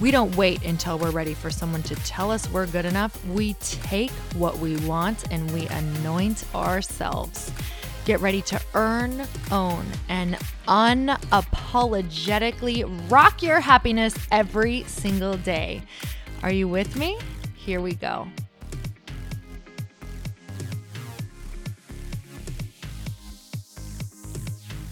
We 0.00 0.10
don't 0.10 0.34
wait 0.36 0.64
until 0.64 0.98
we're 0.98 1.10
ready 1.10 1.34
for 1.34 1.50
someone 1.50 1.82
to 1.84 1.94
tell 1.96 2.30
us 2.30 2.48
we're 2.50 2.66
good 2.66 2.86
enough. 2.86 3.24
We 3.26 3.52
take 3.54 4.10
what 4.34 4.58
we 4.58 4.76
want 4.78 5.24
and 5.30 5.50
we 5.52 5.66
anoint 5.68 6.44
ourselves. 6.54 7.52
Get 8.04 8.20
ready 8.20 8.42
to 8.42 8.60
earn, 8.74 9.24
own, 9.52 9.86
and 10.08 10.36
unapologetically 10.66 13.10
rock 13.10 13.42
your 13.42 13.60
happiness 13.60 14.16
every 14.32 14.82
single 14.84 15.36
day. 15.36 15.82
Are 16.42 16.52
you 16.52 16.66
with 16.66 16.96
me? 16.96 17.16
Here 17.54 17.80
we 17.80 17.94
go. 17.94 18.26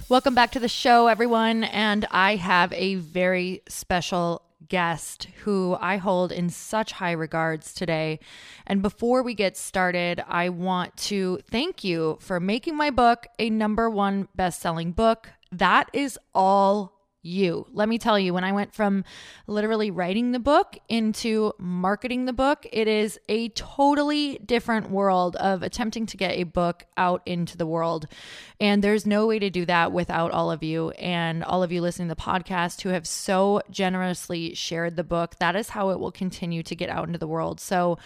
Welcome 0.09 0.37
back 0.37 0.52
to 0.52 0.60
the 0.60 0.68
show, 0.68 1.09
everyone. 1.09 1.64
And 1.64 2.06
I 2.12 2.37
have 2.37 2.73
a 2.74 2.95
very 2.96 3.62
special 3.68 4.43
guest 4.71 5.29
who 5.45 5.76
I 5.79 5.99
hold 5.99 6.32
in 6.32 6.49
such 6.49 6.93
high 6.93 7.13
regards 7.13 7.74
today. 7.74 8.21
And 8.66 8.80
before 8.80 9.23
we 9.23 9.35
get 9.35 9.59
started, 9.59 10.24
I 10.27 10.49
want 10.49 10.96
to 11.09 11.40
thank 11.51 11.85
you 11.85 12.16
for 12.21 12.40
making 12.40 12.77
my 12.77 12.88
book 12.88 13.27
a 13.38 13.51
number 13.51 13.90
one 13.90 14.29
best 14.35 14.60
selling 14.60 14.93
book. 14.93 15.29
That 15.52 15.90
is 15.93 16.18
all 16.35 16.99
you. 17.23 17.66
Let 17.73 17.88
me 17.88 17.99
tell 17.99 18.18
you, 18.18 18.32
when 18.32 18.45
I 18.45 18.52
went 18.52 18.74
from 18.74 19.04
literally 19.46 19.90
writing 19.90 20.32
the 20.32 20.38
book 20.38 20.79
into 20.88 21.52
marketing 21.59 22.24
the 22.24 22.32
book, 22.32 22.66
it 22.73 22.88
is 22.88 23.18
a 23.29 23.49
totally 23.51 24.38
different 24.38 24.90
world 24.90 25.37
of 25.37 25.62
attempting 25.62 26.07
to 26.07 26.16
get 26.16 26.32
a 26.32 26.45
book 26.45 26.87
out 26.96 27.23
into 27.27 27.57
the 27.57 27.66
world. 27.66 28.07
And 28.60 28.82
there's 28.82 29.07
no 29.07 29.27
way 29.27 29.38
to 29.38 29.51
do 29.51 29.66
that 29.66 29.93
without 29.93 30.30
all 30.30 30.51
of 30.51 30.62
you 30.62 30.90
and 30.90 31.45
all 31.45 31.62
of 31.62 31.73
you 31.73 31.80
listening 31.82 32.09
to 32.09 32.15
the 32.15 32.21
podcast 32.21 32.82
who 32.82 32.90
have 32.90 33.07
so 33.07 33.62
generously 33.71 34.55
shared 34.55 34.96
the 34.96 35.05
book. 35.05 35.37
That 35.38 35.57
is 35.57 35.71
how 35.71 35.90
it 35.90 36.01
will 36.01 36.12
continue 36.12 36.62
to 36.62 36.74
get 36.74 36.90
out 36.90 37.07
into 37.07 37.18
the 37.18 37.27
world. 37.27 37.60
So, 37.60 37.99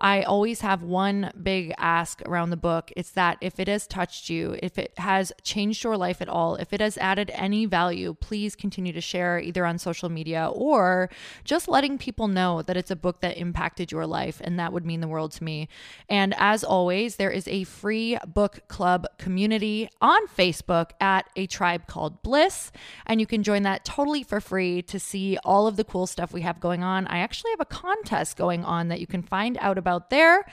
I 0.00 0.22
always 0.22 0.60
have 0.60 0.82
one 0.82 1.30
big 1.42 1.72
ask 1.78 2.20
around 2.22 2.50
the 2.50 2.56
book. 2.56 2.92
It's 2.96 3.10
that 3.12 3.38
if 3.40 3.60
it 3.60 3.68
has 3.68 3.86
touched 3.86 4.28
you, 4.28 4.56
if 4.62 4.78
it 4.78 4.92
has 4.98 5.32
changed 5.42 5.84
your 5.84 5.96
life 5.96 6.20
at 6.20 6.28
all, 6.28 6.56
if 6.56 6.72
it 6.72 6.80
has 6.80 6.98
added 6.98 7.30
any 7.34 7.66
value, 7.66 8.14
please 8.14 8.56
continue 8.56 8.92
to 8.92 9.00
share 9.00 9.38
either 9.38 9.64
on 9.64 9.78
social 9.78 10.08
media 10.08 10.50
or 10.52 11.10
just 11.44 11.68
letting 11.68 11.98
people 11.98 12.28
know 12.28 12.62
that 12.62 12.76
it's 12.76 12.90
a 12.90 12.96
book 12.96 13.20
that 13.20 13.36
impacted 13.36 13.92
your 13.92 14.06
life. 14.06 14.40
And 14.42 14.58
that 14.58 14.72
would 14.72 14.84
mean 14.84 15.00
the 15.00 15.08
world 15.08 15.32
to 15.32 15.44
me. 15.44 15.68
And 16.08 16.34
as 16.38 16.64
always, 16.64 17.16
there 17.16 17.30
is 17.30 17.46
a 17.48 17.64
free 17.64 18.18
book 18.26 18.66
club 18.68 19.06
community 19.18 19.88
on 20.00 20.26
Facebook 20.26 20.90
at 21.00 21.28
a 21.36 21.46
tribe 21.46 21.86
called 21.86 22.22
Bliss. 22.22 22.72
And 23.06 23.20
you 23.20 23.26
can 23.26 23.42
join 23.42 23.62
that 23.62 23.84
totally 23.84 24.22
for 24.22 24.40
free 24.40 24.82
to 24.82 24.98
see 24.98 25.38
all 25.44 25.66
of 25.66 25.76
the 25.76 25.84
cool 25.84 26.06
stuff 26.06 26.32
we 26.32 26.42
have 26.42 26.60
going 26.60 26.82
on. 26.82 27.06
I 27.06 27.18
actually 27.18 27.52
have 27.52 27.60
a 27.60 27.64
contest 27.64 28.36
going 28.36 28.64
on 28.64 28.88
that 28.88 29.00
you 29.00 29.06
can 29.06 29.22
find 29.22 29.56
out 29.60 29.78
about 29.78 29.83
there 30.10 30.46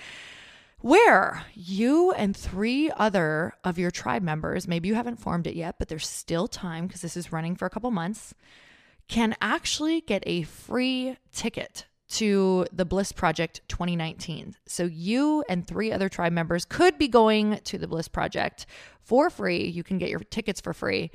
where 0.81 1.43
you 1.53 2.11
and 2.11 2.35
three 2.35 2.91
other 2.91 3.53
of 3.63 3.77
your 3.77 3.91
tribe 3.91 4.23
members, 4.23 4.67
maybe 4.67 4.87
you 4.87 4.95
haven't 4.95 5.17
formed 5.17 5.47
it 5.47 5.55
yet, 5.55 5.75
but 5.77 5.87
there's 5.87 6.07
still 6.07 6.47
time 6.47 6.87
because 6.87 7.01
this 7.01 7.15
is 7.15 7.31
running 7.31 7.55
for 7.55 7.65
a 7.65 7.69
couple 7.69 7.91
months, 7.91 8.33
can 9.07 9.35
actually 9.41 10.01
get 10.01 10.23
a 10.25 10.41
free 10.43 11.17
ticket 11.31 11.85
to 12.09 12.65
the 12.73 12.83
Bliss 12.83 13.11
Project 13.11 13.61
2019. 13.69 14.55
So 14.65 14.83
you 14.83 15.43
and 15.47 15.65
three 15.65 15.91
other 15.91 16.09
tribe 16.09 16.33
members 16.33 16.65
could 16.65 16.97
be 16.97 17.07
going 17.07 17.59
to 17.63 17.77
the 17.77 17.87
Bliss 17.87 18.07
Project 18.07 18.65
for 19.03 19.29
free. 19.29 19.65
You 19.65 19.83
can 19.83 19.97
get 19.97 20.09
your 20.09 20.19
tickets 20.19 20.59
for 20.59 20.73
free. 20.73 21.11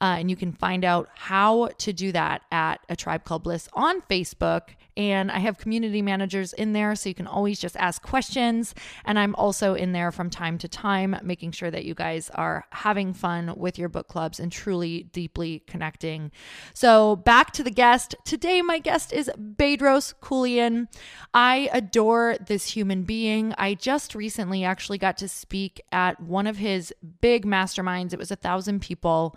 Uh, 0.00 0.16
and 0.18 0.30
you 0.30 0.36
can 0.36 0.52
find 0.52 0.84
out 0.84 1.08
how 1.14 1.68
to 1.78 1.92
do 1.92 2.12
that 2.12 2.42
at 2.52 2.80
a 2.88 2.96
tribe 2.96 3.24
called 3.24 3.42
Bliss 3.42 3.68
on 3.72 4.00
Facebook 4.02 4.70
and 4.98 5.30
I 5.30 5.38
have 5.38 5.58
community 5.58 6.02
managers 6.02 6.52
in 6.52 6.72
there 6.72 6.96
so 6.96 7.08
you 7.08 7.14
can 7.14 7.28
always 7.28 7.60
just 7.60 7.76
ask 7.76 8.02
questions. 8.02 8.74
And 9.04 9.16
I'm 9.16 9.34
also 9.36 9.74
in 9.74 9.92
there 9.92 10.10
from 10.10 10.28
time 10.28 10.58
to 10.58 10.68
time, 10.68 11.16
making 11.22 11.52
sure 11.52 11.70
that 11.70 11.84
you 11.84 11.94
guys 11.94 12.30
are 12.34 12.64
having 12.70 13.14
fun 13.14 13.54
with 13.56 13.78
your 13.78 13.88
book 13.88 14.08
clubs 14.08 14.40
and 14.40 14.50
truly 14.50 15.04
deeply 15.04 15.60
connecting. 15.68 16.32
So, 16.74 17.14
back 17.14 17.52
to 17.52 17.62
the 17.62 17.70
guest. 17.70 18.16
Today, 18.24 18.60
my 18.60 18.80
guest 18.80 19.12
is 19.12 19.30
Bedros 19.38 20.14
Keuilian. 20.20 20.88
I 21.32 21.70
adore 21.72 22.36
this 22.44 22.70
human 22.70 23.04
being. 23.04 23.54
I 23.56 23.74
just 23.74 24.16
recently 24.16 24.64
actually 24.64 24.98
got 24.98 25.16
to 25.18 25.28
speak 25.28 25.80
at 25.92 26.20
one 26.20 26.48
of 26.48 26.56
his 26.56 26.92
big 27.20 27.46
masterminds. 27.46 28.12
It 28.12 28.18
was 28.18 28.32
a 28.32 28.36
thousand 28.36 28.80
people 28.80 29.36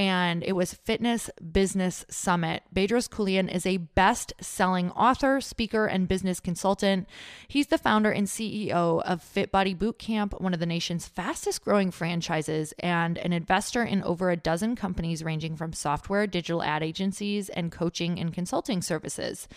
and 0.00 0.42
it 0.44 0.52
was 0.52 0.72
Fitness 0.72 1.28
Business 1.52 2.06
Summit. 2.08 2.62
Bedros 2.74 3.06
Keuilian 3.06 3.54
is 3.54 3.66
a 3.66 3.76
best 3.76 4.32
selling 4.40 4.90
author, 4.92 5.42
speaker, 5.42 5.84
and 5.84 6.08
business 6.08 6.40
consultant. 6.40 7.06
He's 7.48 7.66
the 7.66 7.76
founder 7.76 8.10
and 8.10 8.26
CEO 8.26 9.02
of 9.02 9.22
Fit 9.22 9.52
Body 9.52 9.74
Bootcamp, 9.74 10.40
one 10.40 10.54
of 10.54 10.58
the 10.58 10.64
nation's 10.64 11.06
fastest 11.06 11.62
growing 11.62 11.90
franchises, 11.90 12.72
and 12.78 13.18
an 13.18 13.34
investor 13.34 13.82
in 13.84 14.02
over 14.02 14.30
a 14.30 14.38
dozen 14.38 14.74
companies 14.74 15.22
ranging 15.22 15.54
from 15.54 15.74
software, 15.74 16.26
digital 16.26 16.62
ad 16.62 16.82
agencies, 16.82 17.50
and 17.50 17.70
coaching 17.70 18.18
and 18.18 18.32
consulting 18.32 18.80
services. 18.80 19.48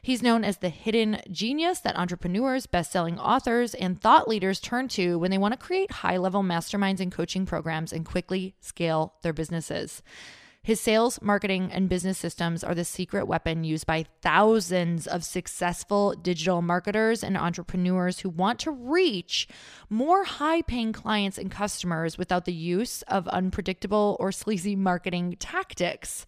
He's 0.00 0.22
known 0.22 0.44
as 0.44 0.58
the 0.58 0.68
hidden 0.68 1.22
genius 1.32 1.80
that 1.80 1.98
entrepreneurs, 1.98 2.66
best 2.66 2.92
selling 2.92 3.18
authors, 3.18 3.74
and 3.74 4.00
thought 4.00 4.28
leaders 4.28 4.60
turn 4.60 4.86
to 4.90 5.18
when 5.18 5.32
they 5.32 5.38
want 5.38 5.54
to 5.54 5.66
create 5.66 5.90
high 5.90 6.18
level 6.18 6.44
masterminds 6.44 7.00
and 7.00 7.10
coaching 7.10 7.46
programs 7.46 7.92
and 7.92 8.06
quickly 8.06 8.54
scale 8.60 9.14
their 9.22 9.32
businesses. 9.32 9.87
His 10.62 10.80
sales, 10.80 11.22
marketing, 11.22 11.70
and 11.72 11.88
business 11.88 12.18
systems 12.18 12.62
are 12.62 12.74
the 12.74 12.84
secret 12.84 13.26
weapon 13.26 13.64
used 13.64 13.86
by 13.86 14.04
thousands 14.20 15.06
of 15.06 15.24
successful 15.24 16.12
digital 16.12 16.60
marketers 16.60 17.24
and 17.24 17.38
entrepreneurs 17.38 18.18
who 18.18 18.28
want 18.28 18.58
to 18.60 18.70
reach 18.70 19.48
more 19.88 20.24
high 20.24 20.60
paying 20.60 20.92
clients 20.92 21.38
and 21.38 21.50
customers 21.50 22.18
without 22.18 22.44
the 22.44 22.52
use 22.52 23.00
of 23.02 23.26
unpredictable 23.28 24.16
or 24.20 24.30
sleazy 24.30 24.76
marketing 24.76 25.36
tactics. 25.38 26.26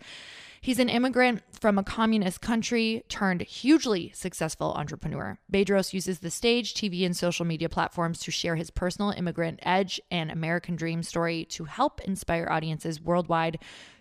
He's 0.63 0.79
an 0.79 0.91
immigrant 0.91 1.43
from 1.59 1.79
a 1.79 1.83
communist 1.83 2.43
country 2.43 3.03
turned 3.09 3.41
hugely 3.41 4.13
successful 4.15 4.75
entrepreneur. 4.75 5.39
Bedros 5.51 5.95
uses 5.95 6.19
the 6.19 6.31
stage, 6.31 6.75
TV, 6.75 7.07
and 7.07 7.17
social 7.17 7.47
media 7.47 7.71
platforms 7.71 8.19
to 8.21 8.31
share 8.31 8.57
his 8.57 8.71
personal 8.71 9.11
immigrant 9.11 9.61
edge 9.63 9.99
and 10.11 10.31
American 10.31 10.77
dream 10.77 11.03
story 11.03 11.47
to 11.47 11.65
help 11.65 12.03
inspire 12.03 12.47
audiences 12.51 13.01
worldwide 13.01 13.59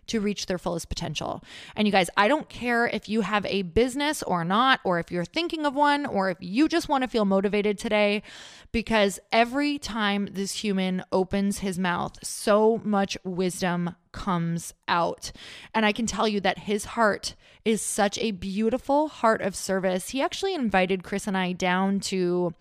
to 0.09 0.19
reach 0.19 0.45
their 0.45 0.57
fullest 0.57 0.89
potential. 0.89 1.43
And 1.75 1.87
you 1.87 1.91
guys, 1.91 2.09
I 2.17 2.27
don't 2.27 2.49
care 2.49 2.87
if 2.87 3.09
you 3.09 3.21
have 3.21 3.45
a 3.45 3.63
business 3.63 4.21
or 4.23 4.43
not, 4.43 4.79
or 4.83 4.99
if 4.99 5.11
you're 5.11 5.25
thinking 5.25 5.65
of 5.65 5.73
one, 5.75 6.05
or 6.05 6.29
if 6.29 6.37
you 6.39 6.67
just 6.67 6.89
want 6.89 7.03
to 7.03 7.09
feel 7.09 7.25
motivated 7.25 7.77
today, 7.77 8.23
because 8.71 9.19
every 9.31 9.77
time 9.79 10.29
this 10.31 10.63
human 10.63 11.03
opens 11.11 11.59
his 11.59 11.79
mouth, 11.79 12.17
so 12.23 12.81
much 12.83 13.17
wisdom 13.23 13.95
comes 14.11 14.73
out. 14.87 15.31
And 15.73 15.85
I 15.85 15.91
can 15.91 16.05
tell 16.05 16.27
you 16.27 16.39
that 16.41 16.59
his 16.59 16.85
heart 16.85 17.35
is 17.65 17.81
such 17.81 18.17
a 18.17 18.31
beautiful 18.31 19.07
heart 19.07 19.41
of 19.41 19.55
service. 19.55 20.09
He 20.09 20.21
actually 20.21 20.55
invited 20.55 21.03
Chris 21.03 21.27
and 21.27 21.37
I 21.37 21.51
down 21.51 21.99
to 22.01 22.53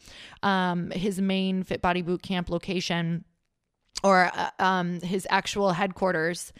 um, 0.42 0.90
his 0.90 1.20
main 1.20 1.62
Fit 1.62 1.80
Body 1.80 2.02
Boot 2.02 2.22
Camp 2.22 2.50
location 2.50 3.24
or 4.02 4.30
uh, 4.34 4.50
um, 4.58 5.00
his 5.00 5.26
actual 5.30 5.72
headquarters 5.72 6.52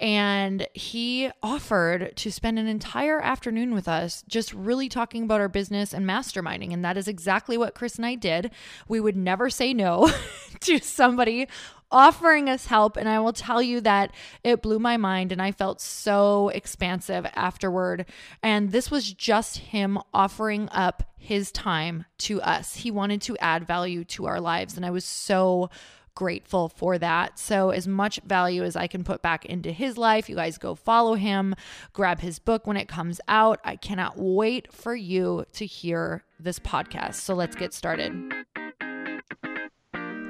and 0.00 0.66
he 0.74 1.30
offered 1.42 2.16
to 2.16 2.30
spend 2.30 2.58
an 2.58 2.68
entire 2.68 3.20
afternoon 3.20 3.74
with 3.74 3.88
us, 3.88 4.22
just 4.28 4.54
really 4.54 4.88
talking 4.88 5.24
about 5.24 5.40
our 5.40 5.48
business 5.48 5.92
and 5.92 6.06
masterminding. 6.06 6.72
And 6.72 6.84
that 6.84 6.96
is 6.96 7.08
exactly 7.08 7.58
what 7.58 7.74
Chris 7.74 7.96
and 7.96 8.06
I 8.06 8.14
did. 8.14 8.52
We 8.86 9.00
would 9.00 9.16
never 9.16 9.50
say 9.50 9.74
no 9.74 10.10
to 10.60 10.78
somebody 10.78 11.48
offering 11.90 12.48
us 12.48 12.66
help. 12.66 12.96
And 12.96 13.08
I 13.08 13.18
will 13.18 13.32
tell 13.32 13.62
you 13.62 13.80
that 13.80 14.12
it 14.44 14.62
blew 14.62 14.78
my 14.78 14.96
mind 14.96 15.32
and 15.32 15.40
I 15.40 15.52
felt 15.52 15.80
so 15.80 16.48
expansive 16.50 17.26
afterward. 17.34 18.06
And 18.42 18.70
this 18.70 18.90
was 18.90 19.12
just 19.12 19.58
him 19.58 19.98
offering 20.12 20.68
up 20.70 21.02
his 21.16 21.50
time 21.50 22.04
to 22.18 22.40
us. 22.42 22.76
He 22.76 22.90
wanted 22.90 23.22
to 23.22 23.36
add 23.38 23.66
value 23.66 24.04
to 24.04 24.26
our 24.26 24.40
lives. 24.40 24.76
And 24.76 24.86
I 24.86 24.90
was 24.90 25.04
so 25.04 25.70
grateful 26.18 26.68
for 26.68 26.98
that. 26.98 27.38
So, 27.38 27.70
as 27.70 27.86
much 27.86 28.18
value 28.26 28.64
as 28.64 28.74
I 28.74 28.88
can 28.88 29.04
put 29.04 29.22
back 29.22 29.46
into 29.46 29.70
his 29.70 29.96
life, 29.96 30.28
you 30.28 30.34
guys 30.34 30.58
go 30.58 30.74
follow 30.74 31.14
him, 31.14 31.54
grab 31.92 32.18
his 32.18 32.40
book 32.40 32.66
when 32.66 32.76
it 32.76 32.88
comes 32.88 33.20
out. 33.28 33.60
I 33.62 33.76
cannot 33.76 34.18
wait 34.18 34.72
for 34.72 34.96
you 34.96 35.44
to 35.52 35.64
hear 35.64 36.24
this 36.40 36.58
podcast. 36.58 37.14
So, 37.14 37.34
let's 37.34 37.54
get 37.54 37.72
started. 37.72 38.12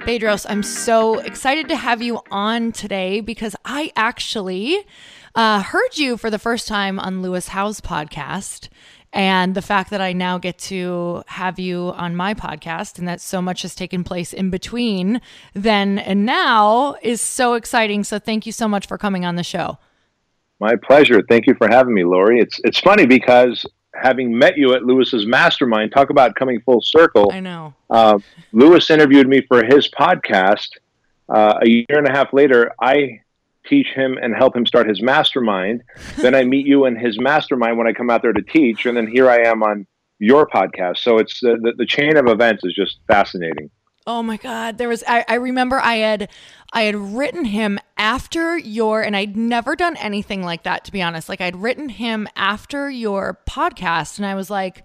Bedros, 0.05 0.45
I'm 0.47 0.63
so 0.63 1.21
excited 1.21 1.69
to 1.69 1.77
have 1.77 2.03
you 2.03 2.21
on 2.31 2.73
today 2.73 3.23
because 3.23 3.57
I 3.65 3.91
actually 3.97 4.85
uh, 5.35 5.63
heard 5.63 5.97
you 5.97 6.19
for 6.19 6.29
the 6.29 6.39
first 6.39 6.69
time 6.69 6.99
on 6.99 7.23
Lewis 7.23 7.49
Howes' 7.49 7.81
podcast 7.81 8.69
and 9.13 9.55
the 9.55 9.63
fact 9.63 9.91
that 9.91 10.01
I 10.01 10.13
now 10.13 10.39
get 10.39 10.59
to 10.59 11.23
have 11.27 11.59
you 11.59 11.93
on 11.97 12.15
my 12.15 12.35
podcast 12.35 12.99
and 12.99 13.09
that 13.09 13.21
so 13.21 13.41
much 13.41 13.63
has 13.63 13.75
taken 13.75 14.05
place 14.05 14.33
in 14.33 14.51
between 14.51 15.21
then 15.55 15.99
and 15.99 16.27
now 16.27 16.97
is 17.03 17.21
so 17.21 17.55
exciting. 17.55 18.05
So 18.05 18.19
thank 18.19 18.45
you 18.47 18.53
so 18.53 18.69
much 18.69 18.87
for 18.87 18.99
coming 18.99 19.25
on 19.25 19.37
the 19.37 19.43
show. 19.43 19.79
My 20.61 20.75
pleasure. 20.77 21.23
Thank 21.29 21.47
you 21.47 21.55
for 21.55 21.69
having 21.69 21.95
me, 21.95 22.05
Lori. 22.05 22.41
It's 22.41 22.61
it's 22.65 22.81
funny 22.81 23.07
because 23.07 23.65
having 23.95 24.37
met 24.37 24.57
you 24.57 24.75
at 24.75 24.85
Lewis's 24.85 25.27
mastermind, 25.27 25.93
talk 25.93 26.11
about 26.11 26.35
coming 26.35 26.61
full 26.61 26.81
circle. 26.81 27.31
I 27.33 27.41
know. 27.41 27.75
Uh, 27.89 28.19
Lewis 28.53 28.91
interviewed 28.91 29.29
me 29.29 29.41
for 29.43 29.65
his 29.65 29.89
podcast. 29.89 30.69
Uh, 31.29 31.59
a 31.63 31.69
year 31.69 31.87
and 31.91 32.09
a 32.09 32.11
half 32.11 32.33
later, 32.33 32.73
I 32.81 33.21
teach 33.69 33.89
him 33.89 34.19
and 34.21 34.35
help 34.35 34.57
him 34.57 34.67
start 34.67 34.89
his 34.89 35.03
mastermind. 35.03 35.83
then 36.17 36.35
I 36.35 36.45
meet 36.45 36.67
you 36.67 36.87
in 36.87 36.97
his 36.97 37.19
mastermind 37.21 37.79
when 37.79 37.87
I 37.87 37.93
come 37.93 38.11
out 38.11 38.23
there 38.23 38.33
to 38.33 38.43
teach, 38.43 38.87
and 38.87 38.97
then 38.97 39.07
here 39.07 39.31
I 39.31 39.43
am 39.43 39.63
on 39.63 39.87
your 40.19 40.47
podcast. 40.47 40.99
So 40.99 41.19
it's 41.19 41.41
the, 41.41 41.57
the, 41.61 41.73
the 41.79 41.87
chain 41.87 42.17
of 42.17 42.27
events 42.27 42.65
is 42.65 42.75
just 42.75 42.99
fascinating. 43.07 43.71
Oh 44.07 44.23
my 44.23 44.39
God. 44.39 44.79
There 44.79 44.89
was 44.89 45.05
I, 45.07 45.23
I 45.29 45.35
remember 45.35 45.79
I 45.79 45.97
had 45.97 46.31
I 46.73 46.85
had 46.85 46.97
written 46.97 47.45
him 47.45 47.79
after 47.99 48.57
your 48.57 49.03
and 49.03 49.15
I'd 49.15 49.37
never 49.37 49.77
done 49.77 49.99
anything 49.99 50.43
like 50.43 50.63
that 50.63 50.85
to 50.87 50.93
be 50.93 51.03
honest. 51.03 51.29
Like 51.29 51.43
I'd 51.43 51.57
written 51.57 51.91
him 51.91 52.27
after 52.35 52.91
your 52.91 53.39
podcast 53.47 54.17
and 54.17 54.25
I 54.25 54.35
was 54.35 54.49
like, 54.49 54.83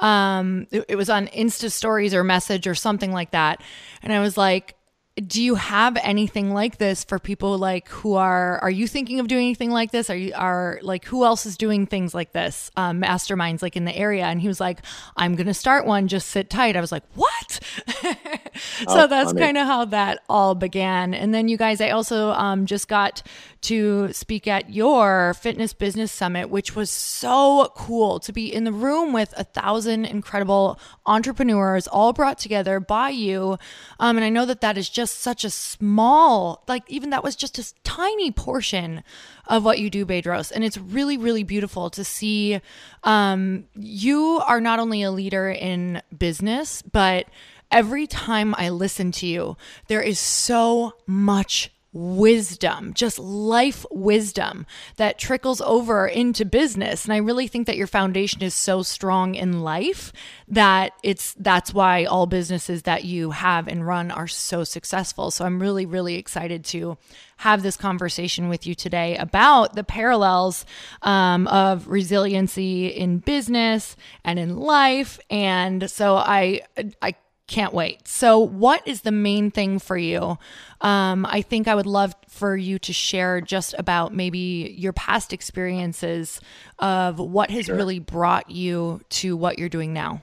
um 0.00 0.66
it, 0.70 0.86
it 0.88 0.96
was 0.96 1.10
on 1.10 1.26
Insta 1.28 1.70
stories 1.70 2.14
or 2.14 2.24
message 2.24 2.66
or 2.66 2.74
something 2.74 3.12
like 3.12 3.32
that. 3.32 3.62
And 4.02 4.10
I 4.10 4.20
was 4.20 4.38
like, 4.38 4.74
do 5.16 5.42
you 5.42 5.56
have 5.56 5.98
anything 6.02 6.54
like 6.54 6.78
this 6.78 7.04
for 7.04 7.18
people 7.18 7.58
like 7.58 7.86
who 7.88 8.14
are 8.14 8.58
are 8.60 8.70
you 8.70 8.88
thinking 8.88 9.20
of 9.20 9.28
doing 9.28 9.44
anything 9.44 9.70
like 9.70 9.90
this? 9.90 10.08
Are 10.08 10.16
you 10.16 10.32
are 10.34 10.78
like 10.80 11.04
who 11.04 11.26
else 11.26 11.44
is 11.44 11.58
doing 11.58 11.86
things 11.86 12.14
like 12.14 12.32
this? 12.32 12.70
Um, 12.76 13.02
masterminds 13.02 13.60
like 13.60 13.76
in 13.76 13.84
the 13.84 13.94
area. 13.94 14.24
And 14.24 14.40
he 14.40 14.48
was 14.48 14.58
like 14.58 14.80
i'm 15.16 15.36
gonna 15.36 15.52
start 15.52 15.84
one 15.84 16.08
just 16.08 16.28
sit 16.28 16.48
tight. 16.48 16.76
I 16.76 16.80
was 16.80 16.92
like 16.92 17.04
what? 17.14 17.60
So 18.54 19.04
oh, 19.04 19.06
that's 19.06 19.32
kind 19.32 19.56
of 19.56 19.66
how 19.66 19.86
that 19.86 20.20
all 20.28 20.54
began. 20.54 21.14
And 21.14 21.34
then 21.34 21.48
you 21.48 21.56
guys 21.56 21.80
i 21.80 21.90
also 21.90 22.30
um, 22.30 22.64
just 22.64 22.88
got 22.88 23.22
to 23.62 24.12
speak 24.12 24.46
at 24.46 24.70
your 24.70 25.34
fitness 25.34 25.72
business 25.72 26.10
summit 26.10 26.50
which 26.50 26.74
was 26.74 26.90
so 26.90 27.72
cool 27.76 28.18
to 28.18 28.32
be 28.32 28.52
in 28.52 28.64
the 28.64 28.72
room 28.72 29.12
with 29.12 29.32
a 29.36 29.44
thousand 29.44 30.04
incredible 30.04 30.80
entrepreneurs 31.06 31.86
all 31.86 32.12
brought 32.12 32.38
together 32.38 32.80
by 32.80 33.10
you. 33.10 33.58
Um, 34.00 34.16
and 34.16 34.24
i 34.24 34.30
know 34.30 34.46
that 34.46 34.62
that 34.62 34.78
is 34.78 34.88
just 34.88 35.01
just 35.02 35.18
such 35.18 35.44
a 35.44 35.50
small, 35.50 36.62
like 36.68 36.84
even 36.86 37.10
that 37.10 37.24
was 37.24 37.34
just 37.34 37.58
a 37.58 37.74
tiny 37.82 38.30
portion 38.30 39.02
of 39.48 39.64
what 39.64 39.80
you 39.80 39.90
do, 39.90 40.06
Bedros. 40.06 40.52
And 40.52 40.62
it's 40.62 40.78
really, 40.78 41.16
really 41.16 41.42
beautiful 41.42 41.90
to 41.90 42.04
see 42.04 42.60
um, 43.02 43.64
you 43.74 44.40
are 44.46 44.60
not 44.60 44.78
only 44.78 45.02
a 45.02 45.10
leader 45.10 45.50
in 45.50 46.02
business, 46.16 46.82
but 46.82 47.26
every 47.72 48.06
time 48.06 48.54
I 48.56 48.68
listen 48.68 49.10
to 49.12 49.26
you, 49.26 49.56
there 49.88 50.02
is 50.02 50.20
so 50.20 50.92
much 51.04 51.71
wisdom, 51.92 52.94
just 52.94 53.18
life 53.18 53.84
wisdom 53.90 54.66
that 54.96 55.18
trickles 55.18 55.60
over 55.60 56.06
into 56.06 56.44
business. 56.44 57.04
And 57.04 57.12
I 57.12 57.18
really 57.18 57.46
think 57.48 57.66
that 57.66 57.76
your 57.76 57.86
foundation 57.86 58.42
is 58.42 58.54
so 58.54 58.82
strong 58.82 59.34
in 59.34 59.62
life 59.62 60.12
that 60.48 60.92
it's 61.02 61.34
that's 61.34 61.74
why 61.74 62.04
all 62.04 62.26
businesses 62.26 62.82
that 62.82 63.04
you 63.04 63.32
have 63.32 63.68
and 63.68 63.86
run 63.86 64.10
are 64.10 64.28
so 64.28 64.64
successful. 64.64 65.30
So 65.30 65.44
I'm 65.44 65.60
really 65.60 65.84
really 65.84 66.14
excited 66.14 66.64
to 66.66 66.96
have 67.38 67.62
this 67.62 67.76
conversation 67.76 68.48
with 68.48 68.66
you 68.66 68.74
today 68.74 69.16
about 69.16 69.74
the 69.74 69.84
parallels 69.84 70.64
um, 71.02 71.46
of 71.48 71.88
resiliency 71.88 72.86
in 72.86 73.18
business 73.18 73.96
and 74.24 74.38
in 74.38 74.56
life. 74.56 75.18
And 75.28 75.90
so 75.90 76.16
I 76.16 76.62
I 77.02 77.16
can't 77.46 77.74
wait. 77.74 78.06
So, 78.06 78.38
what 78.38 78.86
is 78.86 79.02
the 79.02 79.12
main 79.12 79.50
thing 79.50 79.78
for 79.78 79.96
you? 79.96 80.38
Um, 80.80 81.26
I 81.26 81.42
think 81.42 81.68
I 81.68 81.74
would 81.74 81.86
love 81.86 82.14
for 82.28 82.56
you 82.56 82.78
to 82.80 82.92
share 82.92 83.40
just 83.40 83.74
about 83.78 84.14
maybe 84.14 84.74
your 84.78 84.92
past 84.92 85.32
experiences 85.32 86.40
of 86.78 87.18
what 87.18 87.50
has 87.50 87.66
sure. 87.66 87.76
really 87.76 87.98
brought 87.98 88.50
you 88.50 89.00
to 89.10 89.36
what 89.36 89.58
you're 89.58 89.68
doing 89.68 89.92
now. 89.92 90.22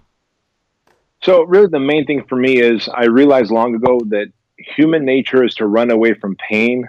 So, 1.21 1.43
really, 1.43 1.67
the 1.67 1.79
main 1.79 2.05
thing 2.05 2.23
for 2.27 2.37
me 2.37 2.59
is 2.59 2.87
I 2.87 3.05
realized 3.05 3.51
long 3.51 3.75
ago 3.75 3.99
that 4.07 4.31
human 4.57 5.05
nature 5.05 5.43
is 5.43 5.55
to 5.55 5.67
run 5.67 5.91
away 5.91 6.13
from 6.13 6.35
pain. 6.35 6.87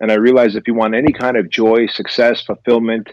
And 0.00 0.12
I 0.12 0.14
realized 0.14 0.56
if 0.56 0.66
you 0.66 0.74
want 0.74 0.94
any 0.94 1.12
kind 1.12 1.36
of 1.36 1.50
joy, 1.50 1.86
success, 1.86 2.42
fulfillment, 2.42 3.08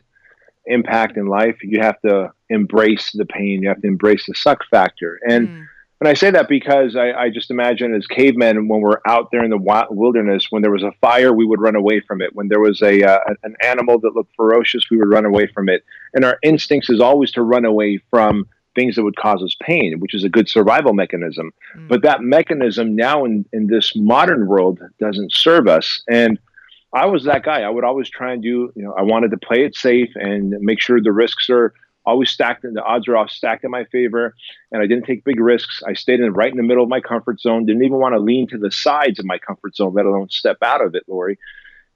impact 0.66 1.18
in 1.18 1.28
life, 1.28 1.58
you 1.64 1.80
have 1.82 2.00
to 2.02 2.32
embrace 2.50 3.12
the 3.12 3.26
pain. 3.26 3.64
You 3.64 3.70
have 3.70 3.82
to 3.82 3.88
embrace 3.88 4.26
the 4.28 4.36
suck 4.36 4.60
factor. 4.70 5.20
And 5.28 5.48
mm 5.48 5.66
and 6.02 6.10
I 6.10 6.14
say 6.14 6.30
that 6.32 6.50
because 6.50 6.96
I, 6.96 7.12
I, 7.12 7.30
just 7.30 7.50
imagine 7.50 7.94
as 7.96 8.06
cavemen, 8.06 8.68
when 8.68 8.82
we're 8.82 9.00
out 9.08 9.32
there 9.32 9.44
in 9.44 9.50
the 9.50 9.86
wilderness, 9.90 10.48
when 10.50 10.62
there 10.62 10.72
was 10.72 10.84
a 10.84 10.92
fire, 11.00 11.32
we 11.32 11.46
would 11.46 11.62
run 11.62 11.76
away 11.76 12.02
from 12.02 12.22
it. 12.22 12.36
When 12.36 12.50
there 12.50 12.60
was 12.60 12.82
a 12.82 13.02
uh, 13.04 13.20
an 13.44 13.56
animal 13.64 14.00
that 14.00 14.14
looked 14.14 14.36
ferocious, 14.36 14.90
we 14.92 14.98
would 14.98 15.08
run 15.08 15.26
away 15.26 15.48
from 15.48 15.70
it. 15.70 15.86
And 16.14 16.26
our 16.26 16.38
instincts 16.44 16.90
is 16.90 17.00
always 17.00 17.32
to 17.32 17.42
run 17.42 17.64
away 17.64 18.02
from 18.10 18.46
things 18.76 18.96
that 18.96 19.04
would 19.04 19.16
cause 19.16 19.42
us 19.42 19.56
pain, 19.62 20.00
which 20.00 20.14
is 20.14 20.26
a 20.26 20.30
good 20.30 20.50
survival 20.50 20.94
mechanism. 20.94 21.54
Mm. 21.78 21.88
But 21.88 22.02
that 22.02 22.22
mechanism 22.22 22.94
now 22.96 23.24
in, 23.24 23.46
in 23.54 23.68
this 23.68 23.96
modern 23.96 24.48
world 24.48 24.80
doesn't 25.00 25.32
serve 25.32 25.70
us. 25.70 26.04
And 26.10 26.38
I 26.94 27.06
was 27.06 27.24
that 27.24 27.44
guy. 27.44 27.62
I 27.62 27.70
would 27.70 27.86
always 27.86 28.10
try 28.10 28.34
and 28.34 28.44
do, 28.44 28.72
you 28.76 28.84
know, 28.84 28.94
I 28.94 29.02
wanted 29.02 29.32
to 29.32 29.38
play 29.38 29.64
it 29.64 29.76
safe 29.76 30.10
and 30.16 30.52
make 30.60 30.82
sure 30.82 31.02
the 31.02 31.12
risks 31.14 31.50
are 31.50 31.74
always 32.06 32.30
stacked 32.30 32.64
and 32.64 32.76
the 32.76 32.84
odds 32.84 33.08
are 33.08 33.18
all 33.18 33.28
stacked 33.28 33.64
in 33.64 33.72
my 33.72 33.84
favor 33.86 34.36
and 34.72 34.82
i 34.82 34.88
didn't 34.88 35.06
take 35.06 35.24
big 35.24 35.40
risks 35.40 35.82
i 35.88 35.94
stayed 35.94 36.20
in 36.20 36.32
right 36.34 36.52
in 36.52 36.58
the 36.58 36.64
middle 36.64 36.84
of 36.84 36.90
my 36.90 37.02
comfort 37.02 37.40
zone 37.40 37.66
didn't 37.66 37.84
even 37.84 38.00
want 38.00 38.14
to 38.14 38.20
lean 38.20 38.48
to 38.48 38.58
the 38.58 38.72
sides 38.72 39.20
of 39.20 39.26
my 39.26 39.38
comfort 39.38 39.76
zone 39.76 39.94
let 39.94 40.06
alone 40.06 40.30
step 40.30 40.58
out 40.62 40.84
of 40.84 40.96
it 40.96 41.04
lori 41.08 41.38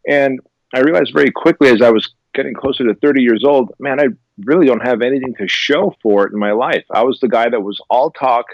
and 0.08 0.40
i 0.74 0.80
realized 0.80 1.14
very 1.14 1.32
quickly 1.32 1.70
as 1.70 1.82
i 1.82 1.90
was 1.90 2.14
getting 2.34 2.54
closer 2.54 2.86
to 2.86 2.94
30 2.96 3.22
years 3.22 3.44
old 3.44 3.72
man 3.80 4.00
i 4.00 4.06
really 4.46 4.66
don't 4.66 4.86
have 4.86 5.02
anything 5.02 5.34
to 5.36 5.48
show 5.48 5.96
for 6.02 6.26
it 6.26 6.34
in 6.34 6.40
my 6.40 6.52
life 6.52 6.84
i 6.92 7.04
was 7.04 7.20
the 7.20 7.28
guy 7.28 7.50
that 7.50 7.62
was 7.62 7.80
all 7.90 8.12
talk 8.12 8.46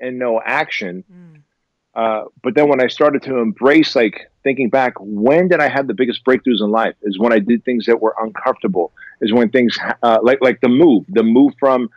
and 0.00 0.18
no 0.18 0.40
action 0.44 1.04
mm. 1.12 1.40
uh, 1.94 2.24
but 2.42 2.54
then 2.54 2.68
when 2.68 2.82
i 2.82 2.86
started 2.86 3.22
to 3.22 3.38
embrace 3.38 3.94
like 3.94 4.30
thinking 4.44 4.68
back, 4.68 4.92
when 5.00 5.48
did 5.48 5.58
I 5.58 5.68
have 5.68 5.88
the 5.88 5.94
biggest 5.94 6.24
breakthroughs 6.24 6.60
in 6.60 6.70
life? 6.70 6.94
Is 7.02 7.18
when 7.18 7.32
I 7.32 7.40
did 7.40 7.64
things 7.64 7.86
that 7.86 8.00
were 8.00 8.14
uncomfortable. 8.20 8.92
Is 9.20 9.32
when 9.32 9.50
things 9.50 9.78
uh, 10.02 10.18
like 10.22 10.38
like 10.40 10.60
the 10.60 10.68
move, 10.68 11.04
the 11.08 11.22
move 11.22 11.52
from 11.58 11.88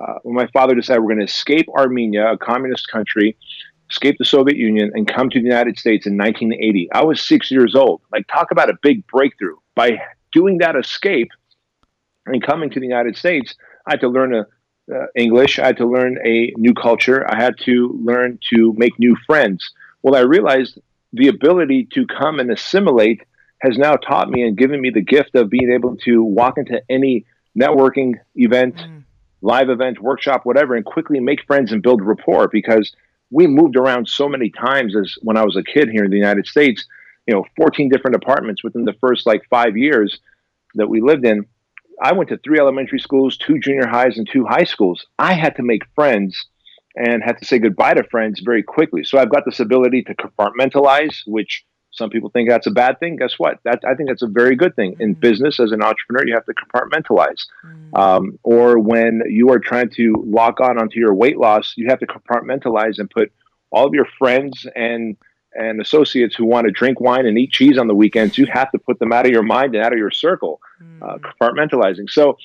uh, 0.00 0.18
when 0.22 0.34
my 0.34 0.46
father 0.48 0.74
decided 0.74 1.00
we're 1.00 1.14
going 1.14 1.26
to 1.26 1.32
escape 1.32 1.68
Armenia, 1.70 2.32
a 2.32 2.38
communist 2.38 2.88
country, 2.88 3.36
escape 3.90 4.16
the 4.18 4.24
Soviet 4.24 4.56
Union, 4.56 4.90
and 4.94 5.08
come 5.08 5.30
to 5.30 5.40
the 5.40 5.46
United 5.46 5.78
States 5.78 6.06
in 6.06 6.16
1980. 6.16 6.92
I 6.92 7.04
was 7.04 7.20
six 7.20 7.50
years 7.50 7.74
old. 7.74 8.02
Like 8.12 8.26
talk 8.28 8.50
about 8.50 8.70
a 8.70 8.74
big 8.82 9.06
breakthrough. 9.06 9.56
By 9.74 9.98
doing 10.32 10.58
that 10.58 10.76
escape 10.76 11.28
and 12.26 12.42
coming 12.42 12.70
to 12.70 12.80
the 12.80 12.86
United 12.86 13.16
States, 13.16 13.54
I 13.86 13.92
had 13.92 14.00
to 14.00 14.08
learn 14.08 14.34
a 14.34 14.46
uh, 14.94 15.06
English. 15.16 15.58
I 15.58 15.66
had 15.66 15.76
to 15.78 15.86
learn 15.86 16.18
a 16.24 16.52
new 16.56 16.72
culture. 16.74 17.28
I 17.28 17.36
had 17.42 17.58
to 17.64 17.98
learn 18.04 18.38
to 18.54 18.72
make 18.76 18.98
new 18.98 19.16
friends. 19.26 19.72
Well, 20.02 20.14
I 20.14 20.20
realized 20.20 20.78
the 21.12 21.28
ability 21.28 21.88
to 21.92 22.06
come 22.06 22.38
and 22.38 22.50
assimilate 22.50 23.22
has 23.66 23.76
now 23.76 23.96
taught 23.96 24.30
me 24.30 24.42
and 24.42 24.56
given 24.56 24.80
me 24.80 24.90
the 24.90 25.02
gift 25.02 25.34
of 25.34 25.50
being 25.50 25.72
able 25.72 25.96
to 25.96 26.22
walk 26.22 26.56
into 26.56 26.80
any 26.88 27.26
networking 27.58 28.14
event, 28.36 28.76
mm. 28.76 29.02
live 29.42 29.68
event, 29.68 30.00
workshop, 30.00 30.42
whatever, 30.44 30.74
and 30.74 30.84
quickly 30.84 31.20
make 31.20 31.44
friends 31.46 31.72
and 31.72 31.82
build 31.82 32.00
rapport 32.02 32.48
because 32.48 32.94
we 33.30 33.46
moved 33.46 33.76
around 33.76 34.08
so 34.08 34.28
many 34.28 34.50
times 34.50 34.94
as 34.96 35.14
when 35.22 35.36
I 35.36 35.44
was 35.44 35.56
a 35.56 35.62
kid 35.62 35.88
here 35.90 36.04
in 36.04 36.10
the 36.10 36.16
United 36.16 36.46
States, 36.46 36.86
you 37.26 37.34
know, 37.34 37.44
14 37.56 37.88
different 37.88 38.14
apartments 38.14 38.62
within 38.62 38.84
the 38.84 38.94
first 39.00 39.26
like 39.26 39.42
five 39.50 39.76
years 39.76 40.20
that 40.74 40.88
we 40.88 41.00
lived 41.00 41.26
in. 41.26 41.44
I 42.00 42.12
went 42.12 42.28
to 42.28 42.38
three 42.38 42.60
elementary 42.60 43.00
schools, 43.00 43.36
two 43.36 43.58
junior 43.58 43.86
highs, 43.88 44.18
and 44.18 44.28
two 44.30 44.44
high 44.44 44.64
schools. 44.64 45.06
I 45.18 45.32
had 45.32 45.56
to 45.56 45.62
make 45.62 45.82
friends 45.94 46.46
and 46.94 47.22
had 47.22 47.38
to 47.38 47.44
say 47.44 47.58
goodbye 47.58 47.94
to 47.94 48.04
friends 48.04 48.40
very 48.40 48.62
quickly. 48.62 49.02
So 49.02 49.18
I've 49.18 49.30
got 49.30 49.44
this 49.44 49.60
ability 49.60 50.02
to 50.04 50.14
compartmentalize, 50.14 51.22
which 51.26 51.64
some 51.96 52.10
people 52.10 52.30
think 52.30 52.48
that's 52.48 52.66
a 52.66 52.70
bad 52.70 53.00
thing. 53.00 53.16
Guess 53.16 53.34
what? 53.38 53.58
That 53.64 53.80
I 53.86 53.94
think 53.94 54.08
that's 54.08 54.22
a 54.22 54.28
very 54.28 54.54
good 54.54 54.76
thing. 54.76 54.96
In 55.00 55.14
mm. 55.14 55.20
business, 55.20 55.58
as 55.58 55.72
an 55.72 55.82
entrepreneur, 55.82 56.26
you 56.26 56.34
have 56.34 56.44
to 56.46 56.54
compartmentalize. 56.54 57.46
Mm. 57.64 57.98
Um, 57.98 58.38
or 58.42 58.78
when 58.78 59.22
you 59.28 59.50
are 59.50 59.58
trying 59.58 59.90
to 59.90 60.22
lock 60.26 60.60
on 60.60 60.78
onto 60.78 60.98
your 60.98 61.14
weight 61.14 61.38
loss, 61.38 61.74
you 61.76 61.88
have 61.88 61.98
to 62.00 62.06
compartmentalize 62.06 62.98
and 62.98 63.10
put 63.10 63.32
all 63.70 63.86
of 63.86 63.94
your 63.94 64.06
friends 64.18 64.66
and 64.76 65.16
and 65.58 65.80
associates 65.80 66.36
who 66.36 66.44
want 66.44 66.66
to 66.66 66.70
drink 66.70 67.00
wine 67.00 67.24
and 67.24 67.38
eat 67.38 67.50
cheese 67.50 67.78
on 67.78 67.86
the 67.86 67.94
weekends, 67.94 68.36
you 68.36 68.44
have 68.44 68.70
to 68.72 68.78
put 68.78 68.98
them 68.98 69.10
out 69.10 69.24
of 69.24 69.32
your 69.32 69.42
mind 69.42 69.74
and 69.74 69.82
out 69.82 69.90
of 69.90 69.98
your 69.98 70.10
circle, 70.10 70.60
mm. 70.82 71.02
uh, 71.02 71.16
compartmentalizing. 71.18 72.10
So 72.10 72.36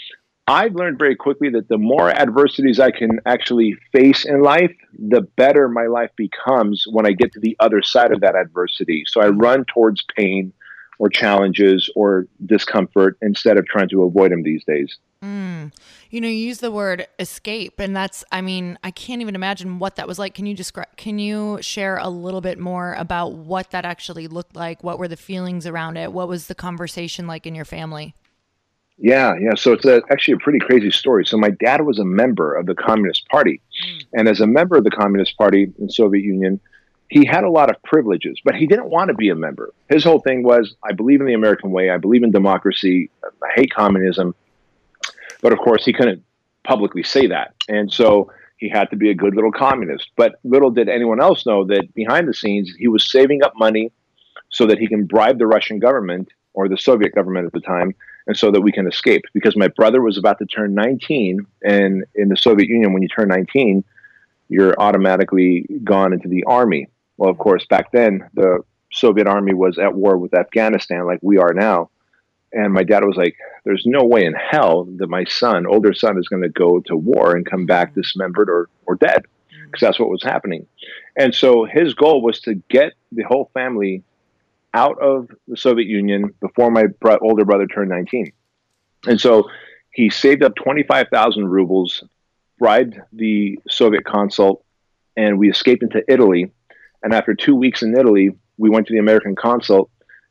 I've 0.47 0.75
learned 0.75 0.97
very 0.97 1.15
quickly 1.15 1.49
that 1.49 1.69
the 1.69 1.77
more 1.77 2.09
adversities 2.09 2.79
I 2.79 2.91
can 2.91 3.19
actually 3.25 3.77
face 3.91 4.25
in 4.25 4.41
life, 4.41 4.75
the 4.97 5.21
better 5.21 5.69
my 5.69 5.85
life 5.85 6.09
becomes 6.17 6.85
when 6.91 7.05
I 7.05 7.11
get 7.11 7.31
to 7.33 7.39
the 7.39 7.55
other 7.59 7.81
side 7.81 8.11
of 8.11 8.21
that 8.21 8.35
adversity. 8.35 9.03
So 9.07 9.21
I 9.21 9.27
run 9.27 9.65
towards 9.65 10.03
pain 10.17 10.51
or 10.99 11.09
challenges 11.09 11.89
or 11.95 12.27
discomfort 12.45 13.17
instead 13.21 13.57
of 13.57 13.65
trying 13.65 13.89
to 13.89 14.03
avoid 14.03 14.31
them 14.31 14.43
these 14.43 14.63
days. 14.65 14.97
Mm. 15.23 15.71
You 16.09 16.21
know, 16.21 16.27
you 16.27 16.33
use 16.33 16.59
the 16.59 16.71
word 16.71 17.07
escape, 17.19 17.79
and 17.79 17.95
that's, 17.95 18.23
I 18.31 18.41
mean, 18.41 18.77
I 18.83 18.91
can't 18.91 19.21
even 19.21 19.35
imagine 19.35 19.79
what 19.79 19.95
that 19.95 20.07
was 20.07 20.19
like. 20.19 20.33
Can 20.33 20.45
you 20.45 20.55
describe, 20.55 20.95
can 20.97 21.17
you 21.19 21.59
share 21.61 21.97
a 21.97 22.09
little 22.09 22.41
bit 22.41 22.59
more 22.59 22.93
about 22.95 23.33
what 23.33 23.71
that 23.71 23.85
actually 23.85 24.27
looked 24.27 24.55
like? 24.55 24.83
What 24.83 24.99
were 24.99 25.07
the 25.07 25.17
feelings 25.17 25.65
around 25.65 25.97
it? 25.97 26.11
What 26.11 26.27
was 26.27 26.47
the 26.47 26.55
conversation 26.55 27.27
like 27.27 27.45
in 27.45 27.55
your 27.55 27.65
family? 27.65 28.15
Yeah, 28.97 29.35
yeah. 29.39 29.55
So 29.55 29.73
it's 29.73 29.85
a, 29.85 30.01
actually 30.11 30.35
a 30.35 30.37
pretty 30.37 30.59
crazy 30.59 30.91
story. 30.91 31.25
So 31.25 31.37
my 31.37 31.49
dad 31.49 31.81
was 31.81 31.97
a 31.99 32.05
member 32.05 32.55
of 32.55 32.67
the 32.67 32.75
Communist 32.75 33.27
Party, 33.29 33.61
mm. 33.85 34.05
and 34.13 34.27
as 34.27 34.41
a 34.41 34.47
member 34.47 34.77
of 34.77 34.83
the 34.83 34.91
Communist 34.91 35.37
Party 35.37 35.71
in 35.79 35.89
Soviet 35.89 36.23
Union, 36.23 36.59
he 37.11 37.25
had 37.25 37.43
a 37.43 37.49
lot 37.49 37.69
of 37.69 37.81
privileges, 37.83 38.39
but 38.43 38.55
he 38.55 38.65
didn't 38.65 38.89
want 38.89 39.09
to 39.09 39.13
be 39.13 39.29
a 39.29 39.35
member. 39.35 39.73
His 39.89 40.03
whole 40.03 40.19
thing 40.19 40.43
was, 40.43 40.75
I 40.83 40.93
believe 40.93 41.19
in 41.19 41.27
the 41.27 41.33
American 41.33 41.71
way, 41.71 41.89
I 41.89 41.97
believe 41.97 42.23
in 42.23 42.31
democracy, 42.31 43.09
I 43.23 43.49
hate 43.53 43.73
communism. 43.73 44.33
But 45.41 45.51
of 45.51 45.59
course, 45.59 45.83
he 45.83 45.91
couldn't 45.91 46.23
publicly 46.63 47.03
say 47.03 47.27
that. 47.27 47.53
And 47.67 47.91
so 47.91 48.31
he 48.57 48.69
had 48.69 48.89
to 48.91 48.95
be 48.95 49.09
a 49.09 49.13
good 49.13 49.35
little 49.35 49.51
communist. 49.51 50.11
But 50.15 50.39
little 50.45 50.71
did 50.71 50.87
anyone 50.87 51.19
else 51.19 51.45
know 51.45 51.65
that 51.65 51.93
behind 51.93 52.29
the 52.29 52.33
scenes, 52.33 52.71
he 52.77 52.87
was 52.87 53.11
saving 53.11 53.43
up 53.43 53.53
money 53.57 53.91
so 54.49 54.65
that 54.67 54.77
he 54.77 54.87
can 54.87 55.05
bribe 55.05 55.37
the 55.37 55.47
Russian 55.47 55.79
government 55.79 56.29
or 56.53 56.69
the 56.69 56.77
Soviet 56.77 57.13
government 57.13 57.45
at 57.45 57.51
the 57.51 57.59
time, 57.59 57.93
and 58.27 58.37
so 58.37 58.51
that 58.51 58.61
we 58.61 58.71
can 58.71 58.87
escape. 58.87 59.23
Because 59.33 59.55
my 59.55 59.67
brother 59.67 60.01
was 60.01 60.17
about 60.17 60.39
to 60.39 60.45
turn 60.45 60.73
19, 60.73 61.45
and 61.63 62.03
in 62.15 62.29
the 62.29 62.37
Soviet 62.37 62.69
Union, 62.69 62.93
when 62.93 63.01
you 63.01 63.09
turn 63.09 63.27
19, 63.27 63.83
you're 64.49 64.79
automatically 64.79 65.65
gone 65.83 66.13
into 66.13 66.27
the 66.27 66.43
army. 66.43 66.87
Well, 67.17 67.29
of 67.29 67.37
course, 67.37 67.65
back 67.65 67.91
then 67.91 68.27
the 68.33 68.59
Soviet 68.91 69.27
army 69.27 69.53
was 69.53 69.79
at 69.79 69.95
war 69.95 70.17
with 70.17 70.33
Afghanistan, 70.33 71.05
like 71.05 71.19
we 71.21 71.37
are 71.37 71.53
now. 71.53 71.89
And 72.53 72.73
my 72.73 72.83
dad 72.83 73.05
was 73.05 73.15
like, 73.15 73.37
"There's 73.63 73.85
no 73.85 74.03
way 74.03 74.25
in 74.25 74.33
hell 74.33 74.83
that 74.97 75.07
my 75.07 75.23
son, 75.23 75.65
older 75.65 75.93
son, 75.93 76.17
is 76.17 76.27
going 76.27 76.41
to 76.41 76.49
go 76.49 76.81
to 76.81 76.97
war 76.97 77.33
and 77.33 77.45
come 77.45 77.65
back 77.65 77.95
dismembered 77.95 78.49
or 78.49 78.67
or 78.85 78.95
dead," 78.95 79.23
mm. 79.23 79.65
because 79.65 79.79
that's 79.79 79.99
what 79.99 80.09
was 80.09 80.21
happening. 80.21 80.67
And 81.15 81.33
so 81.33 81.63
his 81.63 81.93
goal 81.93 82.21
was 82.21 82.41
to 82.41 82.55
get 82.69 82.91
the 83.13 83.23
whole 83.23 83.49
family 83.53 84.03
out 84.73 84.99
of 84.99 85.29
the 85.47 85.57
Soviet 85.57 85.87
Union 85.87 86.33
before 86.39 86.71
my 86.71 86.85
bro- 86.99 87.19
older 87.21 87.45
brother 87.45 87.67
turned 87.67 87.89
19. 87.89 88.31
And 89.07 89.19
so 89.19 89.49
he 89.91 90.09
saved 90.09 90.43
up 90.43 90.55
25,000 90.55 91.47
rubles, 91.47 92.03
bribed 92.59 92.97
the 93.11 93.59
Soviet 93.67 94.05
consul, 94.05 94.63
and 95.17 95.37
we 95.37 95.49
escaped 95.49 95.83
into 95.83 96.03
Italy 96.07 96.51
and 97.03 97.13
after 97.13 97.33
two 97.33 97.55
weeks 97.55 97.81
in 97.81 97.97
Italy, 97.97 98.31
we 98.57 98.69
went 98.69 98.87
to 98.87 98.93
the 98.93 98.99
American 98.99 99.35
consul, 99.35 99.89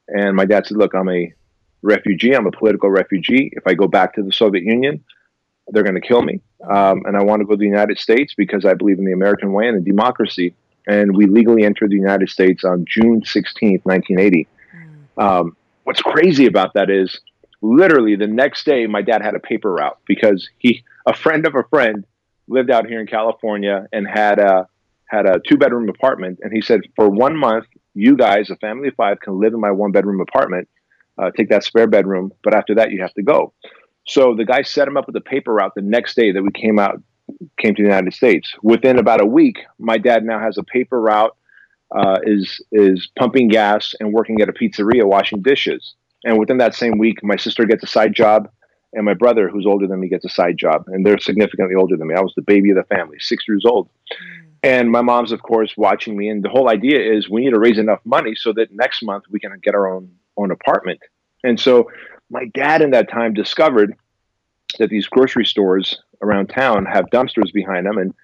and 0.09 0.37
my 0.37 0.45
dad 0.45 0.67
said, 0.67 0.77
"Look, 0.77 0.95
I'm 0.95 1.09
a 1.09 1.33
refugee. 1.83 2.35
I'm 2.35 2.47
a 2.47 2.53
political 2.53 2.91
refugee. 2.91 3.51
If 3.53 3.67
I 3.67 3.75
go 3.75 3.89
back 3.89 4.15
to 4.15 4.23
the 4.23 4.33
Soviet 4.33 4.65
Union, 4.65 5.03
they're 5.69 5.83
going 5.83 5.95
to 5.95 6.01
kill 6.01 6.23
me. 6.23 6.41
Um, 6.69 7.03
and 7.07 7.17
I 7.17 7.23
want 7.23 7.41
to 7.41 7.47
go 7.47 7.53
to 7.53 7.59
the 7.59 7.65
United 7.65 7.99
States 7.99 8.35
because 8.37 8.65
I 8.65 8.75
believe 8.75 8.99
in 8.99 9.05
the 9.05 9.13
American 9.13 9.53
way 9.53 9.69
and 9.69 9.77
in 9.77 9.85
democracy." 9.85 10.55
And 10.91 11.17
we 11.17 11.27
legally 11.27 11.63
entered 11.65 11.91
the 11.91 11.97
United 11.97 12.31
States 12.31 12.65
on 12.65 12.85
June 12.85 13.21
16th, 13.21 13.85
1980. 13.85 14.49
Mm. 14.75 15.23
Um, 15.23 15.57
what's 15.85 16.03
crazy 16.03 16.47
about 16.47 16.75
that 16.75 16.91
is 16.91 17.21
literally 17.63 18.17
the 18.17 18.27
next 18.27 18.67
day, 18.67 18.87
my 18.87 19.01
dad 19.01 19.23
had 19.23 19.37
a 19.37 19.39
paper 19.39 19.73
route 19.73 19.99
because 20.05 20.49
he, 20.59 20.83
a 21.07 21.15
friend 21.15 21.47
of 21.47 21.55
a 21.55 21.63
friend, 21.71 22.05
lived 22.49 22.73
out 22.73 22.87
here 22.87 23.01
in 23.01 23.07
California 23.07 23.87
and 23.93 24.05
had 24.09 24.41
a 24.41 24.69
had 25.07 25.27
a 25.27 25.41
two 25.47 25.57
bedroom 25.57 25.89
apartment, 25.89 26.39
and 26.43 26.53
he 26.53 26.61
said, 26.61 26.81
for 26.95 27.09
one 27.09 27.37
month, 27.37 27.67
you 27.95 28.17
guys, 28.17 28.49
a 28.49 28.57
family 28.57 28.89
of 28.89 28.95
five, 28.95 29.19
can 29.21 29.41
live 29.41 29.53
in 29.53 29.61
my 29.61 29.71
one 29.71 29.91
bedroom 29.91 30.21
apartment. 30.21 30.69
Uh, 31.19 31.31
take 31.37 31.49
that 31.51 31.65
spare 31.65 31.87
bedroom, 31.87 32.33
but 32.43 32.55
after 32.55 32.75
that, 32.77 32.91
you 32.91 33.01
have 33.03 33.13
to 33.15 33.23
go. 33.23 33.53
So 34.07 34.35
the 34.35 34.45
guy 34.45 34.63
set 34.63 34.89
him 34.89 34.97
up 34.97 35.07
with 35.07 35.17
a 35.17 35.21
paper 35.21 35.55
route 35.55 35.73
the 35.75 35.83
next 35.83 36.15
day 36.15 36.33
that 36.33 36.43
we 36.43 36.51
came 36.53 36.79
out, 36.79 37.03
came 37.59 37.75
to 37.75 37.83
the 37.83 37.89
United 37.89 38.15
States. 38.15 38.53
Within 38.63 38.99
about 38.99 39.21
a 39.21 39.27
week, 39.27 39.59
my 39.79 39.99
dad 39.99 40.25
now 40.25 40.39
has 40.41 40.59
a 40.59 40.63
paper 40.63 41.01
route, 41.01 41.37
uh, 41.95 42.19
is 42.23 42.61
is 42.73 43.09
pumping 43.19 43.49
gas 43.49 43.95
and 44.01 44.13
working 44.13 44.41
at 44.41 44.49
a 44.49 44.53
pizzeria 44.53 45.05
washing 45.05 45.43
dishes. 45.43 45.95
And 46.25 46.39
within 46.39 46.59
that 46.59 46.75
same 46.75 46.99
week, 46.99 47.23
my 47.23 47.37
sister 47.37 47.65
gets 47.65 47.83
a 47.83 47.87
side 47.87 48.15
job, 48.15 48.49
and 48.93 49.05
my 49.05 49.15
brother, 49.15 49.49
who's 49.49 49.67
older 49.67 49.87
than 49.87 50.01
me, 50.01 50.09
gets 50.09 50.25
a 50.25 50.29
side 50.29 50.59
job. 50.59 50.85
And 50.89 51.05
they're 51.05 51.19
significantly 51.19 51.75
older 51.75 51.97
than 51.97 52.09
me. 52.09 52.15
I 52.15 52.21
was 52.21 52.35
the 52.37 52.43
baby 52.43 52.71
of 52.71 52.77
the 52.77 52.95
family, 52.95 53.17
six 53.21 53.45
years 53.49 53.65
old. 53.65 53.89
Mm. 53.89 54.51
And 54.63 54.91
my 54.91 55.01
mom's, 55.01 55.33
of 55.33 55.43
course, 55.43 55.73
watching 55.77 56.17
me. 56.17 56.29
And 56.29 56.43
the 56.43 56.51
whole 56.51 56.69
idea 56.69 57.01
is 57.01 57.31
we 57.31 57.45
need 57.45 57.53
to 57.53 57.59
raise 57.59 57.79
enough 57.79 58.01
money 58.05 58.35
so 58.35 58.53
that 58.53 58.73
next 58.73 59.03
month 59.03 59.25
we 59.31 59.41
can 59.41 59.53
get 59.63 59.75
our 59.75 59.93
own 59.93 60.11
own 60.37 60.51
apartment. 60.51 61.01
And 61.43 61.59
so 61.59 61.91
my 62.31 62.45
dad 62.55 62.83
in 62.83 62.91
that 62.91 63.11
time 63.11 63.35
discovered 63.35 63.97
that 64.79 64.91
these 64.91 65.07
grocery 65.07 65.45
stores 65.45 66.01
around 66.23 66.49
town 66.49 66.87
have 66.87 67.07
dumpsters 67.13 67.53
behind 67.53 67.87
them 67.87 67.99
and 67.99 68.15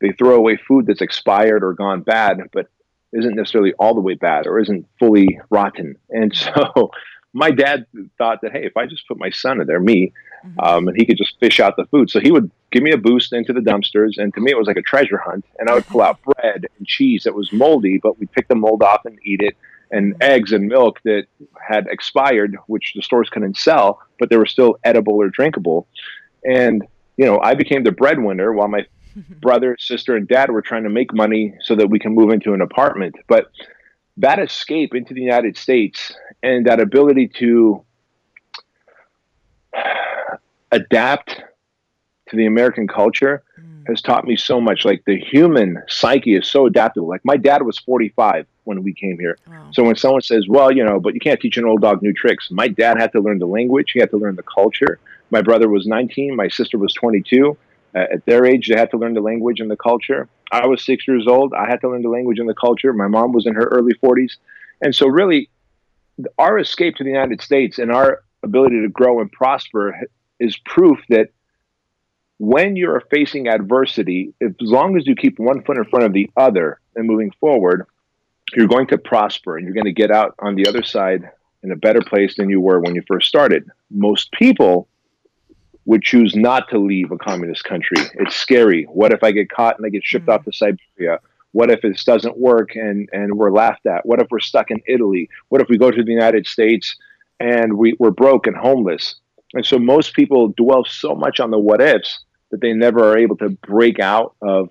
they 0.00 0.12
throw 0.12 0.36
away 0.36 0.56
food 0.56 0.86
that's 0.86 1.00
expired 1.00 1.64
or 1.64 1.72
gone 1.72 2.02
bad, 2.02 2.38
but 2.52 2.68
isn't 3.12 3.36
necessarily 3.36 3.72
all 3.74 3.94
the 3.94 4.00
way 4.00 4.14
bad 4.14 4.46
or 4.46 4.58
isn't 4.58 4.86
fully 4.98 5.40
rotten. 5.50 5.96
And 6.10 6.34
so 6.36 6.90
my 7.32 7.50
dad 7.50 7.86
thought 8.18 8.40
that, 8.42 8.52
hey, 8.52 8.64
if 8.64 8.76
I 8.76 8.86
just 8.86 9.06
put 9.08 9.18
my 9.18 9.30
son 9.30 9.60
in 9.60 9.66
there, 9.66 9.80
me, 9.80 10.12
mm-hmm. 10.46 10.60
um, 10.60 10.88
and 10.88 10.96
he 10.96 11.06
could 11.06 11.16
just 11.16 11.38
fish 11.40 11.60
out 11.60 11.76
the 11.76 11.86
food. 11.86 12.10
So 12.10 12.20
he 12.20 12.30
would 12.30 12.50
give 12.70 12.82
me 12.82 12.92
a 12.92 12.98
boost 12.98 13.32
into 13.32 13.52
the 13.52 13.60
dumpsters. 13.60 14.18
And 14.18 14.34
to 14.34 14.40
me, 14.40 14.50
it 14.50 14.58
was 14.58 14.66
like 14.66 14.76
a 14.76 14.82
treasure 14.82 15.18
hunt. 15.18 15.44
And 15.58 15.68
I 15.68 15.74
would 15.74 15.86
pull 15.86 16.02
out 16.02 16.20
bread 16.22 16.66
and 16.78 16.86
cheese 16.86 17.24
that 17.24 17.34
was 17.34 17.52
moldy, 17.52 17.98
but 17.98 18.18
we'd 18.18 18.32
pick 18.32 18.48
the 18.48 18.54
mold 18.54 18.82
off 18.82 19.04
and 19.04 19.18
eat 19.24 19.40
it. 19.42 19.56
And 19.90 20.14
mm-hmm. 20.14 20.22
eggs 20.22 20.52
and 20.52 20.68
milk 20.68 21.00
that 21.04 21.26
had 21.60 21.86
expired, 21.88 22.56
which 22.66 22.92
the 22.94 23.02
stores 23.02 23.30
couldn't 23.30 23.56
sell, 23.56 24.00
but 24.18 24.30
they 24.30 24.36
were 24.36 24.46
still 24.46 24.78
edible 24.84 25.14
or 25.14 25.28
drinkable. 25.28 25.86
And, 26.44 26.86
you 27.16 27.24
know, 27.24 27.40
I 27.40 27.54
became 27.54 27.84
the 27.84 27.92
breadwinner 27.92 28.52
while 28.52 28.68
my 28.68 28.86
brother, 29.40 29.76
sister, 29.78 30.16
and 30.16 30.26
dad 30.26 30.50
were 30.50 30.62
trying 30.62 30.84
to 30.84 30.90
make 30.90 31.14
money 31.14 31.54
so 31.60 31.74
that 31.76 31.88
we 31.88 31.98
can 31.98 32.14
move 32.14 32.30
into 32.30 32.52
an 32.54 32.60
apartment. 32.60 33.16
But 33.28 33.50
that 34.16 34.38
escape 34.38 34.94
into 34.94 35.14
the 35.14 35.20
United 35.20 35.56
States 35.56 36.12
and 36.42 36.66
that 36.66 36.80
ability 36.80 37.28
to 37.38 37.84
adapt 40.72 41.42
to 42.28 42.36
the 42.36 42.46
American 42.46 42.88
culture 42.88 43.42
mm. 43.60 43.86
has 43.88 44.00
taught 44.00 44.26
me 44.26 44.36
so 44.36 44.60
much. 44.60 44.84
Like 44.84 45.04
the 45.04 45.18
human 45.18 45.82
psyche 45.88 46.36
is 46.36 46.48
so 46.50 46.66
adaptable. 46.66 47.08
Like 47.08 47.24
my 47.24 47.36
dad 47.36 47.62
was 47.62 47.78
45 47.78 48.46
when 48.64 48.82
we 48.82 48.92
came 48.92 49.18
here. 49.18 49.38
Wow. 49.46 49.70
So 49.72 49.84
when 49.84 49.96
someone 49.96 50.22
says, 50.22 50.46
well, 50.48 50.72
you 50.72 50.84
know, 50.84 50.98
but 50.98 51.14
you 51.14 51.20
can't 51.20 51.40
teach 51.40 51.56
an 51.58 51.64
old 51.64 51.82
dog 51.82 52.02
new 52.02 52.12
tricks. 52.12 52.50
My 52.50 52.68
dad 52.68 52.98
had 52.98 53.12
to 53.12 53.20
learn 53.20 53.38
the 53.38 53.46
language. 53.46 53.90
He 53.92 54.00
had 54.00 54.10
to 54.10 54.16
learn 54.16 54.36
the 54.36 54.42
culture. 54.42 54.98
My 55.34 55.42
brother 55.42 55.68
was 55.68 55.84
19. 55.84 56.36
My 56.36 56.46
sister 56.46 56.78
was 56.78 56.94
22. 56.94 57.58
Uh, 57.92 57.98
at 57.98 58.24
their 58.24 58.46
age, 58.46 58.68
they 58.68 58.78
had 58.78 58.88
to 58.92 58.96
learn 58.96 59.14
the 59.14 59.20
language 59.20 59.58
and 59.58 59.68
the 59.68 59.76
culture. 59.76 60.28
I 60.52 60.64
was 60.68 60.84
six 60.84 61.08
years 61.08 61.26
old. 61.26 61.52
I 61.54 61.66
had 61.66 61.80
to 61.80 61.88
learn 61.90 62.02
the 62.02 62.08
language 62.08 62.38
and 62.38 62.48
the 62.48 62.54
culture. 62.54 62.92
My 62.92 63.08
mom 63.08 63.32
was 63.32 63.44
in 63.44 63.54
her 63.54 63.64
early 63.64 63.94
40s. 63.94 64.36
And 64.80 64.94
so, 64.94 65.08
really, 65.08 65.50
our 66.38 66.56
escape 66.60 66.94
to 66.96 67.02
the 67.02 67.10
United 67.10 67.40
States 67.40 67.80
and 67.80 67.90
our 67.90 68.22
ability 68.44 68.80
to 68.82 68.88
grow 68.88 69.20
and 69.20 69.32
prosper 69.32 69.98
is 70.38 70.56
proof 70.58 71.00
that 71.08 71.30
when 72.38 72.76
you're 72.76 73.02
facing 73.10 73.48
adversity, 73.48 74.32
as 74.40 74.52
long 74.60 74.96
as 74.96 75.04
you 75.04 75.16
keep 75.16 75.40
one 75.40 75.64
foot 75.64 75.78
in 75.78 75.84
front 75.86 76.04
of 76.04 76.12
the 76.12 76.30
other 76.36 76.78
and 76.94 77.08
moving 77.08 77.32
forward, 77.40 77.86
you're 78.54 78.68
going 78.68 78.86
to 78.86 78.98
prosper 78.98 79.56
and 79.56 79.64
you're 79.64 79.74
going 79.74 79.92
to 79.92 79.92
get 79.92 80.12
out 80.12 80.36
on 80.38 80.54
the 80.54 80.68
other 80.68 80.84
side 80.84 81.28
in 81.64 81.72
a 81.72 81.76
better 81.76 82.02
place 82.02 82.36
than 82.36 82.48
you 82.48 82.60
were 82.60 82.78
when 82.78 82.94
you 82.94 83.02
first 83.08 83.26
started. 83.26 83.68
Most 83.90 84.30
people 84.30 84.86
would 85.86 86.02
choose 86.02 86.34
not 86.34 86.68
to 86.70 86.78
leave 86.78 87.10
a 87.10 87.18
communist 87.18 87.64
country. 87.64 87.98
It's 88.14 88.36
scary. 88.36 88.84
What 88.84 89.12
if 89.12 89.22
I 89.22 89.32
get 89.32 89.50
caught 89.50 89.76
and 89.76 89.86
I 89.86 89.90
get 89.90 90.04
shipped 90.04 90.26
mm-hmm. 90.26 90.32
off 90.32 90.44
to 90.44 90.52
Siberia? 90.52 91.20
What 91.52 91.70
if 91.70 91.82
this 91.82 92.02
doesn't 92.04 92.38
work 92.38 92.74
and, 92.74 93.08
and 93.12 93.34
we're 93.34 93.52
laughed 93.52 93.86
at? 93.86 94.04
What 94.04 94.20
if 94.20 94.26
we're 94.30 94.40
stuck 94.40 94.70
in 94.70 94.80
Italy? 94.88 95.28
What 95.50 95.60
if 95.60 95.68
we 95.68 95.78
go 95.78 95.90
to 95.90 96.02
the 96.02 96.10
United 96.10 96.46
States 96.46 96.96
and 97.38 97.74
we, 97.74 97.94
we're 97.98 98.10
broke 98.10 98.46
and 98.46 98.56
homeless? 98.56 99.16
And 99.52 99.64
so 99.64 99.78
most 99.78 100.14
people 100.14 100.48
dwell 100.56 100.84
so 100.84 101.14
much 101.14 101.38
on 101.38 101.50
the 101.50 101.58
what 101.58 101.80
ifs 101.80 102.24
that 102.50 102.60
they 102.60 102.72
never 102.72 103.12
are 103.12 103.18
able 103.18 103.36
to 103.36 103.50
break 103.50 104.00
out 104.00 104.34
of 104.42 104.68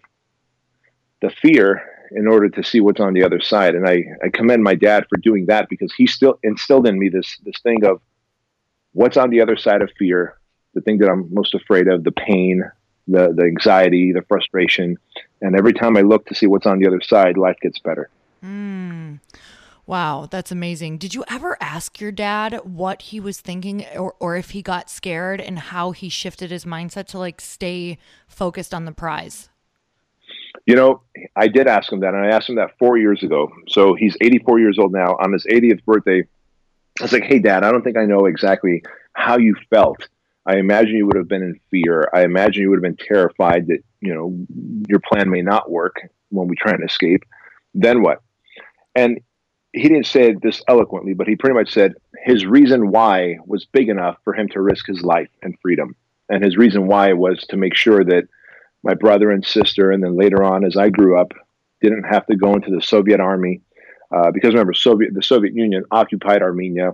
the 1.22 1.29
fear 1.41 1.84
in 2.12 2.27
order 2.27 2.50
to 2.50 2.63
see 2.63 2.79
what's 2.79 3.00
on 3.00 3.13
the 3.13 3.24
other 3.24 3.41
side. 3.41 3.75
And 3.75 3.88
I, 3.88 4.03
I 4.24 4.29
commend 4.29 4.63
my 4.63 4.75
dad 4.75 5.05
for 5.10 5.17
doing 5.17 5.46
that 5.48 5.70
because 5.70 5.93
he 5.93 6.05
still 6.05 6.38
instilled 6.43 6.88
in 6.88 7.00
me 7.00 7.10
this 7.10 7.38
this 7.43 7.55
thing 7.63 7.84
of 7.86 8.01
what's 8.91 9.17
on 9.17 9.29
the 9.29 9.41
other 9.41 9.58
side 9.58 9.82
of 9.82 9.89
fear, 9.98 10.38
the 10.74 10.82
thing 10.82 10.98
that 11.00 11.10
I'm 11.10 11.34
most 11.34 11.53
afraid 11.53 11.88
of, 11.88 12.03
the 12.03 12.12
pain, 12.12 12.63
the 13.08 13.34
the 13.34 13.44
anxiety, 13.44 14.12
the 14.12 14.22
frustration. 14.24 14.98
And 15.42 15.56
every 15.56 15.74
time 15.74 15.98
I 15.98 16.01
look 16.01 16.25
to 16.27 16.36
see 16.36 16.48
what's 16.48 16.65
on 16.65 16.80
the 16.80 16.88
other 16.88 17.01
side, 17.01 17.38
life 17.38 17.58
gets 17.62 17.80
better. 17.80 18.10
Mm. 18.44 19.20
Wow, 19.86 20.30
that's 20.32 20.51
amazing. 20.51 20.98
Did 20.98 21.13
you 21.13 21.25
ever 21.30 21.58
ask 21.60 22.00
your 22.00 22.12
dad 22.12 22.62
what 22.63 23.01
he 23.01 23.20
was 23.20 23.42
thinking 23.42 23.86
or, 23.98 24.15
or 24.20 24.38
if 24.38 24.51
he 24.51 24.62
got 24.62 24.89
scared 24.89 25.42
and 25.42 25.60
how 25.60 25.92
he 25.92 26.08
shifted 26.08 26.51
his 26.51 26.63
mindset 26.63 27.08
to 27.08 27.20
like 27.20 27.42
stay 27.42 27.98
focused 28.27 28.74
on 28.74 28.86
the 28.86 28.94
prize? 28.94 29.50
You 30.65 30.75
know, 30.75 31.01
I 31.36 31.50
did 31.50 31.68
ask 31.68 31.92
him 31.92 32.00
that, 32.00 32.13
and 32.13 32.25
I 32.25 32.30
asked 32.30 32.48
him 32.48 32.56
that 32.56 32.77
four 32.80 32.98
years 32.98 33.22
ago. 33.24 33.51
So 33.68 33.96
he's 33.96 34.15
84 34.22 34.60
years 34.60 34.80
old 34.80 34.94
now. 34.94 35.18
On 35.20 35.34
his 35.34 35.46
80th 35.46 35.84
birthday, 35.84 36.25
I 37.00 37.03
was 37.03 37.12
like, 37.12 37.24
"Hey, 37.24 37.39
Dad, 37.39 37.65
I 37.65 37.72
don't 37.72 37.84
think 37.84 37.98
I 37.98 38.06
know 38.06 38.25
exactly 38.27 38.84
how 39.12 39.38
you 39.38 39.56
felt. 39.70 40.08
I 40.46 40.58
imagine 40.58 40.96
you 40.96 41.06
would 41.08 41.16
have 41.16 41.28
been 41.28 41.44
in 41.44 41.60
fear. 41.72 42.10
I 42.14 42.24
imagine 42.24 42.64
you 42.64 42.70
would 42.70 42.84
have 42.84 42.98
been 42.98 43.08
terrified 43.08 43.68
that 43.68 43.80
you 44.02 44.14
know 44.14 44.38
your 44.88 45.00
plan 45.00 45.30
may 45.30 45.42
not 45.42 45.72
work 45.72 46.02
when 46.30 46.48
we 46.48 46.56
try 46.56 46.72
and 46.72 46.84
escape. 46.84 47.24
Then 47.74 48.02
what?" 48.02 48.22
And 48.96 49.22
he 49.74 49.84
didn't 49.84 50.06
say 50.06 50.34
this 50.34 50.62
eloquently, 50.68 51.14
but 51.14 51.28
he 51.28 51.36
pretty 51.36 51.56
much 51.56 51.74
said 51.74 51.96
his 52.24 52.46
reason 52.46 52.92
why 52.92 53.40
was 53.46 53.66
big 53.66 53.90
enough 53.90 54.18
for 54.24 54.34
him 54.34 54.48
to 54.50 54.62
risk 54.62 54.86
his 54.86 55.02
life 55.02 55.30
and 55.42 55.58
freedom. 55.62 55.96
And 56.30 56.44
his 56.44 56.58
reason 56.58 56.88
why 56.88 57.14
was 57.14 57.40
to 57.50 57.58
make 57.58 57.76
sure 57.76 58.04
that 58.04 58.26
my 58.84 58.94
brother 58.94 59.32
and 59.32 59.44
sister, 59.46 59.92
and 59.92 60.04
then 60.04 60.16
later 60.16 60.44
on, 60.44 60.64
as 60.64 60.78
I 60.78 60.90
grew 60.90 61.20
up, 61.20 61.34
didn't 61.82 62.04
have 62.04 62.26
to 62.28 62.36
go 62.36 62.54
into 62.54 62.70
the 62.70 62.82
Soviet 62.82 63.20
army. 63.20 63.62
Uh, 64.12 64.30
because 64.32 64.54
remember, 64.54 64.74
Soviet 64.74 65.14
the 65.14 65.24
Soviet 65.24 65.56
Union 65.56 65.86
occupied 65.90 66.44
Armenia. 66.44 66.92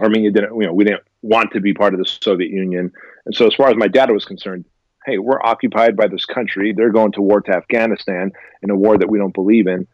Armenia 0.00 0.32
didn't, 0.32 0.54
you 0.60 0.66
know, 0.66 0.72
we 0.72 0.84
didn't 0.84 1.04
want 1.22 1.52
to 1.52 1.60
be 1.60 1.72
part 1.72 1.94
of 1.94 1.98
the 1.98 2.06
Soviet 2.06 2.50
Union. 2.50 2.92
And 3.24 3.34
so, 3.34 3.46
as 3.46 3.54
far 3.54 3.70
as 3.70 3.76
my 3.76 3.88
dad 3.88 4.10
was 4.10 4.24
concerned, 4.24 4.64
hey, 5.06 5.18
we're 5.18 5.42
occupied 5.42 5.96
by 5.96 6.06
this 6.06 6.24
country. 6.24 6.72
They're 6.72 6.92
going 6.92 7.12
to 7.12 7.22
war 7.22 7.40
to 7.40 7.52
Afghanistan 7.52 8.32
in 8.62 8.70
a 8.70 8.76
war 8.76 8.98
that 8.98 9.08
we 9.08 9.18
don't 9.18 9.34
believe 9.34 9.66
in. 9.66 9.86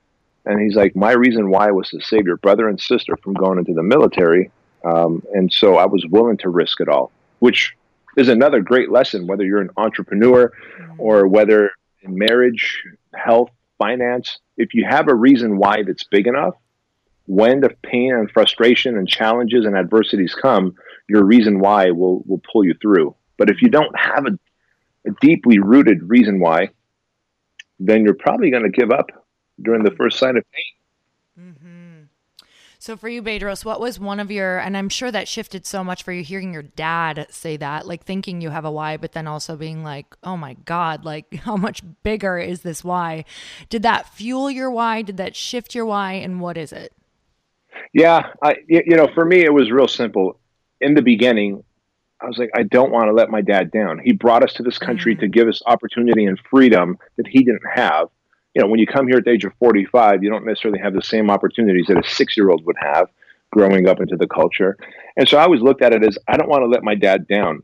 And 0.44 0.61
he's 0.61 0.76
like, 0.76 0.97
my 0.97 1.12
reason 1.12 1.50
why 1.50 1.70
was 1.70 1.90
to 1.90 2.00
save 2.00 2.26
your 2.26 2.37
brother 2.38 2.68
and 2.68 2.80
sister 2.80 3.16
from 3.16 3.35
going 3.35 3.58
into 3.58 3.75
the 3.75 3.82
military. 3.82 4.50
Um, 4.85 5.23
and 5.35 5.52
so 5.52 5.76
I 5.76 5.87
was 5.87 6.04
willing 6.06 6.38
to 6.38 6.49
risk 6.49 6.80
it 6.80 6.88
all, 6.88 7.11
which 7.40 7.75
is 8.16 8.28
another 8.28 8.61
great 8.61 8.90
lesson, 8.90 9.26
whether 9.26 9.44
you're 9.44 9.61
an 9.61 9.70
entrepreneur 9.76 10.52
or 10.97 11.26
whether 11.26 11.70
in 12.02 12.16
marriage, 12.16 12.82
health, 13.14 13.50
finance. 13.78 14.38
If 14.56 14.75
you 14.75 14.85
have 14.88 15.08
a 15.08 15.14
reason 15.14 15.58
why 15.58 15.82
that's 15.82 16.04
big 16.04 16.26
enough, 16.26 16.54
when 17.26 17.61
the 17.61 17.70
pain 17.82 18.14
and 18.14 18.30
frustration 18.30 18.97
and 18.97 19.06
challenges 19.06 19.66
and 19.66 19.76
adversities 19.76 20.35
come, 20.35 20.75
your 21.08 21.24
reason 21.24 21.60
why 21.60 21.90
will, 21.90 22.22
will 22.26 22.42
pull 22.52 22.64
you 22.64 22.74
through. 22.80 23.14
But 23.36 23.50
if 23.50 23.62
you 23.62 23.68
don't 23.68 23.98
have 23.98 24.26
a, 24.26 24.38
a 25.08 25.12
deeply 25.20 25.58
rooted 25.58 26.08
reason 26.08 26.40
why, 26.40 26.70
then 27.78 28.04
you're 28.04 28.14
probably 28.14 28.50
going 28.50 28.64
to 28.64 28.70
give 28.70 28.90
up 28.90 29.10
during 29.60 29.84
the 29.84 29.92
first 29.92 30.18
sign 30.18 30.36
of 30.36 30.44
pain. 30.52 31.44
Mm-hmm. 31.46 31.78
So 32.80 32.96
for 32.96 33.08
you, 33.08 33.22
Bedros, 33.22 33.64
what 33.64 33.80
was 33.80 33.98
one 33.98 34.20
of 34.20 34.30
your, 34.30 34.58
and 34.58 34.76
I'm 34.76 34.88
sure 34.88 35.10
that 35.10 35.26
shifted 35.26 35.66
so 35.66 35.82
much 35.82 36.04
for 36.04 36.12
you 36.12 36.22
hearing 36.22 36.52
your 36.52 36.62
dad 36.62 37.26
say 37.30 37.56
that, 37.56 37.88
like 37.88 38.04
thinking 38.04 38.40
you 38.40 38.50
have 38.50 38.64
a 38.64 38.70
why, 38.70 38.96
but 38.96 39.12
then 39.12 39.26
also 39.26 39.56
being 39.56 39.82
like, 39.82 40.16
oh 40.22 40.36
my 40.36 40.54
God, 40.64 41.04
like 41.04 41.34
how 41.44 41.56
much 41.56 41.82
bigger 42.02 42.38
is 42.38 42.62
this 42.62 42.84
why? 42.84 43.24
Did 43.68 43.82
that 43.82 44.08
fuel 44.14 44.50
your 44.50 44.70
why? 44.70 45.02
Did 45.02 45.16
that 45.16 45.34
shift 45.34 45.74
your 45.74 45.86
why? 45.86 46.12
And 46.14 46.40
what 46.40 46.56
is 46.56 46.72
it? 46.72 46.92
Yeah, 47.92 48.32
I, 48.42 48.56
you 48.68 48.96
know, 48.96 49.08
for 49.14 49.24
me, 49.24 49.44
it 49.44 49.52
was 49.52 49.70
real 49.70 49.88
simple. 49.88 50.38
In 50.80 50.94
the 50.94 51.02
beginning, 51.02 51.62
I 52.20 52.26
was 52.26 52.38
like, 52.38 52.50
I 52.54 52.64
don't 52.64 52.90
want 52.90 53.06
to 53.06 53.12
let 53.12 53.30
my 53.30 53.40
dad 53.40 53.70
down. 53.70 53.99
He 53.99 54.12
brought 54.12 54.42
us 54.42 54.52
to 54.54 54.62
this 54.62 54.78
country 54.78 55.14
mm-hmm. 55.14 55.20
to 55.20 55.28
give 55.28 55.49
us 55.49 55.62
opportunity 55.66 56.25
and 56.25 56.38
freedom 56.50 56.99
that 57.16 57.26
he 57.26 57.44
didn't 57.44 57.66
have 57.73 58.08
you 58.58 58.64
know, 58.64 58.68
when 58.68 58.80
you 58.80 58.88
come 58.88 59.06
here 59.06 59.18
at 59.18 59.25
the 59.25 59.30
age 59.30 59.44
of 59.44 59.52
45, 59.61 60.25
you 60.25 60.30
don't 60.30 60.44
necessarily 60.44 60.80
have 60.80 60.92
the 60.92 61.00
same 61.00 61.30
opportunities 61.30 61.87
that 61.87 62.04
a 62.04 62.08
six 62.08 62.37
year 62.37 62.50
old 62.50 62.64
would 62.66 62.75
have 62.80 63.08
growing 63.52 63.88
up 63.88 64.00
into 64.00 64.16
the 64.16 64.26
culture. 64.26 64.76
And 65.16 65.28
so 65.28 65.38
I 65.38 65.44
always 65.44 65.62
looked 65.62 65.80
at 65.80 65.92
it 65.92 66.04
as 66.04 66.18
I 66.26 66.37
don't 66.37 66.49
want 66.49 66.62
to 66.62 66.66
let 66.66 66.82
my 66.82 66.97
dad 66.97 67.28
down. 67.28 67.62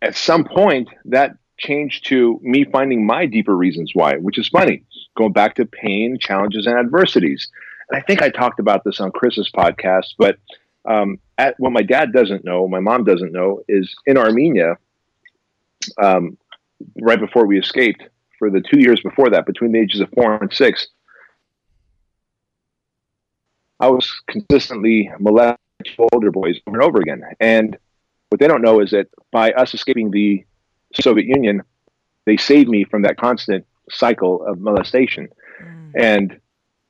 At 0.00 0.16
some 0.16 0.44
point, 0.44 0.88
that 1.04 1.36
changed 1.58 2.06
to 2.06 2.40
me 2.42 2.64
finding 2.64 3.04
my 3.04 3.26
deeper 3.26 3.54
reasons 3.54 3.90
why, 3.92 4.16
which 4.16 4.38
is 4.38 4.48
funny, 4.48 4.82
going 5.16 5.32
back 5.32 5.56
to 5.56 5.66
pain, 5.66 6.16
challenges, 6.18 6.66
and 6.66 6.78
adversities. 6.78 7.48
And 7.90 8.00
I 8.00 8.04
think 8.06 8.22
I 8.22 8.30
talked 8.30 8.60
about 8.60 8.84
this 8.84 9.00
on 9.00 9.10
Chris's 9.10 9.50
podcast, 9.54 10.14
but 10.16 10.38
um, 10.88 11.18
at, 11.36 11.54
what 11.58 11.72
my 11.72 11.82
dad 11.82 12.12
doesn't 12.12 12.44
know, 12.44 12.66
my 12.66 12.80
mom 12.80 13.04
doesn't 13.04 13.32
know, 13.32 13.62
is 13.68 13.94
in 14.06 14.16
Armenia, 14.16 14.76
um, 16.02 16.36
right 17.00 17.20
before 17.20 17.46
we 17.46 17.58
escaped, 17.58 18.02
for 18.38 18.50
the 18.50 18.60
two 18.60 18.80
years 18.80 19.00
before 19.00 19.30
that, 19.30 19.46
between 19.46 19.72
the 19.72 19.80
ages 19.80 20.00
of 20.00 20.08
four 20.10 20.36
and 20.36 20.52
six, 20.52 20.88
I 23.80 23.88
was 23.88 24.10
consistently 24.28 25.10
molesting 25.20 25.58
older 26.12 26.30
boys 26.30 26.58
over 26.66 26.76
and 26.76 26.84
over 26.84 27.00
again. 27.00 27.22
And 27.38 27.76
what 28.30 28.40
they 28.40 28.48
don't 28.48 28.62
know 28.62 28.80
is 28.80 28.90
that 28.90 29.08
by 29.30 29.52
us 29.52 29.74
escaping 29.74 30.10
the 30.10 30.44
Soviet 30.94 31.26
Union, 31.26 31.62
they 32.24 32.36
saved 32.36 32.68
me 32.68 32.84
from 32.84 33.02
that 33.02 33.16
constant 33.16 33.66
cycle 33.90 34.44
of 34.44 34.60
molestation. 34.60 35.28
Mm. 35.62 35.92
And 35.96 36.40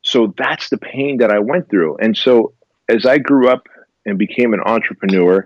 so 0.02 0.34
that's 0.36 0.68
the 0.68 0.78
pain 0.78 1.18
that 1.18 1.30
I 1.30 1.38
went 1.38 1.68
through. 1.68 1.96
And 1.98 2.16
so 2.16 2.54
as 2.88 3.04
I 3.04 3.18
grew 3.18 3.48
up 3.48 3.68
and 4.06 4.18
became 4.18 4.54
an 4.54 4.60
entrepreneur 4.60 5.44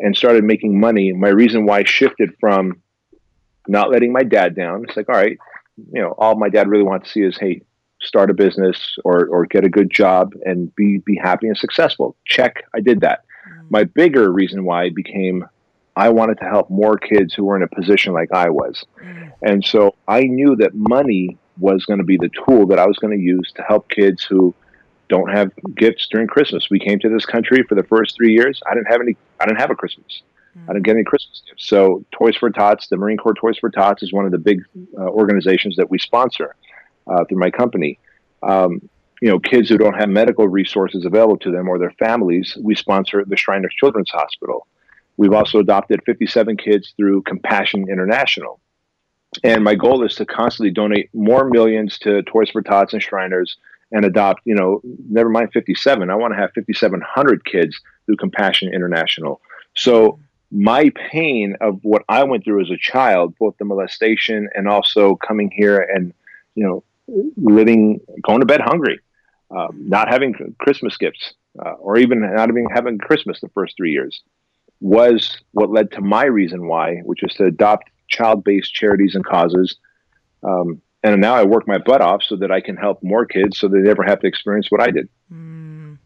and 0.00 0.16
started 0.16 0.44
making 0.44 0.78
money, 0.78 1.12
my 1.12 1.28
reason 1.28 1.66
why 1.66 1.84
shifted 1.84 2.30
from 2.40 2.82
not 3.68 3.90
letting 3.90 4.12
my 4.12 4.22
dad 4.22 4.54
down. 4.54 4.84
It's 4.84 4.96
like, 4.96 5.08
all 5.08 5.14
right, 5.14 5.38
you 5.76 6.00
know, 6.00 6.14
all 6.18 6.34
my 6.36 6.48
dad 6.48 6.68
really 6.68 6.84
wants 6.84 7.08
to 7.08 7.12
see 7.12 7.22
is, 7.22 7.38
hey, 7.38 7.62
start 8.02 8.30
a 8.30 8.34
business 8.34 8.96
or 9.04 9.26
or 9.26 9.44
get 9.46 9.64
a 9.64 9.68
good 9.68 9.90
job 9.90 10.32
and 10.44 10.74
be 10.74 10.98
be 10.98 11.16
happy 11.16 11.46
and 11.46 11.56
successful. 11.56 12.16
Check, 12.24 12.64
I 12.74 12.80
did 12.80 13.00
that. 13.00 13.24
Mm-hmm. 13.48 13.66
My 13.70 13.84
bigger 13.84 14.32
reason 14.32 14.64
why 14.64 14.90
became 14.90 15.46
I 15.96 16.08
wanted 16.08 16.38
to 16.38 16.44
help 16.44 16.70
more 16.70 16.96
kids 16.96 17.34
who 17.34 17.44
were 17.44 17.56
in 17.56 17.62
a 17.62 17.68
position 17.68 18.12
like 18.12 18.32
I 18.32 18.48
was. 18.48 18.84
Mm-hmm. 19.02 19.28
And 19.42 19.64
so 19.64 19.94
I 20.08 20.22
knew 20.22 20.56
that 20.56 20.74
money 20.74 21.36
was 21.58 21.84
going 21.84 21.98
to 21.98 22.04
be 22.04 22.16
the 22.16 22.30
tool 22.46 22.66
that 22.68 22.78
I 22.78 22.86
was 22.86 22.96
going 22.96 23.16
to 23.16 23.22
use 23.22 23.52
to 23.56 23.62
help 23.62 23.90
kids 23.90 24.24
who 24.24 24.54
don't 25.10 25.30
have 25.30 25.50
gifts 25.74 26.08
during 26.10 26.26
Christmas. 26.26 26.70
We 26.70 26.78
came 26.78 26.98
to 27.00 27.10
this 27.10 27.26
country 27.26 27.62
for 27.68 27.74
the 27.74 27.82
first 27.84 28.16
3 28.16 28.32
years. 28.32 28.62
I 28.66 28.74
didn't 28.74 28.90
have 28.90 29.02
any 29.02 29.16
I 29.38 29.44
didn't 29.46 29.60
have 29.60 29.70
a 29.70 29.74
Christmas. 29.74 30.22
I 30.68 30.72
didn't 30.72 30.84
get 30.84 30.96
any 30.96 31.04
Christmas 31.04 31.42
gifts. 31.46 31.66
So 31.66 32.04
Toys 32.12 32.36
for 32.36 32.50
Tots, 32.50 32.88
the 32.88 32.96
Marine 32.96 33.16
Corps 33.16 33.34
Toys 33.34 33.58
for 33.58 33.70
Tots, 33.70 34.02
is 34.02 34.12
one 34.12 34.24
of 34.24 34.32
the 34.32 34.38
big 34.38 34.62
uh, 34.98 35.02
organizations 35.02 35.76
that 35.76 35.90
we 35.90 35.98
sponsor 35.98 36.56
uh, 37.06 37.24
through 37.24 37.38
my 37.38 37.50
company. 37.50 37.98
Um, 38.42 38.88
you 39.20 39.28
know, 39.28 39.38
kids 39.38 39.68
who 39.68 39.78
don't 39.78 39.94
have 39.94 40.08
medical 40.08 40.48
resources 40.48 41.04
available 41.04 41.36
to 41.38 41.52
them 41.52 41.68
or 41.68 41.78
their 41.78 41.92
families, 41.92 42.56
we 42.60 42.74
sponsor 42.74 43.24
the 43.24 43.36
Shriners 43.36 43.74
Children's 43.78 44.10
Hospital. 44.10 44.66
We've 45.16 45.34
also 45.34 45.58
adopted 45.58 46.00
57 46.06 46.56
kids 46.56 46.94
through 46.96 47.22
Compassion 47.22 47.86
International. 47.90 48.60
And 49.44 49.62
my 49.62 49.74
goal 49.74 50.04
is 50.04 50.14
to 50.16 50.26
constantly 50.26 50.72
donate 50.72 51.10
more 51.14 51.44
millions 51.48 51.98
to 51.98 52.22
Toys 52.22 52.50
for 52.50 52.62
Tots 52.62 52.94
and 52.94 53.02
Shriners 53.02 53.56
and 53.92 54.04
adopt, 54.04 54.42
you 54.44 54.54
know, 54.54 54.80
never 55.08 55.28
mind 55.28 55.52
57. 55.52 56.10
I 56.10 56.14
want 56.14 56.32
to 56.32 56.38
have 56.38 56.50
5,700 56.54 57.44
kids 57.44 57.80
through 58.06 58.16
Compassion 58.16 58.72
International. 58.72 59.40
So 59.76 60.18
my 60.50 60.90
pain 61.10 61.56
of 61.60 61.80
what 61.82 62.02
I 62.08 62.24
went 62.24 62.44
through 62.44 62.62
as 62.62 62.70
a 62.70 62.76
child, 62.76 63.34
both 63.38 63.56
the 63.58 63.64
molestation 63.64 64.48
and 64.54 64.68
also 64.68 65.16
coming 65.16 65.50
here 65.50 65.78
and, 65.78 66.12
you 66.54 66.66
know, 66.66 66.84
living, 67.36 68.00
going 68.22 68.40
to 68.40 68.46
bed 68.46 68.60
hungry, 68.60 69.00
um, 69.50 69.88
not 69.88 70.08
having 70.08 70.34
Christmas 70.58 70.96
gifts, 70.96 71.34
uh, 71.64 71.72
or 71.72 71.96
even 71.98 72.20
not 72.20 72.48
even 72.48 72.66
having 72.72 72.98
Christmas 72.98 73.40
the 73.40 73.48
first 73.48 73.76
three 73.76 73.92
years, 73.92 74.22
was 74.80 75.38
what 75.52 75.70
led 75.70 75.90
to 75.92 76.00
my 76.00 76.24
reason 76.24 76.66
why, 76.66 76.96
which 76.98 77.22
is 77.22 77.34
to 77.34 77.44
adopt 77.44 77.90
child 78.08 78.44
based 78.44 78.72
charities 78.72 79.14
and 79.14 79.24
causes. 79.24 79.76
Um, 80.42 80.80
and 81.02 81.20
now 81.20 81.34
I 81.34 81.44
work 81.44 81.66
my 81.66 81.78
butt 81.78 82.00
off 82.00 82.22
so 82.22 82.36
that 82.36 82.50
I 82.50 82.60
can 82.60 82.76
help 82.76 83.02
more 83.02 83.24
kids 83.24 83.58
so 83.58 83.68
they 83.68 83.78
never 83.78 84.02
have 84.02 84.20
to 84.20 84.26
experience 84.26 84.70
what 84.70 84.82
I 84.82 84.90
did. 84.90 85.08
Mm. 85.32 85.98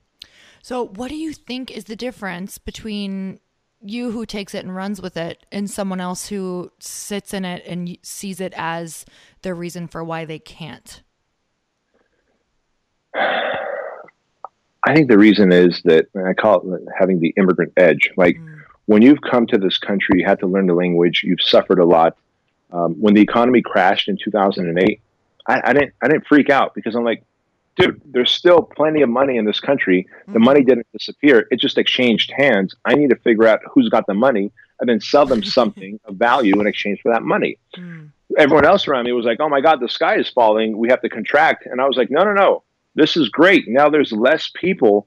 So, 0.62 0.86
what 0.86 1.08
do 1.08 1.16
you 1.16 1.32
think 1.32 1.70
is 1.70 1.84
the 1.84 1.96
difference 1.96 2.58
between 2.58 3.40
you 3.82 4.12
who 4.12 4.24
takes 4.24 4.54
it 4.54 4.64
and 4.64 4.74
runs 4.74 5.02
with 5.02 5.16
it 5.16 5.44
and 5.52 5.70
someone 5.70 6.00
else 6.00 6.28
who 6.28 6.72
sits 6.78 7.34
in 7.34 7.44
it 7.44 7.62
and 7.66 7.98
sees 8.02 8.40
it 8.40 8.54
as 8.56 9.04
their 9.42 9.54
reason 9.54 9.88
for 9.88 10.02
why 10.02 10.24
they 10.24 10.38
can't? 10.38 11.02
I 14.86 14.94
think 14.94 15.08
the 15.08 15.18
reason 15.18 15.50
is 15.50 15.80
that 15.84 16.06
I 16.14 16.34
call 16.34 16.74
it 16.74 16.82
having 16.98 17.18
the 17.18 17.32
immigrant 17.36 17.72
edge. 17.76 18.10
Like 18.16 18.36
mm. 18.36 18.60
when 18.86 19.02
you've 19.02 19.22
come 19.22 19.46
to 19.48 19.58
this 19.58 19.78
country, 19.78 20.20
you 20.20 20.26
had 20.26 20.40
to 20.40 20.46
learn 20.46 20.66
the 20.66 20.74
language. 20.74 21.22
You've 21.24 21.40
suffered 21.40 21.78
a 21.78 21.86
lot. 21.86 22.16
Um, 22.72 22.94
when 23.00 23.14
the 23.14 23.20
economy 23.20 23.62
crashed 23.62 24.08
in 24.08 24.16
2008, 24.16 25.00
I, 25.46 25.62
I 25.64 25.72
didn't 25.72 25.92
I 26.02 26.08
didn't 26.08 26.26
freak 26.26 26.50
out 26.50 26.74
because 26.74 26.94
I'm 26.94 27.04
like, 27.04 27.22
dude, 27.76 28.00
there's 28.04 28.30
still 28.30 28.62
plenty 28.62 29.02
of 29.02 29.08
money 29.08 29.36
in 29.36 29.44
this 29.44 29.60
country. 29.60 30.06
The 30.26 30.32
mm-hmm. 30.32 30.44
money 30.44 30.64
didn't 30.64 30.86
disappear. 30.92 31.46
It 31.50 31.60
just 31.60 31.78
exchanged 31.78 32.32
hands. 32.36 32.74
I 32.84 32.94
need 32.94 33.10
to 33.10 33.16
figure 33.16 33.46
out 33.46 33.60
who's 33.70 33.88
got 33.88 34.06
the 34.06 34.14
money 34.14 34.50
and 34.80 34.88
then 34.88 35.00
sell 35.00 35.26
them 35.26 35.42
something 35.58 36.00
of 36.04 36.16
value 36.16 36.58
in 36.60 36.66
exchange 36.66 37.00
for 37.02 37.12
that 37.12 37.22
money. 37.22 37.58
Mm. 37.76 38.10
Everyone 38.38 38.64
else 38.64 38.88
around 38.88 39.04
me 39.04 39.12
was 39.12 39.26
like, 39.26 39.38
oh 39.40 39.48
my 39.48 39.60
God, 39.60 39.80
the 39.80 39.88
sky 39.88 40.16
is 40.16 40.28
falling. 40.28 40.76
We 40.76 40.88
have 40.88 41.02
to 41.02 41.08
contract. 41.08 41.66
And 41.66 41.80
I 41.80 41.86
was 41.86 41.96
like, 41.96 42.10
no, 42.10 42.24
no, 42.24 42.32
no. 42.32 42.62
This 42.94 43.16
is 43.16 43.28
great. 43.28 43.68
Now 43.68 43.88
there's 43.88 44.12
less 44.12 44.50
people 44.54 45.06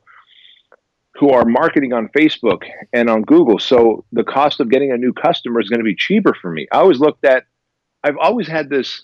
who 1.18 1.32
are 1.32 1.46
marketing 1.46 1.94
on 1.94 2.08
Facebook 2.10 2.64
and 2.94 3.10
on 3.10 3.24
Google. 3.24 3.58
So 3.58 4.06
the 4.12 4.24
cost 4.24 4.60
of 4.60 4.70
getting 4.70 4.92
a 4.92 4.98
new 4.98 5.14
customer 5.14 5.60
is 5.60 5.70
going 5.70 5.80
to 5.80 5.84
be 5.84 5.96
cheaper 5.96 6.36
for 6.40 6.52
me. 6.52 6.68
I 6.72 6.78
always 6.78 7.00
looked 7.00 7.26
at, 7.26 7.46
I've 8.04 8.18
always 8.18 8.48
had 8.48 8.70
this 8.70 9.04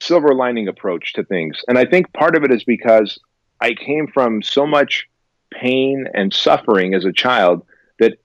silver 0.00 0.34
lining 0.34 0.68
approach 0.68 1.12
to 1.14 1.24
things. 1.24 1.60
And 1.68 1.78
I 1.78 1.84
think 1.84 2.12
part 2.14 2.36
of 2.36 2.42
it 2.44 2.52
is 2.52 2.64
because 2.64 3.18
I 3.60 3.74
came 3.74 4.08
from 4.08 4.42
so 4.42 4.66
much 4.66 5.08
pain 5.52 6.08
and 6.14 6.32
suffering 6.32 6.94
as 6.94 7.04
a 7.04 7.12
child 7.12 7.66
that 7.98 8.18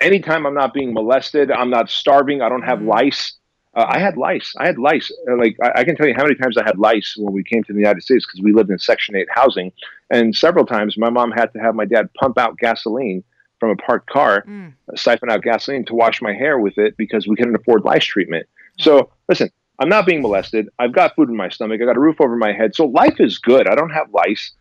anytime 0.00 0.44
I'm 0.44 0.54
not 0.54 0.74
being 0.74 0.92
molested, 0.92 1.52
I'm 1.52 1.70
not 1.70 1.88
starving, 1.88 2.42
I 2.42 2.48
don't 2.48 2.62
have 2.62 2.80
mm. 2.80 2.88
lice, 2.88 3.34
uh, 3.74 3.86
I 3.88 3.98
had 3.98 4.16
lice. 4.16 4.52
I 4.58 4.66
had 4.66 4.78
lice. 4.78 5.10
Like 5.38 5.56
I, 5.62 5.80
I, 5.80 5.84
can 5.84 5.96
tell 5.96 6.06
you 6.06 6.14
how 6.14 6.24
many 6.24 6.34
times 6.34 6.58
I 6.58 6.64
had 6.64 6.78
lice 6.78 7.14
when 7.16 7.32
we 7.32 7.42
came 7.42 7.64
to 7.64 7.72
the 7.72 7.78
United 7.78 8.02
States 8.02 8.26
because 8.26 8.42
we 8.42 8.52
lived 8.52 8.70
in 8.70 8.78
Section 8.78 9.16
Eight 9.16 9.28
housing, 9.30 9.72
and 10.12 10.36
several 10.36 10.66
times 10.66 10.96
my 10.96 11.10
mom 11.10 11.32
had 11.32 11.52
to 11.54 11.58
have 11.58 11.74
my 11.74 11.86
dad 11.86 12.12
pump 12.14 12.38
out 12.38 12.58
gasoline 12.58 13.24
from 13.58 13.70
a 13.70 13.76
parked 13.76 14.10
car, 14.10 14.44
mm. 14.46 14.72
siphon 14.94 15.30
out 15.30 15.42
gasoline 15.42 15.84
to 15.86 15.94
wash 15.94 16.20
my 16.20 16.34
hair 16.34 16.58
with 16.58 16.76
it 16.78 16.96
because 16.96 17.26
we 17.26 17.34
couldn't 17.34 17.56
afford 17.56 17.84
lice 17.84 18.04
treatment. 18.04 18.46
Mm. 18.78 18.84
So 18.84 19.10
listen, 19.28 19.50
I'm 19.78 19.88
not 19.88 20.06
being 20.06 20.20
molested. 20.20 20.68
I've 20.78 20.92
got 20.92 21.16
food 21.16 21.30
in 21.30 21.36
my 21.36 21.48
stomach. 21.48 21.80
I 21.80 21.86
got 21.86 21.96
a 21.96 22.00
roof 22.00 22.20
over 22.20 22.36
my 22.36 22.52
head. 22.52 22.74
So 22.74 22.86
life 22.86 23.18
is 23.18 23.38
good. 23.38 23.66
I 23.66 23.74
don't 23.74 23.90
have 23.90 24.12
lice, 24.12 24.52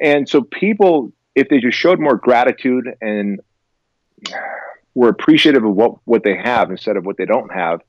and 0.00 0.28
so 0.28 0.42
people, 0.42 1.12
if 1.34 1.48
they 1.48 1.58
just 1.58 1.76
showed 1.76 1.98
more 1.98 2.16
gratitude 2.16 2.94
and 3.02 3.40
were 4.94 5.08
appreciative 5.08 5.64
of 5.64 5.74
what 5.74 5.96
what 6.04 6.22
they 6.22 6.36
have 6.36 6.70
instead 6.70 6.96
of 6.96 7.04
what 7.04 7.16
they 7.16 7.26
don't 7.26 7.52
have 7.52 7.80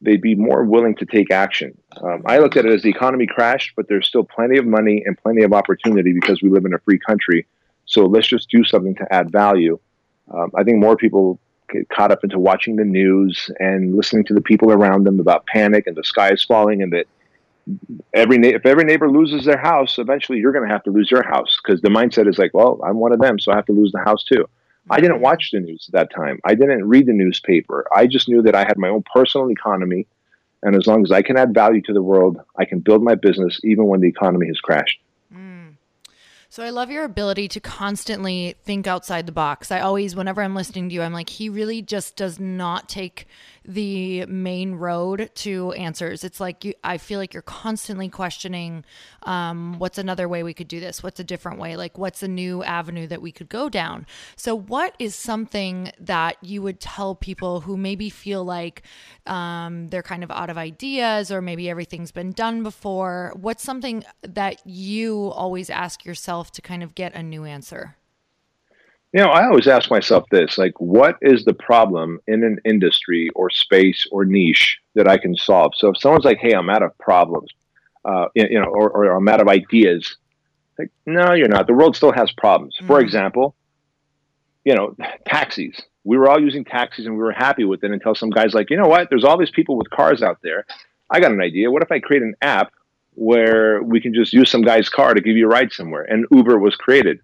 they'd 0.00 0.20
be 0.20 0.34
more 0.34 0.64
willing 0.64 0.94
to 0.96 1.06
take 1.06 1.30
action. 1.30 1.76
Um, 2.02 2.22
I 2.26 2.38
looked 2.38 2.56
at 2.56 2.64
it 2.64 2.72
as 2.72 2.82
the 2.82 2.90
economy 2.90 3.26
crashed, 3.26 3.72
but 3.76 3.88
there's 3.88 4.06
still 4.06 4.24
plenty 4.24 4.58
of 4.58 4.66
money 4.66 5.02
and 5.04 5.16
plenty 5.18 5.42
of 5.42 5.52
opportunity 5.52 6.12
because 6.12 6.42
we 6.42 6.48
live 6.48 6.64
in 6.64 6.74
a 6.74 6.78
free 6.80 6.98
country. 6.98 7.46
So 7.86 8.06
let's 8.06 8.28
just 8.28 8.50
do 8.50 8.64
something 8.64 8.94
to 8.96 9.12
add 9.12 9.30
value. 9.32 9.78
Um, 10.32 10.50
I 10.54 10.62
think 10.62 10.78
more 10.78 10.96
people 10.96 11.40
get 11.70 11.88
caught 11.88 12.12
up 12.12 12.24
into 12.24 12.38
watching 12.38 12.76
the 12.76 12.84
news 12.84 13.50
and 13.58 13.96
listening 13.96 14.24
to 14.24 14.34
the 14.34 14.40
people 14.40 14.72
around 14.72 15.04
them 15.04 15.20
about 15.20 15.46
panic 15.46 15.86
and 15.86 15.96
the 15.96 16.04
sky 16.04 16.30
is 16.30 16.44
falling 16.44 16.82
and 16.82 16.92
that 16.92 17.06
every 18.14 18.38
na- 18.38 18.48
if 18.48 18.64
every 18.64 18.84
neighbor 18.84 19.10
loses 19.10 19.44
their 19.44 19.58
house, 19.58 19.98
eventually 19.98 20.38
you're 20.38 20.52
going 20.52 20.66
to 20.66 20.72
have 20.72 20.82
to 20.84 20.90
lose 20.90 21.10
your 21.10 21.22
house 21.22 21.58
because 21.62 21.80
the 21.80 21.88
mindset 21.88 22.28
is 22.28 22.38
like, 22.38 22.52
well, 22.54 22.80
I'm 22.84 22.96
one 22.96 23.12
of 23.12 23.20
them, 23.20 23.38
so 23.38 23.52
I 23.52 23.56
have 23.56 23.66
to 23.66 23.72
lose 23.72 23.92
the 23.92 24.00
house 24.00 24.24
too. 24.24 24.46
I 24.90 25.00
didn't 25.00 25.20
watch 25.20 25.50
the 25.52 25.60
news 25.60 25.86
at 25.88 25.92
that 25.92 26.14
time. 26.14 26.40
I 26.44 26.54
didn't 26.54 26.88
read 26.88 27.06
the 27.06 27.12
newspaper. 27.12 27.86
I 27.94 28.06
just 28.06 28.28
knew 28.28 28.40
that 28.42 28.54
I 28.54 28.60
had 28.60 28.78
my 28.78 28.88
own 28.88 29.04
personal 29.12 29.50
economy. 29.50 30.06
And 30.62 30.74
as 30.74 30.86
long 30.86 31.04
as 31.04 31.12
I 31.12 31.22
can 31.22 31.36
add 31.36 31.54
value 31.54 31.82
to 31.82 31.92
the 31.92 32.02
world, 32.02 32.40
I 32.56 32.64
can 32.64 32.80
build 32.80 33.02
my 33.02 33.14
business 33.14 33.60
even 33.62 33.86
when 33.86 34.00
the 34.00 34.08
economy 34.08 34.48
has 34.48 34.58
crashed. 34.60 35.00
Mm. 35.32 35.74
So 36.48 36.64
I 36.64 36.70
love 36.70 36.90
your 36.90 37.04
ability 37.04 37.46
to 37.48 37.60
constantly 37.60 38.56
think 38.64 38.86
outside 38.86 39.26
the 39.26 39.32
box. 39.32 39.70
I 39.70 39.80
always, 39.80 40.16
whenever 40.16 40.42
I'm 40.42 40.54
listening 40.54 40.88
to 40.88 40.94
you, 40.94 41.02
I'm 41.02 41.12
like, 41.12 41.28
he 41.28 41.48
really 41.48 41.82
just 41.82 42.16
does 42.16 42.40
not 42.40 42.88
take 42.88 43.26
the 43.68 44.24
main 44.24 44.76
road 44.76 45.30
to 45.34 45.72
answers. 45.72 46.24
It's 46.24 46.40
like 46.40 46.64
you, 46.64 46.72
I 46.82 46.96
feel 46.96 47.18
like 47.18 47.34
you're 47.34 47.42
constantly 47.42 48.08
questioning, 48.08 48.82
um, 49.24 49.78
what's 49.78 49.98
another 49.98 50.26
way 50.26 50.42
we 50.42 50.54
could 50.54 50.68
do 50.68 50.80
this? 50.80 51.02
What's 51.02 51.20
a 51.20 51.24
different 51.24 51.58
way? 51.58 51.76
Like, 51.76 51.98
what's 51.98 52.22
a 52.22 52.28
new 52.28 52.62
avenue 52.62 53.06
that 53.08 53.20
we 53.20 53.30
could 53.30 53.50
go 53.50 53.68
down? 53.68 54.06
So, 54.36 54.54
what 54.54 54.94
is 54.98 55.14
something 55.14 55.92
that 56.00 56.38
you 56.42 56.62
would 56.62 56.80
tell 56.80 57.14
people 57.14 57.60
who 57.60 57.76
maybe 57.76 58.08
feel 58.08 58.42
like 58.42 58.82
um, 59.26 59.88
they're 59.88 60.02
kind 60.02 60.24
of 60.24 60.30
out 60.30 60.48
of 60.48 60.56
ideas 60.56 61.30
or 61.30 61.42
maybe 61.42 61.68
everything's 61.68 62.10
been 62.10 62.32
done 62.32 62.62
before? 62.62 63.34
What's 63.36 63.62
something 63.62 64.02
that 64.22 64.66
you 64.66 65.30
always 65.34 65.68
ask 65.68 66.06
yourself 66.06 66.50
to 66.52 66.62
kind 66.62 66.82
of 66.82 66.94
get 66.94 67.14
a 67.14 67.22
new 67.22 67.44
answer? 67.44 67.97
You 69.12 69.22
know, 69.22 69.30
I 69.30 69.46
always 69.46 69.66
ask 69.66 69.90
myself 69.90 70.24
this 70.30 70.58
like, 70.58 70.78
what 70.78 71.16
is 71.22 71.44
the 71.44 71.54
problem 71.54 72.20
in 72.26 72.44
an 72.44 72.58
industry 72.64 73.30
or 73.34 73.48
space 73.48 74.06
or 74.12 74.24
niche 74.24 74.78
that 74.94 75.08
I 75.08 75.16
can 75.16 75.34
solve? 75.34 75.72
So 75.76 75.88
if 75.88 75.98
someone's 75.98 76.26
like, 76.26 76.38
hey, 76.38 76.52
I'm 76.52 76.68
out 76.68 76.82
of 76.82 76.96
problems, 76.98 77.50
uh, 78.04 78.26
you 78.34 78.60
know, 78.60 78.66
or, 78.66 78.90
or, 78.90 79.16
I'm 79.16 79.28
out 79.28 79.40
of 79.40 79.48
ideas, 79.48 80.16
like, 80.78 80.90
no, 81.06 81.32
you're 81.32 81.48
not. 81.48 81.66
The 81.66 81.74
world 81.74 81.96
still 81.96 82.12
has 82.12 82.30
problems. 82.32 82.76
Mm-hmm. 82.76 82.86
For 82.86 83.00
example, 83.00 83.56
you 84.64 84.74
know, 84.74 84.94
taxis. 85.26 85.80
We 86.04 86.18
were 86.18 86.28
all 86.28 86.40
using 86.40 86.64
taxis 86.64 87.06
and 87.06 87.16
we 87.16 87.22
were 87.22 87.32
happy 87.32 87.64
with 87.64 87.82
it 87.84 87.90
until 87.90 88.14
some 88.14 88.30
guy's 88.30 88.54
like, 88.54 88.70
you 88.70 88.76
know 88.76 88.88
what? 88.88 89.08
There's 89.10 89.24
all 89.24 89.38
these 89.38 89.50
people 89.50 89.76
with 89.76 89.90
cars 89.90 90.22
out 90.22 90.38
there. 90.42 90.66
I 91.10 91.20
got 91.20 91.32
an 91.32 91.40
idea. 91.40 91.70
What 91.70 91.82
if 91.82 91.90
I 91.90 91.98
create 91.98 92.22
an 92.22 92.34
app 92.42 92.72
where 93.14 93.82
we 93.82 94.00
can 94.00 94.14
just 94.14 94.32
use 94.32 94.50
some 94.50 94.62
guy's 94.62 94.88
car 94.88 95.14
to 95.14 95.20
give 95.20 95.36
you 95.36 95.46
a 95.46 95.48
ride 95.48 95.72
somewhere? 95.72 96.02
And 96.04 96.26
Uber 96.30 96.58
was 96.58 96.76
created. 96.76 97.20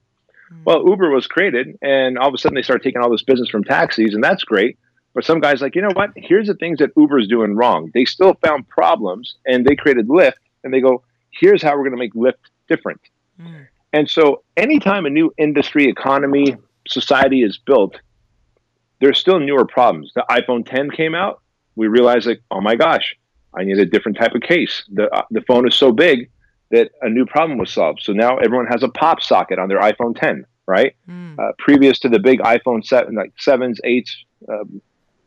Mm. 0.52 0.64
Well, 0.64 0.88
Uber 0.88 1.10
was 1.10 1.26
created, 1.26 1.78
and 1.82 2.18
all 2.18 2.28
of 2.28 2.34
a 2.34 2.38
sudden 2.38 2.54
they 2.54 2.62
start 2.62 2.82
taking 2.82 3.00
all 3.00 3.10
this 3.10 3.22
business 3.22 3.48
from 3.48 3.64
taxis, 3.64 4.14
and 4.14 4.22
that's 4.22 4.44
great. 4.44 4.78
But 5.14 5.24
some 5.24 5.40
guys 5.40 5.62
like, 5.62 5.76
you 5.76 5.82
know 5.82 5.92
what? 5.94 6.10
Here's 6.16 6.48
the 6.48 6.54
things 6.54 6.78
that 6.78 6.90
Uber's 6.96 7.28
doing 7.28 7.54
wrong. 7.54 7.90
They 7.94 8.04
still 8.04 8.34
found 8.44 8.68
problems, 8.68 9.36
and 9.46 9.64
they 9.64 9.76
created 9.76 10.08
Lyft, 10.08 10.34
and 10.64 10.74
they 10.74 10.80
go, 10.80 11.02
here's 11.30 11.62
how 11.62 11.70
we're 11.72 11.88
going 11.88 11.92
to 11.92 11.96
make 11.96 12.14
Lyft 12.14 12.34
different. 12.68 13.00
Mm. 13.40 13.66
And 13.92 14.10
so, 14.10 14.42
anytime 14.56 15.06
a 15.06 15.10
new 15.10 15.32
industry, 15.38 15.88
economy, 15.88 16.56
society 16.88 17.42
is 17.42 17.56
built, 17.58 18.00
there's 19.00 19.18
still 19.18 19.38
newer 19.38 19.64
problems. 19.64 20.12
The 20.14 20.24
iPhone 20.28 20.66
10 20.68 20.90
came 20.90 21.14
out. 21.14 21.40
We 21.76 21.86
realized, 21.86 22.26
like, 22.26 22.42
oh 22.50 22.60
my 22.60 22.74
gosh, 22.74 23.14
I 23.56 23.62
need 23.62 23.78
a 23.78 23.86
different 23.86 24.18
type 24.18 24.34
of 24.34 24.42
case. 24.42 24.82
The 24.92 25.08
uh, 25.10 25.22
the 25.30 25.42
phone 25.42 25.66
is 25.68 25.74
so 25.74 25.92
big 25.92 26.28
that 26.70 26.90
a 27.02 27.08
new 27.08 27.26
problem 27.26 27.58
was 27.58 27.70
solved. 27.70 28.02
So 28.02 28.12
now 28.12 28.38
everyone 28.38 28.66
has 28.66 28.82
a 28.82 28.88
pop 28.88 29.22
socket 29.22 29.58
on 29.58 29.68
their 29.68 29.80
iPhone 29.80 30.18
10, 30.18 30.46
right? 30.66 30.94
Mm. 31.08 31.38
Uh, 31.38 31.52
previous 31.58 31.98
to 32.00 32.08
the 32.08 32.18
big 32.18 32.40
iPhone 32.40 32.84
7, 32.84 33.14
like 33.14 33.32
sevens, 33.38 33.80
eights, 33.84 34.24
um, 34.48 34.80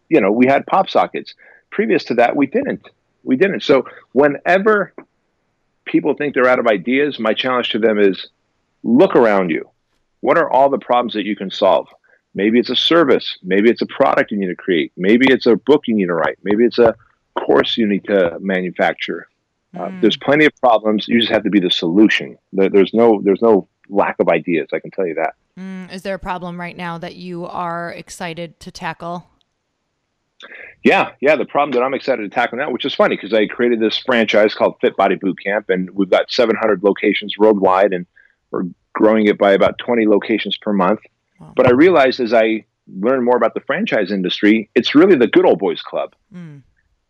you 0.10 0.22
know, 0.22 0.32
we 0.32 0.48
had 0.48 0.66
pop 0.66 0.90
sockets. 0.90 1.34
Previous 1.70 2.04
to 2.06 2.14
that, 2.16 2.36
we 2.36 2.48
didn't. 2.48 2.88
We 3.24 3.36
didn't. 3.36 3.62
So 3.62 3.86
whenever 4.14 4.94
people 5.86 6.14
think 6.14 6.34
they're 6.34 6.48
out 6.48 6.60
of 6.60 6.68
ideas, 6.68 7.20
my 7.20 7.34
challenge 7.34 7.70
to 7.70 7.80
them 7.80 8.00
is 8.00 8.28
look 8.84 9.16
around 9.16 9.50
you. 9.50 9.70
What 10.22 10.38
are 10.38 10.50
all 10.50 10.70
the 10.70 10.80
problems 10.80 11.14
that 11.14 11.26
you 11.26 11.36
can 11.36 11.52
solve? 11.52 11.88
Maybe 12.34 12.60
it's 12.60 12.70
a 12.70 12.76
service. 12.76 13.38
Maybe 13.44 13.70
it's 13.70 13.82
a 13.82 13.88
product 13.88 14.32
you 14.32 14.38
need 14.38 14.48
to 14.48 14.56
create. 14.56 14.92
Maybe 14.96 15.28
it's 15.30 15.46
a 15.46 15.56
book 15.56 15.84
you 15.88 15.96
need 15.96 16.06
to 16.06 16.14
write. 16.14 16.38
Maybe 16.44 16.66
it's 16.66 16.80
a 16.80 16.96
course 17.36 17.78
you 17.78 17.88
need 17.88 18.04
to 18.06 18.38
manufacture. 18.40 19.28
Uh, 19.76 19.88
mm. 19.88 20.02
There's 20.02 20.18
plenty 20.18 20.46
of 20.46 20.56
problems. 20.58 21.08
You 21.08 21.20
just 21.20 21.32
have 21.32 21.44
to 21.44 21.50
be 21.50 21.60
the 21.60 21.72
solution. 21.72 22.38
There, 22.54 22.70
there's 22.70 22.94
no 22.94 23.22
there's 23.24 23.42
no 23.42 23.68
lack 23.90 24.18
of 24.20 24.30
ideas. 24.30 24.70
I 24.74 24.80
can 24.80 24.92
tell 24.92 25.08
you 25.08 25.16
that. 25.16 25.36
Mm. 25.60 25.92
Is 25.92 26.04
there 26.04 26.16
a 26.16 26.20
problem 26.20 26.60
right 26.60 26.78
now 26.78 26.98
that 26.98 27.16
you 27.16 27.46
are 27.46 27.92
excited 27.92 28.60
to 28.62 28.72
tackle? 28.72 29.28
Yeah, 30.84 31.12
yeah. 31.20 31.36
The 31.36 31.46
problem 31.46 31.72
that 31.72 31.84
I'm 31.84 31.94
excited 31.94 32.22
to 32.22 32.30
tackle 32.30 32.60
now, 32.60 32.72
which 32.72 32.86
is 32.86 32.94
funny 32.94 33.16
because 33.16 33.34
I 33.34 33.48
created 33.48 33.80
this 33.80 33.98
franchise 33.98 34.54
called 34.54 34.76
Fit 34.80 34.96
Body 34.96 35.16
Boot 35.16 35.38
Camp, 35.44 35.70
and 35.70 35.90
we've 35.92 36.10
got 36.10 36.32
700 36.32 36.84
locations 36.84 37.38
worldwide, 37.38 37.92
and 37.92 38.06
we're 38.52 38.64
growing 38.94 39.28
it 39.28 39.38
by 39.38 39.52
about 39.52 39.80
20 39.80 40.08
locations 40.08 40.58
per 40.58 40.74
month. 40.74 41.00
Wow. 41.40 41.54
But 41.56 41.68
I 41.68 41.72
realized 41.72 42.20
as 42.20 42.34
I 42.34 42.66
learned 42.88 43.26
more 43.26 43.36
about 43.36 43.56
the 43.56 43.60
franchise 43.62 44.12
industry, 44.12 44.70
it's 44.76 44.94
really 44.96 45.16
the 45.16 45.28
good 45.28 45.46
old 45.46 45.60
boys 45.60 45.82
club. 45.82 46.14
Mm 46.34 46.62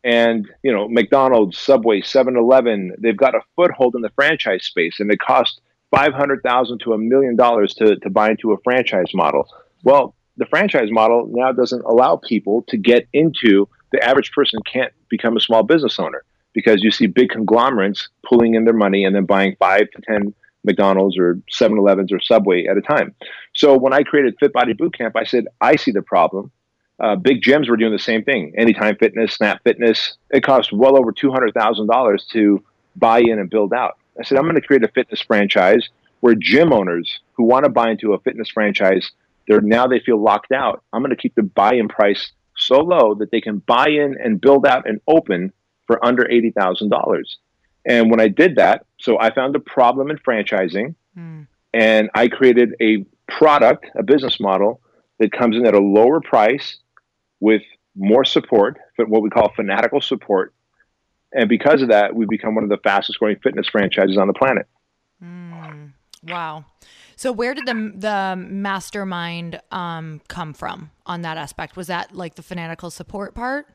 and 0.08 0.48
you 0.64 0.72
know 0.72 0.88
McDonald's, 0.88 1.58
Subway, 1.58 2.02
7-Eleven, 2.02 2.96
they've 2.98 3.18
got 3.18 3.36
a 3.36 3.42
foothold 3.56 3.94
in 3.94 4.02
the 4.02 4.10
franchise 4.16 4.64
space, 4.64 5.00
and 5.00 5.12
it 5.12 5.20
costs 5.20 5.60
five 5.92 6.14
hundred 6.14 6.42
thousand 6.44 6.80
to 6.80 6.94
a 6.94 6.98
million 6.98 7.36
dollars 7.36 7.74
to 7.76 7.98
to 7.98 8.10
buy 8.10 8.32
into 8.32 8.54
a 8.54 8.58
franchise 8.64 9.14
model. 9.14 9.48
Well, 9.84 10.16
the 10.38 10.46
franchise 10.46 10.90
model 10.92 11.30
now 11.30 11.52
doesn't 11.52 11.84
allow 11.84 12.16
people 12.16 12.64
to 12.70 12.78
get 12.78 13.08
into. 13.12 13.68
The 13.92 14.04
average 14.04 14.32
person 14.32 14.60
can't 14.72 14.94
become 15.10 15.36
a 15.36 15.42
small 15.42 15.64
business 15.64 16.00
owner 16.00 16.24
because 16.54 16.84
you 16.84 16.92
see 16.92 17.08
big 17.08 17.30
conglomerates 17.30 18.08
pulling 18.28 18.56
in 18.56 18.64
their 18.64 18.74
money 18.74 19.04
and 19.04 19.16
then 19.16 19.26
buying 19.26 19.56
five 19.60 19.90
to 19.92 20.02
ten 20.02 20.34
McDonald's 20.64 21.18
or 21.18 21.40
7-Elevens 21.58 22.12
or 22.12 22.20
Subway 22.20 22.66
at 22.66 22.76
a 22.76 22.82
time. 22.82 23.16
So 23.56 23.78
when 23.78 23.94
I 23.94 24.04
created 24.04 24.36
Fit 24.38 24.52
Body 24.52 24.74
Bootcamp, 24.74 25.12
I 25.16 25.24
said 25.24 25.46
I 25.62 25.78
see 25.78 25.92
the 25.92 26.02
problem 26.02 26.52
uh, 27.00 27.16
big 27.16 27.42
gyms 27.42 27.70
were 27.70 27.78
doing 27.78 27.92
the 27.92 28.00
same 28.00 28.24
thing. 28.24 28.54
Anytime 28.58 28.96
Fitness, 28.96 29.34
Snap 29.34 29.64
Fitness. 29.64 30.18
It 30.32 30.44
cost 30.44 30.74
well 30.74 30.98
over 30.98 31.12
two 31.12 31.32
hundred 31.32 31.54
thousand 31.54 31.88
dollars 31.88 32.26
to 32.32 32.64
buy 32.96 33.20
in 33.20 33.40
and 33.40 33.50
build 33.50 33.74
out. 33.74 33.98
I 34.20 34.24
said 34.24 34.38
I'm 34.38 34.46
going 34.46 34.56
to 34.56 34.62
create 34.62 34.84
a 34.84 34.88
fitness 34.88 35.22
franchise 35.22 35.90
where 36.22 36.34
gym 36.34 36.74
owners 36.74 37.20
who 37.34 37.44
want 37.44 37.66
to 37.66 37.70
buy 37.70 37.92
into 37.92 38.14
a 38.14 38.20
fitness 38.20 38.50
franchise, 38.50 39.12
they're 39.48 39.62
now 39.62 39.86
they 39.86 40.00
feel 40.00 40.22
locked 40.22 40.52
out. 40.52 40.84
I'm 40.92 41.02
going 41.02 41.16
to 41.16 41.22
keep 41.22 41.36
the 41.36 41.44
buy-in 41.44 41.88
price 41.88 42.32
so 42.58 42.80
low 42.80 43.14
that 43.16 43.30
they 43.30 43.42
can 43.42 43.60
buy 43.60 43.88
in 43.88 44.18
and 44.24 44.42
build 44.42 44.66
out 44.66 44.90
and 44.90 45.00
open 45.08 45.54
for 45.86 46.04
under 46.04 46.30
eighty 46.30 46.52
thousand 46.52 46.90
dollars. 46.90 47.38
And 47.86 48.10
when 48.10 48.20
I 48.20 48.28
did 48.28 48.56
that, 48.56 48.86
so 49.00 49.20
I 49.20 49.34
found 49.34 49.56
a 49.56 49.60
problem 49.60 50.10
in 50.10 50.18
franchising, 50.18 50.96
mm. 51.18 51.48
and 51.74 52.10
I 52.16 52.28
created 52.28 52.76
a 52.82 53.06
product, 53.28 53.86
a 53.96 54.04
business 54.04 54.40
model 54.40 54.82
that 55.20 55.32
comes 55.32 55.56
in 55.56 55.66
at 55.66 55.74
a 55.74 55.80
lower 55.80 56.20
price 56.20 56.78
with 57.40 57.62
more 57.96 58.26
support, 58.26 58.78
what 58.98 59.22
we 59.22 59.30
call 59.30 59.52
fanatical 59.56 60.02
support. 60.02 60.54
And 61.34 61.50
because 61.50 61.82
of 61.82 61.90
that, 61.90 62.16
we've 62.16 62.30
become 62.30 62.56
one 62.56 62.64
of 62.64 62.70
the 62.70 62.78
fastest 62.78 63.20
growing 63.20 63.38
fitness 63.38 63.68
franchises 63.68 64.18
on 64.18 64.28
the 64.28 64.34
planet. 64.34 64.68
Mm, 65.24 65.92
Wow. 66.24 66.66
So 67.16 67.32
where 67.32 67.54
did 67.54 67.66
the 67.66 67.92
the 67.96 68.36
mastermind 68.38 69.60
um, 69.72 70.22
come 70.28 70.54
from 70.54 70.92
on 71.06 71.22
that 71.22 71.38
aspect? 71.38 71.76
Was 71.76 71.88
that 71.88 72.16
like 72.16 72.36
the 72.36 72.44
fanatical 72.44 72.92
support 72.92 73.34
part? 73.34 73.68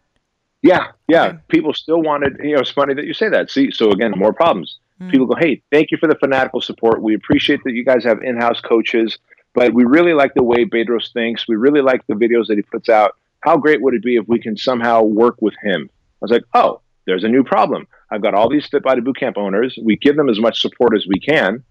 Yeah, 0.63 0.89
yeah. 1.09 1.25
Okay. 1.25 1.39
People 1.49 1.75
still 1.75 2.01
wanted. 2.03 2.39
You 2.43 2.55
know, 2.55 2.61
it's 2.61 2.71
funny 2.71 2.95
that 2.95 3.05
you 3.05 3.15
say 3.15 3.29
that. 3.29 3.51
See, 3.51 3.71
so 3.73 3.91
again, 3.91 4.13
more 4.17 4.33
problems. 4.33 4.79
Mm. 5.01 5.11
People 5.11 5.27
go, 5.27 5.35
"Hey, 5.35 5.63
thank 5.73 5.91
you 5.91 5.99
for 5.99 6.07
the 6.07 6.15
fanatical 6.15 6.61
support. 6.61 7.03
We 7.03 7.15
appreciate 7.15 7.65
that 7.65 7.73
you 7.73 7.85
guys 7.85 8.05
have 8.05 8.23
in-house 8.23 8.61
coaches, 8.61 9.19
but 9.55 9.75
we 9.75 9.85
really 9.85 10.15
like 10.15 10.35
the 10.35 10.45
way 10.45 10.65
Bedros 10.65 11.13
thinks. 11.13 11.49
We 11.49 11.57
really 11.57 11.81
like 11.81 12.07
the 12.07 12.15
videos 12.15 12.47
that 12.47 12.59
he 12.59 12.63
puts 12.63 12.89
out. 12.89 13.17
How 13.43 13.57
great 13.57 13.83
would 13.83 13.95
it 13.95 14.03
be 14.03 14.17
if 14.17 14.27
we 14.27 14.41
can 14.41 14.57
somehow 14.57 15.03
work 15.03 15.41
with 15.41 15.55
him?" 15.63 15.89
I 15.91 16.19
was 16.21 16.31
like, 16.31 16.45
"Oh, 16.55 16.81
there's 17.07 17.25
a 17.25 17.29
new 17.29 17.45
problem. 17.45 17.87
I've 18.11 18.23
got 18.23 18.35
all 18.35 18.49
these 18.49 18.67
Fit 18.67 18.83
Body 18.83 19.01
Bootcamp 19.01 19.37
owners. 19.37 19.79
We 19.83 19.97
give 19.97 20.17
them 20.17 20.29
as 20.29 20.41
much 20.41 20.61
support 20.61 20.97
as 20.97 21.07
we 21.07 21.19
can." 21.21 21.65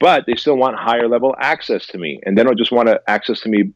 but 0.00 0.24
they 0.26 0.34
still 0.34 0.56
want 0.56 0.76
higher 0.76 1.06
level 1.06 1.36
access 1.38 1.86
to 1.86 1.98
me 1.98 2.18
and 2.24 2.36
they 2.36 2.42
don't 2.42 2.58
just 2.58 2.72
want 2.72 2.88
to 2.88 3.00
access 3.06 3.40
to 3.40 3.48
me 3.48 3.70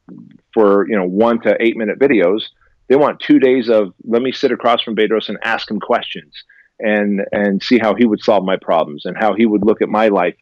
for 0.52 0.88
you 0.88 0.96
know 0.96 1.06
one 1.06 1.40
to 1.40 1.56
eight 1.60 1.76
minute 1.76 1.98
videos 2.00 2.46
they 2.88 2.96
want 2.96 3.20
two 3.20 3.38
days 3.38 3.68
of 3.68 3.94
let 4.04 4.22
me 4.22 4.32
sit 4.32 4.50
across 4.50 4.82
from 4.82 4.96
bedros 4.96 5.28
and 5.28 5.38
ask 5.44 5.70
him 5.70 5.78
questions 5.78 6.32
and 6.80 7.20
and 7.30 7.62
see 7.62 7.78
how 7.78 7.94
he 7.94 8.04
would 8.04 8.20
solve 8.20 8.44
my 8.44 8.56
problems 8.56 9.04
and 9.04 9.16
how 9.16 9.34
he 9.34 9.46
would 9.46 9.64
look 9.64 9.80
at 9.80 9.88
my 9.88 10.08
life 10.08 10.36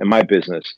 and 0.00 0.10
my 0.10 0.22
business 0.22 0.74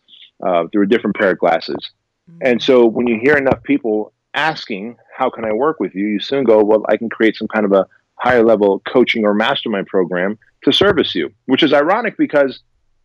uh, 0.47 0.65
through 0.69 0.85
a 0.85 0.87
different 0.87 1.17
pair 1.17 1.31
of 1.31 1.39
glasses 1.39 1.91
mm-hmm. 2.31 2.39
and 2.43 2.63
so 2.63 2.87
when 2.87 3.09
you 3.09 3.19
hear 3.21 3.37
enough 3.37 3.63
people 3.65 4.13
asking 4.35 4.97
how 5.21 5.31
can 5.31 5.45
i 5.45 5.53
work 5.53 5.79
with 5.79 5.95
you 5.95 6.07
you 6.07 6.21
soon 6.21 6.45
go 6.45 6.65
well 6.65 6.85
i 6.89 6.97
can 6.97 7.09
create 7.09 7.37
some 7.37 7.49
kind 7.49 7.65
of 7.65 7.73
a 7.73 7.87
higher 8.15 8.43
level 8.43 8.81
coaching 8.81 9.25
or 9.25 9.33
mastermind 9.33 9.87
program 9.87 10.39
to 10.65 10.73
service 10.73 11.15
you 11.15 11.33
which 11.47 11.63
is 11.63 11.73
ironic 11.73 12.17
because 12.17 12.61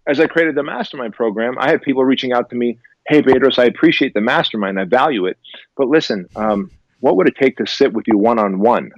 as 0.08 0.20
I 0.20 0.28
created 0.28 0.56
the 0.56 0.64
mastermind 0.64 1.14
program, 1.14 1.58
I 1.60 1.70
had 1.70 1.82
people 1.82 2.04
reaching 2.06 2.32
out 2.32 2.50
to 2.52 2.56
me, 2.56 2.78
Hey, 3.08 3.22
Bedros, 3.22 3.60
I 3.60 3.66
appreciate 3.66 4.14
the 4.14 4.22
mastermind. 4.22 4.80
I 4.80 4.84
value 4.86 5.26
it. 5.26 5.38
But 5.78 5.90
listen, 5.90 6.28
um, 6.36 6.72
what 7.02 7.18
would 7.18 7.28
it 7.28 7.36
take 7.36 7.58
to 7.58 7.68
sit 7.68 7.94
with 7.94 8.08
you 8.08 8.18
one 8.18 8.40
on 8.40 8.60
one? 8.60 8.92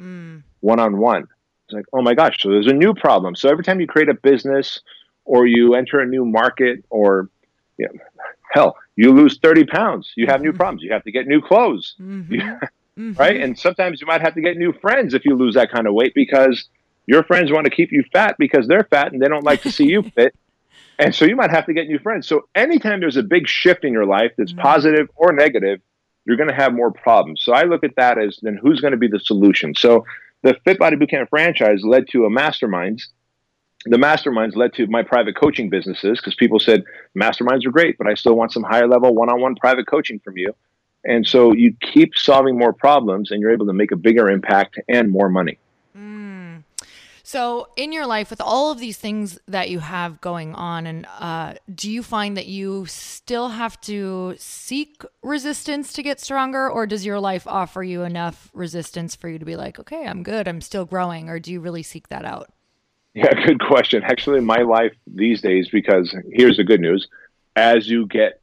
One 0.61 0.79
on 0.79 0.97
one. 0.97 1.23
It's 1.65 1.73
like, 1.73 1.85
oh 1.91 2.01
my 2.01 2.13
gosh, 2.13 2.41
so 2.41 2.49
there's 2.49 2.67
a 2.67 2.73
new 2.73 2.93
problem. 2.93 3.35
So 3.35 3.49
every 3.49 3.65
time 3.65 3.81
you 3.81 3.87
create 3.87 4.07
a 4.07 4.13
business 4.13 4.79
or 5.25 5.45
you 5.45 5.75
enter 5.75 5.99
a 5.99 6.05
new 6.05 6.23
market 6.23 6.85
or 6.89 7.29
you 7.77 7.87
know, 7.87 7.99
hell, 8.53 8.77
you 8.95 9.11
lose 9.11 9.39
30 9.39 9.65
pounds, 9.65 10.13
you 10.15 10.27
have 10.27 10.41
new 10.41 10.49
mm-hmm. 10.49 10.57
problems. 10.57 10.83
You 10.83 10.93
have 10.93 11.03
to 11.03 11.11
get 11.11 11.27
new 11.27 11.41
clothes. 11.41 11.95
Mm-hmm. 11.99 12.63
mm-hmm. 12.97 13.13
Right. 13.13 13.39
And 13.39 13.57
sometimes 13.57 14.01
you 14.01 14.07
might 14.07 14.21
have 14.21 14.33
to 14.35 14.41
get 14.41 14.57
new 14.57 14.73
friends 14.73 15.13
if 15.13 15.25
you 15.25 15.35
lose 15.35 15.55
that 15.55 15.71
kind 15.71 15.87
of 15.87 15.93
weight 15.93 16.13
because 16.13 16.67
your 17.05 17.23
friends 17.23 17.51
want 17.51 17.65
to 17.65 17.71
keep 17.71 17.91
you 17.91 18.03
fat 18.11 18.35
because 18.37 18.67
they're 18.67 18.83
fat 18.83 19.13
and 19.13 19.21
they 19.21 19.27
don't 19.27 19.43
like 19.43 19.61
to 19.63 19.71
see 19.71 19.85
you 19.85 20.03
fit. 20.15 20.35
And 20.99 21.13
so 21.13 21.25
you 21.25 21.35
might 21.35 21.51
have 21.51 21.65
to 21.67 21.73
get 21.73 21.87
new 21.87 21.99
friends. 21.99 22.27
So 22.27 22.47
anytime 22.55 22.99
there's 22.99 23.17
a 23.17 23.23
big 23.23 23.47
shift 23.47 23.85
in 23.85 23.93
your 23.93 24.05
life 24.05 24.31
that's 24.37 24.51
mm-hmm. 24.51 24.61
positive 24.61 25.09
or 25.15 25.31
negative, 25.31 25.79
you're 26.25 26.37
going 26.37 26.49
to 26.49 26.55
have 26.55 26.73
more 26.73 26.91
problems. 26.91 27.41
So 27.43 27.53
I 27.53 27.63
look 27.63 27.83
at 27.83 27.95
that 27.95 28.17
as 28.17 28.39
then 28.41 28.59
who's 28.61 28.81
going 28.81 28.91
to 28.91 28.97
be 28.97 29.07
the 29.07 29.19
solution. 29.19 29.73
So 29.75 30.05
the 30.43 30.55
Fit 30.65 30.77
Body 30.79 30.97
Bootcamp 30.97 31.29
franchise 31.29 31.81
led 31.83 32.07
to 32.09 32.25
a 32.25 32.29
masterminds. 32.29 33.03
The 33.85 33.97
masterminds 33.97 34.55
led 34.55 34.73
to 34.73 34.87
my 34.87 35.03
private 35.03 35.37
coaching 35.37 35.69
businesses 35.69 36.19
because 36.19 36.35
people 36.35 36.59
said 36.59 36.83
masterminds 37.17 37.65
are 37.65 37.71
great, 37.71 37.97
but 37.97 38.07
I 38.07 38.15
still 38.15 38.35
want 38.35 38.51
some 38.51 38.63
higher 38.63 38.87
level 38.87 39.15
one-on-one 39.15 39.55
private 39.55 39.87
coaching 39.87 40.19
from 40.19 40.37
you. 40.37 40.53
And 41.07 41.25
so 41.25 41.53
you 41.53 41.73
keep 41.81 42.15
solving 42.15 42.57
more 42.57 42.73
problems 42.73 43.31
and 43.31 43.41
you're 43.41 43.51
able 43.51 43.65
to 43.67 43.73
make 43.73 43.91
a 43.91 43.95
bigger 43.95 44.29
impact 44.29 44.79
and 44.87 45.09
more 45.09 45.29
money. 45.29 45.57
So, 47.27 47.67
in 47.75 47.91
your 47.91 48.05
life, 48.05 48.29
with 48.29 48.39
all 48.39 48.71
of 48.71 48.79
these 48.79 48.95
things 48.95 49.37
that 49.49 49.69
you 49.69 49.79
have 49.79 50.21
going 50.21 50.55
on, 50.55 50.87
and 50.87 51.05
uh, 51.19 51.55
do 51.75 51.91
you 51.91 52.01
find 52.01 52.37
that 52.37 52.45
you 52.45 52.85
still 52.85 53.49
have 53.49 53.81
to 53.81 54.35
seek 54.37 55.03
resistance 55.21 55.91
to 55.91 56.03
get 56.03 56.21
stronger, 56.21 56.71
or 56.71 56.87
does 56.87 57.05
your 57.05 57.19
life 57.19 57.45
offer 57.45 57.83
you 57.83 58.03
enough 58.03 58.49
resistance 58.53 59.13
for 59.13 59.27
you 59.27 59.39
to 59.39 59.43
be 59.43 59.57
like, 59.57 59.77
okay, 59.77 60.07
I'm 60.07 60.23
good, 60.23 60.47
I'm 60.47 60.61
still 60.61 60.85
growing, 60.85 61.27
or 61.27 61.37
do 61.37 61.51
you 61.51 61.59
really 61.59 61.83
seek 61.83 62.07
that 62.07 62.23
out? 62.23 62.49
Yeah, 63.13 63.33
good 63.45 63.59
question. 63.59 64.03
Actually, 64.03 64.39
my 64.39 64.61
life 64.61 64.93
these 65.05 65.41
days, 65.41 65.67
because 65.67 66.15
here's 66.31 66.55
the 66.55 66.63
good 66.63 66.79
news 66.79 67.09
as 67.57 67.89
you 67.89 68.07
get 68.07 68.39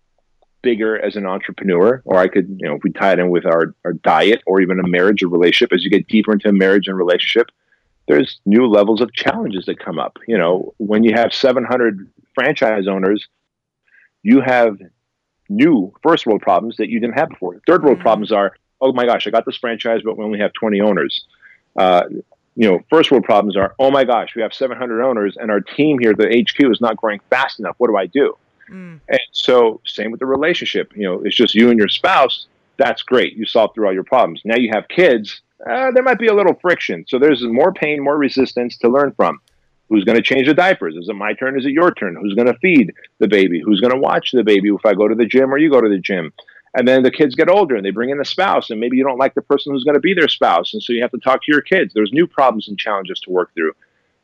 bigger 0.65 1.01
as 1.01 1.15
an 1.15 1.27
entrepreneur, 1.27 2.03
or 2.05 2.19
I 2.19 2.27
could, 2.27 2.49
you 2.61 2.69
know, 2.69 2.75
if 2.75 2.83
we 2.83 2.91
tie 2.91 3.13
it 3.13 3.19
in 3.21 3.31
with 3.31 3.47
our, 3.47 3.75
our 3.85 3.93
diet 3.93 4.43
or 4.47 4.61
even 4.61 4.81
a 4.81 4.89
marriage 4.89 5.23
or 5.23 5.29
relationship, 5.29 5.73
as 5.73 5.85
you 5.85 5.91
get 5.91 6.09
deeper 6.09 6.33
into 6.33 6.51
marriage 6.53 6.89
and 6.89 6.97
relationship, 6.97 7.51
there's 8.09 8.41
new 8.45 8.67
levels 8.67 9.01
of 9.01 9.13
challenges 9.13 9.67
that 9.67 9.79
come 9.79 9.99
up. 9.99 10.19
You 10.27 10.39
know, 10.39 10.75
when 10.79 11.05
you 11.05 11.13
have 11.15 11.33
700 11.33 12.11
franchise 12.35 12.89
owners, 12.89 13.29
you 14.23 14.41
have 14.41 14.79
new 15.49 15.93
first 16.03 16.27
world 16.27 16.43
problems 16.43 16.79
that 16.79 16.89
you 16.89 16.99
didn't 16.99 17.19
have 17.19 17.29
before. 17.29 17.61
Third 17.67 17.85
world 17.85 17.99
mm-hmm. 17.99 18.03
problems 18.03 18.33
are, 18.33 18.57
oh 18.81 18.93
my 18.93 19.05
gosh, 19.05 19.27
I 19.27 19.31
got 19.31 19.47
this 19.47 19.57
franchise, 19.57 20.01
but 20.05 20.19
we 20.19 20.25
only 20.25 20.41
have 20.41 20.53
20 20.55 20.81
owners. 20.81 21.27
Uh, 21.79 22.05
you 22.57 22.69
know, 22.69 22.81
first 22.91 23.11
world 23.11 23.25
problems 23.25 23.57
are, 23.57 23.75
oh 23.79 23.91
my 23.91 24.05
gosh, 24.05 24.35
we 24.35 24.43
have 24.43 24.55
700 24.55 25.03
owners 25.03 25.37
and 25.39 25.51
our 25.51 25.61
team 25.61 25.99
here, 25.99 26.15
the 26.15 26.27
HQ, 26.27 26.71
is 26.71 26.81
not 26.81 26.97
growing 26.97 27.21
fast 27.31 27.59
enough. 27.59 27.75
What 27.79 27.89
do 27.89 27.97
I 27.97 28.07
do? 28.07 28.37
Mm. 28.71 29.01
And 29.09 29.21
so, 29.33 29.81
same 29.85 30.11
with 30.11 30.21
the 30.21 30.27
relationship. 30.27 30.93
You 30.97 31.05
know, 31.05 31.23
it's 31.23 31.37
just 31.37 31.55
you 31.55 31.71
and 31.71 31.79
your 31.79 31.89
spouse. 31.89 32.47
That's 32.77 33.03
great. 33.03 33.37
You 33.37 33.47
solve 33.47 33.75
through 33.75 33.87
all 33.87 33.93
your 33.93 34.05
problems. 34.05 34.43
Now 34.45 34.57
you 34.57 34.71
have 34.73 34.89
kids 34.89 35.43
uh, 35.69 35.91
there 35.93 36.03
might 36.03 36.19
be 36.19 36.27
a 36.27 36.35
little 36.35 36.55
friction. 36.55 37.05
So 37.09 37.19
there's 37.19 37.43
more 37.43 37.73
pain, 37.73 38.03
more 38.03 38.19
resistance 38.19 38.77
to 38.79 38.89
learn 38.89 39.13
from. 39.13 39.41
Who's 39.89 40.05
going 40.05 40.17
to 40.17 40.23
change 40.23 40.47
the 40.47 40.55
diapers? 40.55 40.97
Is 40.97 41.09
it 41.09 41.15
my 41.15 41.35
turn? 41.35 41.59
Is 41.59 41.67
it 41.67 41.73
your 41.73 41.93
turn? 41.93 42.17
Who's 42.17 42.35
going 42.35 42.47
to 42.47 42.59
feed 42.59 42.93
the 43.19 43.29
baby? 43.29 43.61
Who's 43.61 43.81
going 43.81 43.93
to 43.93 43.99
watch 43.99 44.33
the 44.33 44.43
baby 44.43 44.69
if 44.69 44.85
I 44.85 44.95
go 44.95 45.09
to 45.09 45.15
the 45.15 45.27
gym 45.27 45.53
or 45.53 45.59
you 45.59 45.71
go 45.71 45.81
to 45.81 45.89
the 45.89 45.99
gym? 45.99 46.33
And 46.77 46.89
then 46.89 47.03
the 47.03 47.11
kids 47.11 47.35
get 47.35 47.49
older 47.49 47.77
and 47.77 47.85
they 47.85 47.91
bring 47.91 48.11
in 48.11 48.21
a 48.21 48.25
spouse, 48.25 48.69
and 48.69 48.81
maybe 48.81 48.97
you 48.97 49.05
don't 49.05 49.19
like 49.19 49.35
the 49.35 49.43
person 49.43 49.73
who's 49.73 49.85
going 49.85 49.95
to 49.95 50.01
be 50.01 50.13
their 50.13 50.29
spouse. 50.29 50.75
And 50.75 50.83
so 50.83 50.93
you 50.93 51.03
have 51.03 51.13
to 51.13 51.19
talk 51.19 51.45
to 51.45 51.53
your 51.53 51.61
kids. 51.61 51.95
There's 51.95 52.13
new 52.13 52.27
problems 52.27 52.67
and 52.67 52.77
challenges 52.77 53.21
to 53.21 53.31
work 53.31 53.55
through. 53.55 53.73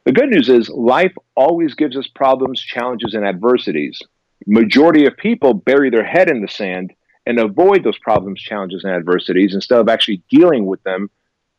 The 0.05 0.13
good 0.13 0.31
news 0.31 0.49
is 0.49 0.69
life 0.71 1.13
always 1.37 1.75
gives 1.75 1.97
us 1.97 2.09
problems, 2.09 2.61
challenges, 2.61 3.15
and 3.15 3.25
adversities. 3.25 4.01
Majority 4.47 5.07
of 5.07 5.17
people 5.17 5.55
bury 5.55 5.91
their 5.91 6.05
head 6.05 6.31
in 6.31 6.41
the 6.41 6.49
sand 6.49 6.93
and 7.27 7.39
avoid 7.39 7.85
those 7.85 7.99
problems, 7.99 8.41
challenges, 8.41 8.85
and 8.85 8.93
adversities 8.93 9.55
instead 9.55 9.79
of 9.79 9.89
actually 9.89 10.23
dealing 10.31 10.67
with 10.67 10.83
them 10.83 11.11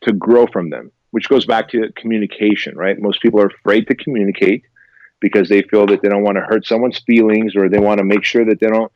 to 0.01 0.11
grow 0.13 0.47
from 0.47 0.69
them, 0.69 0.91
which 1.11 1.29
goes 1.29 1.45
back 1.45 1.69
to 1.69 1.91
communication, 1.95 2.75
right? 2.75 2.99
Most 2.99 3.21
people 3.21 3.39
are 3.39 3.47
afraid 3.47 3.87
to 3.87 3.95
communicate 3.95 4.63
because 5.19 5.47
they 5.49 5.61
feel 5.61 5.85
that 5.85 6.01
they 6.01 6.09
don't 6.09 6.23
want 6.23 6.37
to 6.37 6.41
hurt 6.41 6.65
someone's 6.65 6.99
feelings 6.99 7.55
or 7.55 7.69
they 7.69 7.79
want 7.79 7.99
to 7.99 8.03
make 8.03 8.23
sure 8.23 8.43
that 8.43 8.59
they 8.59 8.67
don't, 8.67 8.91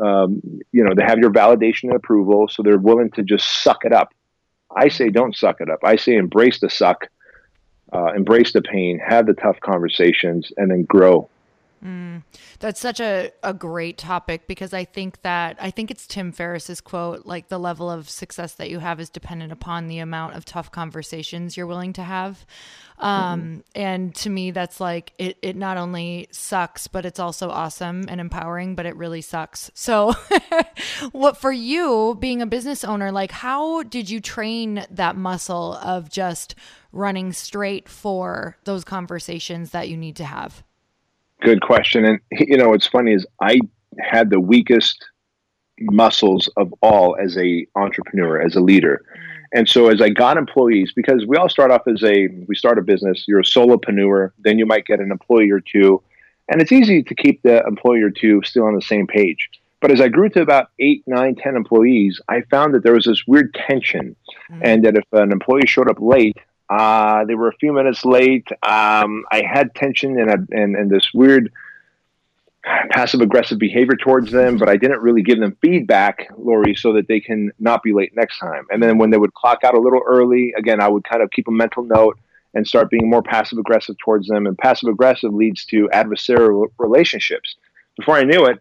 um, 0.00 0.42
you 0.72 0.84
know, 0.84 0.94
they 0.94 1.02
have 1.02 1.18
your 1.18 1.32
validation 1.32 1.84
and 1.84 1.94
approval. 1.94 2.48
So 2.48 2.62
they're 2.62 2.78
willing 2.78 3.10
to 3.12 3.22
just 3.22 3.62
suck 3.62 3.84
it 3.84 3.92
up. 3.92 4.12
I 4.74 4.88
say 4.88 5.08
don't 5.08 5.34
suck 5.34 5.60
it 5.60 5.70
up. 5.70 5.80
I 5.82 5.96
say 5.96 6.16
embrace 6.16 6.60
the 6.60 6.70
suck, 6.70 7.08
uh, 7.92 8.12
embrace 8.14 8.52
the 8.52 8.62
pain, 8.62 9.00
have 9.04 9.26
the 9.26 9.32
tough 9.32 9.58
conversations, 9.60 10.52
and 10.58 10.70
then 10.70 10.84
grow 10.84 11.28
Mm, 11.84 12.24
that's 12.58 12.78
such 12.78 13.00
a, 13.00 13.32
a 13.42 13.54
great 13.54 13.96
topic 13.96 14.46
because 14.46 14.74
I 14.74 14.84
think 14.84 15.22
that 15.22 15.56
I 15.58 15.70
think 15.70 15.90
it's 15.90 16.06
Tim 16.06 16.30
Ferriss's 16.30 16.80
quote 16.82 17.24
like 17.24 17.48
the 17.48 17.58
level 17.58 17.90
of 17.90 18.10
success 18.10 18.52
that 18.54 18.68
you 18.68 18.80
have 18.80 19.00
is 19.00 19.08
dependent 19.08 19.50
upon 19.50 19.86
the 19.86 19.98
amount 19.98 20.34
of 20.34 20.44
tough 20.44 20.70
conversations 20.70 21.56
you're 21.56 21.66
willing 21.66 21.94
to 21.94 22.02
have. 22.02 22.44
Um, 22.98 23.40
mm-hmm. 23.40 23.60
And 23.74 24.14
to 24.16 24.28
me, 24.28 24.50
that's 24.50 24.78
like 24.78 25.14
it, 25.16 25.38
it 25.40 25.56
not 25.56 25.78
only 25.78 26.28
sucks, 26.32 26.86
but 26.86 27.06
it's 27.06 27.18
also 27.18 27.48
awesome 27.48 28.04
and 28.08 28.20
empowering, 28.20 28.74
but 28.74 28.84
it 28.84 28.94
really 28.96 29.22
sucks. 29.22 29.70
So, 29.74 30.12
what 31.12 31.38
for 31.38 31.50
you 31.50 32.16
being 32.20 32.42
a 32.42 32.46
business 32.46 32.84
owner, 32.84 33.10
like, 33.10 33.32
how 33.32 33.84
did 33.84 34.10
you 34.10 34.20
train 34.20 34.84
that 34.90 35.16
muscle 35.16 35.74
of 35.76 36.10
just 36.10 36.54
running 36.92 37.32
straight 37.32 37.88
for 37.88 38.58
those 38.64 38.84
conversations 38.84 39.70
that 39.70 39.88
you 39.88 39.96
need 39.96 40.16
to 40.16 40.24
have? 40.24 40.62
Good 41.40 41.62
question. 41.62 42.04
And 42.04 42.20
you 42.32 42.56
know, 42.56 42.70
what's 42.70 42.86
funny 42.86 43.14
is 43.14 43.26
I 43.40 43.60
had 43.98 44.30
the 44.30 44.40
weakest 44.40 45.04
muscles 45.80 46.48
of 46.56 46.72
all 46.82 47.16
as 47.16 47.36
a 47.38 47.66
entrepreneur, 47.76 48.40
as 48.40 48.54
a 48.54 48.60
leader. 48.60 49.02
And 49.52 49.68
so 49.68 49.88
as 49.88 50.00
I 50.00 50.10
got 50.10 50.36
employees, 50.36 50.92
because 50.94 51.26
we 51.26 51.36
all 51.36 51.48
start 51.48 51.70
off 51.70 51.82
as 51.88 52.02
a 52.04 52.28
we 52.46 52.54
start 52.54 52.78
a 52.78 52.82
business, 52.82 53.24
you're 53.26 53.40
a 53.40 53.44
solopreneur, 53.44 54.30
then 54.38 54.58
you 54.58 54.66
might 54.66 54.86
get 54.86 55.00
an 55.00 55.10
employee 55.10 55.50
or 55.50 55.60
two. 55.60 56.02
And 56.48 56.60
it's 56.60 56.72
easy 56.72 57.02
to 57.02 57.14
keep 57.14 57.42
the 57.42 57.64
employee 57.66 58.02
or 58.02 58.10
two 58.10 58.42
still 58.44 58.64
on 58.64 58.74
the 58.74 58.82
same 58.82 59.06
page. 59.06 59.48
But 59.80 59.90
as 59.90 60.00
I 60.00 60.08
grew 60.08 60.28
to 60.30 60.42
about 60.42 60.68
eight, 60.78 61.02
nine, 61.06 61.34
ten 61.34 61.56
employees, 61.56 62.20
I 62.28 62.42
found 62.42 62.74
that 62.74 62.82
there 62.82 62.92
was 62.92 63.06
this 63.06 63.26
weird 63.26 63.54
tension. 63.54 64.14
Mm-hmm. 64.50 64.62
And 64.62 64.84
that 64.84 64.96
if 64.96 65.04
an 65.12 65.32
employee 65.32 65.66
showed 65.66 65.88
up 65.88 66.00
late, 66.00 66.36
uh, 66.70 67.24
they 67.24 67.34
were 67.34 67.48
a 67.48 67.56
few 67.56 67.72
minutes 67.72 68.04
late. 68.04 68.48
Um, 68.62 69.24
I 69.30 69.42
had 69.42 69.74
tension 69.74 70.18
and, 70.18 70.30
a, 70.30 70.56
and, 70.56 70.76
and 70.76 70.88
this 70.88 71.12
weird 71.12 71.52
passive 72.90 73.20
aggressive 73.20 73.58
behavior 73.58 73.96
towards 73.96 74.30
them, 74.30 74.56
but 74.56 74.68
I 74.68 74.76
didn't 74.76 75.00
really 75.00 75.22
give 75.22 75.40
them 75.40 75.56
feedback, 75.60 76.28
Lori, 76.36 76.76
so 76.76 76.92
that 76.92 77.08
they 77.08 77.18
can 77.18 77.50
not 77.58 77.82
be 77.82 77.92
late 77.92 78.14
next 78.14 78.38
time. 78.38 78.66
And 78.70 78.82
then 78.82 78.98
when 78.98 79.10
they 79.10 79.16
would 79.16 79.34
clock 79.34 79.64
out 79.64 79.74
a 79.74 79.80
little 79.80 80.02
early, 80.06 80.54
again, 80.56 80.80
I 80.80 80.86
would 80.86 81.02
kind 81.04 81.22
of 81.22 81.30
keep 81.30 81.48
a 81.48 81.52
mental 81.52 81.82
note 81.82 82.18
and 82.54 82.66
start 82.66 82.90
being 82.90 83.08
more 83.08 83.22
passive 83.22 83.58
aggressive 83.58 83.96
towards 83.98 84.28
them. 84.28 84.46
And 84.46 84.56
passive 84.56 84.88
aggressive 84.88 85.34
leads 85.34 85.64
to 85.66 85.88
adversarial 85.92 86.66
relationships. 86.78 87.56
Before 87.96 88.16
I 88.16 88.24
knew 88.24 88.44
it, 88.44 88.60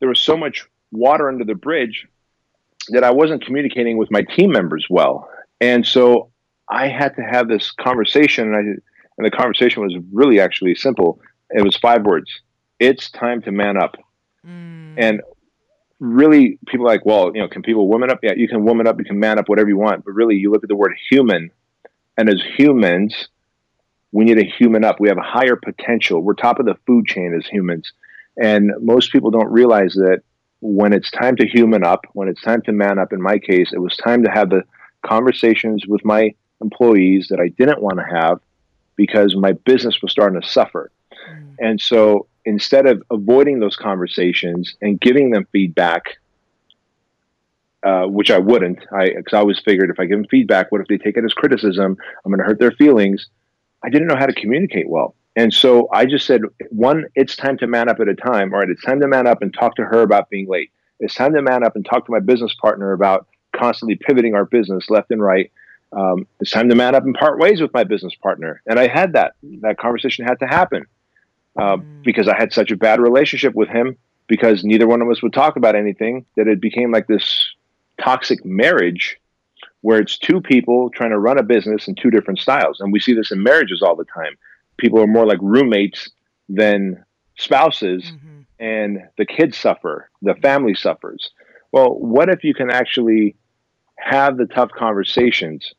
there 0.00 0.08
was 0.08 0.18
so 0.18 0.36
much 0.36 0.66
water 0.90 1.28
under 1.28 1.44
the 1.44 1.54
bridge 1.54 2.08
that 2.88 3.04
I 3.04 3.10
wasn't 3.10 3.44
communicating 3.44 3.98
with 3.98 4.10
my 4.10 4.22
team 4.22 4.50
members 4.50 4.86
well. 4.88 5.28
And 5.60 5.86
so 5.86 6.30
I 6.68 6.88
had 6.88 7.14
to 7.16 7.22
have 7.22 7.48
this 7.48 7.70
conversation, 7.70 8.52
and, 8.52 8.56
I, 8.56 8.60
and 9.18 9.26
the 9.26 9.30
conversation 9.30 9.82
was 9.82 9.96
really 10.12 10.40
actually 10.40 10.74
simple. 10.74 11.20
It 11.50 11.62
was 11.62 11.76
five 11.76 12.04
words 12.04 12.30
It's 12.80 13.10
time 13.10 13.42
to 13.42 13.52
man 13.52 13.76
up. 13.76 13.96
Mm. 14.46 14.94
And 14.96 15.22
really, 16.00 16.58
people 16.66 16.86
are 16.86 16.90
like, 16.90 17.06
well, 17.06 17.32
you 17.34 17.40
know, 17.40 17.48
can 17.48 17.62
people 17.62 17.88
woman 17.88 18.10
up? 18.10 18.20
Yeah, 18.22 18.32
you 18.36 18.48
can 18.48 18.64
woman 18.64 18.86
up, 18.86 18.98
you 18.98 19.04
can 19.04 19.18
man 19.18 19.38
up, 19.38 19.48
whatever 19.48 19.68
you 19.68 19.78
want. 19.78 20.04
But 20.04 20.12
really, 20.12 20.36
you 20.36 20.50
look 20.50 20.62
at 20.62 20.68
the 20.68 20.76
word 20.76 20.94
human, 21.10 21.50
and 22.16 22.28
as 22.28 22.42
humans, 22.56 23.28
we 24.12 24.24
need 24.24 24.36
to 24.36 24.44
human 24.44 24.84
up. 24.84 25.00
We 25.00 25.08
have 25.08 25.18
a 25.18 25.22
higher 25.22 25.56
potential. 25.56 26.20
We're 26.20 26.34
top 26.34 26.58
of 26.58 26.66
the 26.66 26.76
food 26.86 27.06
chain 27.06 27.34
as 27.34 27.46
humans. 27.46 27.92
And 28.42 28.72
most 28.80 29.12
people 29.12 29.30
don't 29.30 29.50
realize 29.50 29.94
that 29.94 30.22
when 30.60 30.92
it's 30.92 31.10
time 31.10 31.36
to 31.36 31.46
human 31.46 31.84
up, 31.84 32.06
when 32.12 32.28
it's 32.28 32.42
time 32.42 32.62
to 32.62 32.72
man 32.72 32.98
up, 32.98 33.12
in 33.12 33.20
my 33.20 33.38
case, 33.38 33.72
it 33.72 33.78
was 33.78 33.96
time 33.96 34.22
to 34.24 34.30
have 34.30 34.50
the 34.50 34.62
conversations 35.02 35.86
with 35.86 36.04
my 36.04 36.34
employees 36.60 37.28
that 37.30 37.40
I 37.40 37.48
didn't 37.48 37.82
want 37.82 37.98
to 37.98 38.04
have 38.04 38.40
because 38.96 39.36
my 39.36 39.52
business 39.52 40.00
was 40.02 40.10
starting 40.10 40.40
to 40.40 40.46
suffer. 40.46 40.90
Mm. 41.28 41.54
And 41.58 41.80
so 41.80 42.26
instead 42.44 42.86
of 42.86 43.02
avoiding 43.10 43.60
those 43.60 43.76
conversations 43.76 44.74
and 44.80 45.00
giving 45.00 45.30
them 45.30 45.46
feedback, 45.52 46.18
uh, 47.82 48.06
which 48.06 48.30
I 48.30 48.38
wouldn't, 48.38 48.80
I 48.92 49.10
because 49.10 49.34
I 49.34 49.38
always 49.38 49.60
figured 49.60 49.90
if 49.90 50.00
I 50.00 50.06
give 50.06 50.18
them 50.18 50.26
feedback, 50.28 50.72
what 50.72 50.80
if 50.80 50.88
they 50.88 50.98
take 50.98 51.16
it 51.16 51.24
as 51.24 51.32
criticism? 51.32 51.96
I'm 52.24 52.32
going 52.32 52.38
to 52.38 52.44
hurt 52.44 52.58
their 52.58 52.72
feelings. 52.72 53.28
I 53.84 53.90
didn't 53.90 54.08
know 54.08 54.16
how 54.16 54.26
to 54.26 54.32
communicate 54.32 54.88
well. 54.88 55.14
And 55.36 55.52
so 55.52 55.88
I 55.92 56.06
just 56.06 56.26
said, 56.26 56.40
one, 56.70 57.04
it's 57.14 57.36
time 57.36 57.58
to 57.58 57.66
man 57.66 57.90
up 57.90 58.00
at 58.00 58.08
a 58.08 58.14
time. 58.14 58.54
All 58.54 58.60
right, 58.60 58.70
it's 58.70 58.82
time 58.82 59.00
to 59.00 59.06
man 59.06 59.26
up 59.26 59.42
and 59.42 59.52
talk 59.52 59.76
to 59.76 59.84
her 59.84 60.00
about 60.00 60.30
being 60.30 60.48
late. 60.48 60.72
It's 60.98 61.14
time 61.14 61.34
to 61.34 61.42
man 61.42 61.62
up 61.62 61.76
and 61.76 61.84
talk 61.84 62.06
to 62.06 62.12
my 62.12 62.20
business 62.20 62.54
partner 62.60 62.92
about 62.92 63.26
constantly 63.54 63.96
pivoting 63.96 64.34
our 64.34 64.46
business 64.46 64.88
left 64.88 65.10
and 65.10 65.22
right. 65.22 65.52
Um, 65.92 66.26
it's 66.40 66.50
time 66.50 66.68
to 66.68 66.74
man 66.74 66.94
up 66.94 67.04
and 67.04 67.14
part 67.14 67.38
ways 67.38 67.60
with 67.60 67.72
my 67.72 67.84
business 67.84 68.14
partner. 68.14 68.62
And 68.66 68.78
I 68.78 68.88
had 68.88 69.12
that. 69.14 69.34
That 69.60 69.78
conversation 69.78 70.24
had 70.24 70.38
to 70.40 70.46
happen 70.46 70.84
uh, 71.56 71.76
mm. 71.76 72.02
because 72.02 72.28
I 72.28 72.36
had 72.36 72.52
such 72.52 72.70
a 72.70 72.76
bad 72.76 73.00
relationship 73.00 73.54
with 73.54 73.68
him 73.68 73.96
because 74.26 74.64
neither 74.64 74.86
one 74.86 75.00
of 75.00 75.08
us 75.08 75.22
would 75.22 75.32
talk 75.32 75.56
about 75.56 75.76
anything 75.76 76.26
that 76.36 76.48
it 76.48 76.60
became 76.60 76.90
like 76.90 77.06
this 77.06 77.54
toxic 78.02 78.44
marriage 78.44 79.16
where 79.82 80.00
it's 80.00 80.18
two 80.18 80.40
people 80.40 80.90
trying 80.90 81.10
to 81.10 81.18
run 81.18 81.38
a 81.38 81.42
business 81.42 81.86
in 81.86 81.94
two 81.94 82.10
different 82.10 82.40
styles. 82.40 82.80
And 82.80 82.92
we 82.92 82.98
see 82.98 83.14
this 83.14 83.30
in 83.30 83.42
marriages 83.42 83.82
all 83.82 83.94
the 83.94 84.04
time 84.04 84.36
people 84.76 85.00
are 85.00 85.06
more 85.06 85.26
like 85.26 85.38
roommates 85.40 86.10
than 86.48 87.04
spouses 87.36 88.04
mm-hmm. 88.04 88.40
and 88.58 89.00
the 89.18 89.26
kids 89.26 89.56
suffer 89.56 90.08
the 90.22 90.34
family 90.36 90.74
suffers 90.74 91.30
well 91.72 91.90
what 91.94 92.28
if 92.28 92.44
you 92.44 92.54
can 92.54 92.70
actually 92.70 93.36
have 93.98 94.36
the 94.36 94.46
tough 94.46 94.70
conversations 94.70 95.72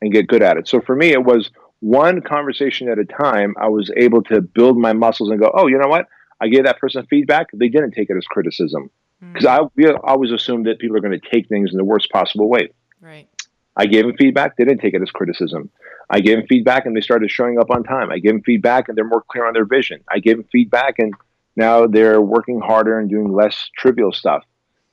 and 0.00 0.12
get 0.12 0.26
good 0.26 0.42
at 0.42 0.56
it 0.56 0.68
so 0.68 0.80
for 0.80 0.96
me 0.96 1.10
it 1.10 1.24
was 1.24 1.50
one 1.80 2.20
conversation 2.20 2.88
at 2.88 2.98
a 2.98 3.04
time 3.04 3.54
i 3.60 3.68
was 3.68 3.90
able 3.96 4.22
to 4.22 4.40
build 4.40 4.76
my 4.76 4.92
muscles 4.92 5.30
and 5.30 5.40
go 5.40 5.50
oh 5.54 5.66
you 5.66 5.78
know 5.78 5.88
what 5.88 6.06
i 6.40 6.48
gave 6.48 6.64
that 6.64 6.78
person 6.78 7.04
feedback 7.06 7.48
they 7.54 7.68
didn't 7.68 7.92
take 7.92 8.10
it 8.10 8.16
as 8.16 8.24
criticism 8.24 8.90
because 9.32 9.46
mm-hmm. 9.46 9.80
i 9.80 10.10
always 10.10 10.32
assumed 10.32 10.66
that 10.66 10.78
people 10.78 10.96
are 10.96 11.00
going 11.00 11.18
to 11.18 11.30
take 11.30 11.48
things 11.48 11.70
in 11.70 11.76
the 11.76 11.84
worst 11.84 12.10
possible 12.10 12.48
way 12.48 12.68
right 13.00 13.28
I 13.76 13.86
gave 13.86 14.04
them 14.04 14.16
feedback. 14.16 14.56
They 14.56 14.64
didn't 14.64 14.80
take 14.80 14.94
it 14.94 15.00
as 15.00 15.10
criticism. 15.10 15.70
I 16.10 16.20
gave 16.20 16.38
them 16.38 16.46
feedback 16.46 16.86
and 16.86 16.94
they 16.94 17.00
started 17.00 17.30
showing 17.30 17.58
up 17.58 17.70
on 17.70 17.84
time. 17.84 18.10
I 18.10 18.18
gave 18.18 18.32
them 18.32 18.42
feedback 18.42 18.88
and 18.88 18.98
they're 18.98 19.04
more 19.04 19.24
clear 19.28 19.46
on 19.46 19.54
their 19.54 19.64
vision. 19.64 20.02
I 20.10 20.18
gave 20.18 20.36
them 20.36 20.46
feedback 20.52 20.98
and 20.98 21.14
now 21.56 21.86
they're 21.86 22.20
working 22.20 22.60
harder 22.60 22.98
and 22.98 23.08
doing 23.08 23.32
less 23.32 23.70
trivial 23.76 24.12
stuff. 24.12 24.44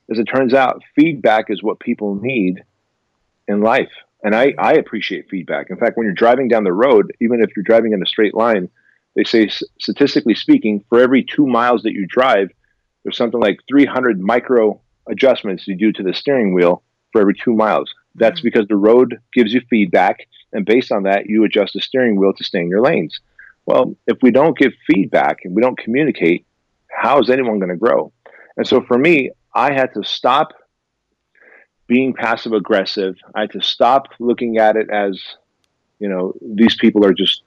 As 0.10 0.20
it 0.20 0.26
turns 0.26 0.54
out, 0.54 0.82
feedback 0.96 1.50
is 1.50 1.62
what 1.62 1.80
people 1.80 2.16
need 2.16 2.64
in 3.48 3.62
life. 3.62 3.92
And 4.24 4.36
I, 4.36 4.54
I 4.58 4.74
appreciate 4.74 5.30
feedback. 5.30 5.70
In 5.70 5.78
fact, 5.78 5.98
when 5.98 6.06
you're 6.06 6.14
driving 6.14 6.48
down 6.48 6.64
the 6.64 6.74
road, 6.74 7.14
even 7.20 7.42
if 7.42 7.50
you're 7.56 7.64
driving 7.64 7.94
in 7.94 8.02
a 8.02 8.06
straight 8.06 8.34
line, 8.34 8.70
they 9.16 9.24
say 9.24 9.50
statistically 9.80 10.36
speaking, 10.36 10.84
for 10.90 11.00
every 11.00 11.24
two 11.24 11.48
miles 11.48 11.84
that 11.84 11.94
you 11.94 12.06
drive, 12.08 12.50
there's 13.04 13.18
something 13.18 13.40
like 13.40 13.60
300 13.68 14.20
micro 14.20 14.80
adjustments 15.08 15.68
you 15.68 15.76
do 15.76 15.92
to 15.92 16.04
the 16.04 16.14
steering 16.14 16.54
wheel 16.54 16.84
for 17.12 17.22
every 17.22 17.36
two 17.36 17.54
miles. 17.54 17.94
That's 18.16 18.40
mm-hmm. 18.40 18.48
because 18.48 18.68
the 18.68 18.76
road 18.76 19.20
gives 19.34 19.54
you 19.54 19.62
feedback, 19.70 20.28
and 20.54 20.66
based 20.66 20.92
on 20.92 21.04
that, 21.04 21.28
you 21.28 21.44
adjust 21.44 21.74
the 21.74 21.82
steering 21.82 22.18
wheel 22.18 22.34
to 22.34 22.44
stay 22.44 22.60
in 22.60 22.70
your 22.70 22.82
lanes. 22.82 23.20
Well, 23.66 23.96
if 24.08 24.18
we 24.22 24.32
don't 24.32 24.58
give 24.58 24.74
feedback 24.86 25.40
and 25.44 25.56
we 25.56 25.62
don't 25.62 25.78
communicate, 25.78 26.46
how 26.90 27.20
is 27.20 27.30
anyone 27.30 27.60
going 27.60 27.70
to 27.70 27.76
grow? 27.76 28.12
And 28.56 28.68
so 28.68 28.82
for 28.82 28.98
me, 28.98 29.32
I 29.58 29.74
had 29.74 29.94
to 29.96 30.04
stop 30.04 30.54
being 31.88 32.14
passive 32.14 32.54
aggressive. 32.54 33.16
I 33.36 33.42
had 33.42 33.52
to 33.52 33.62
stop 33.62 34.08
looking 34.20 34.58
at 34.58 34.76
it 34.76 34.90
as, 34.90 35.22
you 36.00 36.08
know, 36.08 36.34
these 36.42 36.76
people 36.76 37.06
are 37.06 37.14
just 37.14 37.42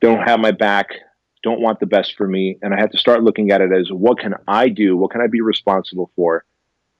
don't 0.00 0.26
have 0.28 0.40
my 0.40 0.50
back, 0.50 0.88
don't 1.42 1.60
want 1.60 1.80
the 1.80 1.86
best 1.86 2.16
for 2.16 2.26
me. 2.26 2.58
And 2.60 2.74
I 2.74 2.80
had 2.80 2.92
to 2.92 2.98
start 2.98 3.22
looking 3.22 3.52
at 3.52 3.60
it 3.60 3.72
as 3.72 3.90
what 3.90 4.18
can 4.18 4.34
I 4.48 4.68
do? 4.68 4.96
What 4.96 5.12
can 5.12 5.20
I 5.20 5.28
be 5.28 5.40
responsible 5.40 6.10
for? 6.16 6.44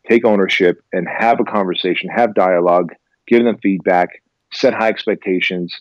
take 0.09 0.25
ownership 0.25 0.83
and 0.93 1.07
have 1.09 1.41
a 1.41 1.45
conversation, 1.45 2.09
have 2.11 2.35
dialogue, 2.35 2.93
give 3.27 3.45
them 3.45 3.59
feedback, 3.63 4.23
set 4.53 4.75
high 4.75 4.89
expectations, 4.89 5.75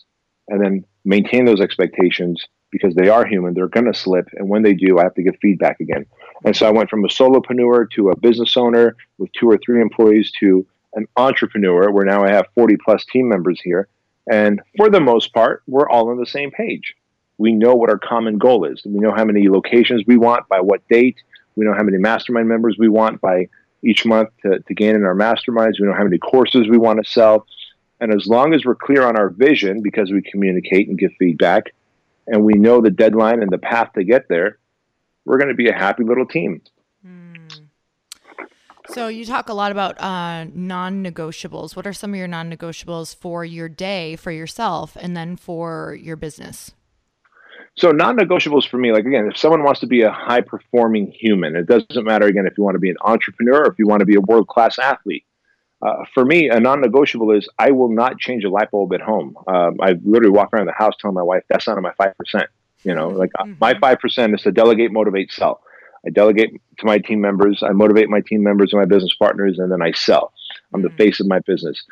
and 0.48 0.62
then 0.62 0.84
maintain 1.04 1.44
those 1.44 1.60
expectations 1.60 2.46
because 2.74 2.96
they 2.96 3.08
are 3.08 3.24
human. 3.24 3.54
They're 3.54 3.68
going 3.68 3.86
to 3.86 3.94
slip. 3.94 4.28
And 4.32 4.48
when 4.48 4.64
they 4.64 4.74
do, 4.74 4.98
I 4.98 5.04
have 5.04 5.14
to 5.14 5.22
give 5.22 5.36
feedback 5.40 5.78
again. 5.78 6.06
And 6.44 6.56
so 6.56 6.66
I 6.66 6.72
went 6.72 6.90
from 6.90 7.04
a 7.04 7.08
solopreneur 7.08 7.88
to 7.92 8.10
a 8.10 8.16
business 8.16 8.56
owner 8.56 8.96
with 9.16 9.30
two 9.32 9.48
or 9.48 9.58
three 9.64 9.80
employees 9.80 10.32
to 10.40 10.66
an 10.94 11.06
entrepreneur 11.16 11.92
where 11.92 12.04
now 12.04 12.24
I 12.24 12.30
have 12.30 12.46
40 12.56 12.76
plus 12.84 13.04
team 13.04 13.28
members 13.28 13.60
here. 13.62 13.86
And 14.28 14.60
for 14.76 14.90
the 14.90 14.98
most 14.98 15.32
part, 15.32 15.62
we're 15.68 15.88
all 15.88 16.10
on 16.10 16.18
the 16.18 16.26
same 16.26 16.50
page. 16.50 16.96
We 17.38 17.52
know 17.52 17.76
what 17.76 17.90
our 17.90 17.98
common 17.98 18.38
goal 18.38 18.64
is. 18.64 18.82
We 18.84 18.98
know 18.98 19.14
how 19.14 19.24
many 19.24 19.48
locations 19.48 20.02
we 20.04 20.16
want 20.16 20.48
by 20.48 20.60
what 20.60 20.86
date. 20.88 21.18
We 21.54 21.64
know 21.64 21.74
how 21.74 21.84
many 21.84 21.98
mastermind 21.98 22.48
members 22.48 22.74
we 22.76 22.88
want 22.88 23.20
by 23.20 23.48
each 23.84 24.04
month 24.04 24.30
to, 24.42 24.58
to 24.58 24.74
gain 24.74 24.96
in 24.96 25.04
our 25.04 25.14
masterminds. 25.14 25.78
We 25.78 25.86
know 25.86 25.94
how 25.94 26.02
many 26.02 26.18
courses 26.18 26.66
we 26.68 26.78
want 26.78 27.04
to 27.04 27.08
sell. 27.08 27.46
And 28.00 28.12
as 28.12 28.26
long 28.26 28.52
as 28.52 28.64
we're 28.64 28.74
clear 28.74 29.02
on 29.02 29.16
our 29.16 29.28
vision, 29.28 29.80
because 29.80 30.10
we 30.10 30.22
communicate 30.22 30.88
and 30.88 30.98
give 30.98 31.12
feedback, 31.20 31.72
and 32.26 32.44
we 32.44 32.54
know 32.54 32.80
the 32.80 32.90
deadline 32.90 33.42
and 33.42 33.50
the 33.50 33.58
path 33.58 33.92
to 33.94 34.04
get 34.04 34.28
there, 34.28 34.58
we're 35.24 35.38
going 35.38 35.48
to 35.48 35.54
be 35.54 35.68
a 35.68 35.74
happy 35.74 36.04
little 36.04 36.26
team. 36.26 36.60
Hmm. 37.04 37.34
So 38.88 39.08
you 39.08 39.24
talk 39.24 39.48
a 39.48 39.54
lot 39.54 39.72
about 39.72 40.00
uh, 40.00 40.44
non-negotiables. 40.52 41.74
What 41.74 41.86
are 41.86 41.92
some 41.92 42.12
of 42.12 42.16
your 42.16 42.28
non-negotiables 42.28 43.16
for 43.16 43.44
your 43.44 43.68
day, 43.68 44.16
for 44.16 44.30
yourself, 44.30 44.96
and 45.00 45.16
then 45.16 45.36
for 45.36 45.96
your 46.00 46.16
business? 46.16 46.72
So 47.76 47.90
non-negotiables 47.90 48.68
for 48.68 48.76
me, 48.76 48.92
like 48.92 49.04
again, 49.04 49.28
if 49.30 49.36
someone 49.36 49.64
wants 49.64 49.80
to 49.80 49.86
be 49.86 50.02
a 50.02 50.10
high-performing 50.10 51.12
human, 51.18 51.56
it 51.56 51.66
doesn't 51.66 52.04
matter 52.04 52.26
again 52.26 52.46
if 52.46 52.56
you 52.56 52.62
want 52.62 52.76
to 52.76 52.80
be 52.80 52.90
an 52.90 52.96
entrepreneur 53.00 53.64
or 53.64 53.72
if 53.72 53.78
you 53.78 53.86
want 53.86 54.00
to 54.00 54.06
be 54.06 54.14
a 54.14 54.20
world-class 54.20 54.78
athlete. 54.78 55.24
Uh, 55.84 56.04
for 56.14 56.24
me, 56.24 56.48
a 56.48 56.58
non-negotiable 56.58 57.30
is 57.30 57.46
I 57.58 57.70
will 57.70 57.90
not 57.90 58.18
change 58.18 58.42
a 58.44 58.48
light 58.48 58.70
bulb 58.70 58.94
at 58.94 59.02
home. 59.02 59.36
Um, 59.46 59.76
I 59.82 59.96
literally 60.02 60.30
walk 60.30 60.48
around 60.52 60.66
the 60.66 60.72
house 60.72 60.94
telling 60.98 61.14
my 61.14 61.22
wife 61.22 61.42
that's 61.48 61.66
not 61.66 61.76
on 61.76 61.82
my 61.82 61.92
five 61.98 62.16
percent. 62.16 62.46
You 62.84 62.94
know, 62.94 63.08
like 63.08 63.30
uh, 63.38 63.44
mm-hmm. 63.44 63.54
my 63.60 63.78
five 63.78 63.98
percent 63.98 64.34
is 64.34 64.42
to 64.42 64.52
delegate, 64.52 64.92
motivate, 64.92 65.30
sell. 65.30 65.60
I 66.06 66.10
delegate 66.10 66.52
to 66.78 66.86
my 66.86 66.98
team 66.98 67.20
members. 67.20 67.62
I 67.62 67.72
motivate 67.72 68.08
my 68.08 68.20
team 68.20 68.42
members 68.42 68.72
and 68.72 68.80
my 68.80 68.86
business 68.86 69.14
partners, 69.18 69.58
and 69.58 69.70
then 69.70 69.82
I 69.82 69.92
sell. 69.92 70.32
I'm 70.72 70.80
mm-hmm. 70.80 70.88
the 70.88 70.96
face 70.96 71.20
of 71.20 71.26
my 71.26 71.40
business. 71.40 71.82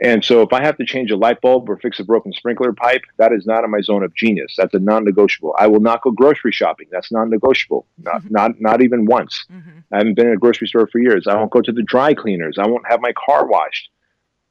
And 0.00 0.24
so 0.24 0.42
if 0.42 0.52
I 0.52 0.62
have 0.62 0.76
to 0.78 0.84
change 0.84 1.10
a 1.12 1.16
light 1.16 1.40
bulb 1.40 1.70
or 1.70 1.76
fix 1.76 2.00
a 2.00 2.04
broken 2.04 2.32
sprinkler 2.32 2.72
pipe, 2.72 3.02
that 3.18 3.32
is 3.32 3.46
not 3.46 3.62
in 3.62 3.70
my 3.70 3.80
zone 3.80 4.02
of 4.02 4.14
genius. 4.14 4.54
That's 4.56 4.74
a 4.74 4.80
non-negotiable. 4.80 5.54
I 5.58 5.68
will 5.68 5.80
not 5.80 6.02
go 6.02 6.10
grocery 6.10 6.50
shopping. 6.50 6.88
That's 6.90 7.12
non-negotiable. 7.12 7.86
Not 7.98 8.22
mm-hmm. 8.22 8.32
not 8.32 8.60
not 8.60 8.82
even 8.82 9.06
once. 9.06 9.44
Mm-hmm. 9.50 9.78
I 9.92 9.98
haven't 9.98 10.14
been 10.14 10.26
in 10.26 10.32
a 10.32 10.36
grocery 10.38 10.66
store 10.66 10.88
for 10.88 10.98
years. 10.98 11.26
I 11.28 11.36
won't 11.36 11.52
go 11.52 11.60
to 11.60 11.72
the 11.72 11.82
dry 11.82 12.12
cleaners. 12.12 12.58
I 12.58 12.66
won't 12.66 12.86
have 12.88 13.00
my 13.00 13.12
car 13.12 13.46
washed. 13.46 13.88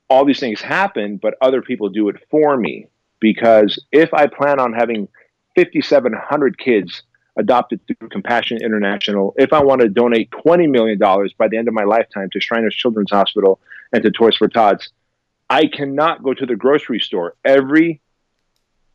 All 0.09 0.23
these 0.23 0.39
things 0.39 0.61
happen, 0.61 1.17
but 1.17 1.35
other 1.41 1.61
people 1.61 1.89
do 1.89 2.07
it 2.09 2.15
for 2.29 2.55
me 2.55 2.87
because 3.19 3.79
if 3.91 4.13
I 4.13 4.27
plan 4.27 4.59
on 4.59 4.73
having 4.73 5.07
5700 5.55 6.57
kids 6.57 7.03
adopted 7.37 7.79
through 7.87 8.09
Compassion 8.09 8.59
International, 8.61 9.33
if 9.37 9.53
I 9.53 9.63
want 9.63 9.81
to 9.81 9.89
donate 9.89 10.29
$20 10.31 10.69
million 10.69 10.99
by 11.37 11.47
the 11.47 11.57
end 11.57 11.67
of 11.67 11.73
my 11.73 11.83
lifetime 11.83 12.29
to 12.31 12.39
Shriners 12.39 12.75
Children's 12.75 13.11
Hospital 13.11 13.59
and 13.91 14.03
to 14.03 14.11
Toys 14.11 14.37
for 14.37 14.47
Tots, 14.47 14.89
I 15.49 15.67
cannot 15.67 16.23
go 16.23 16.33
to 16.33 16.45
the 16.45 16.55
grocery 16.55 16.99
store. 16.99 17.35
Every 17.45 18.01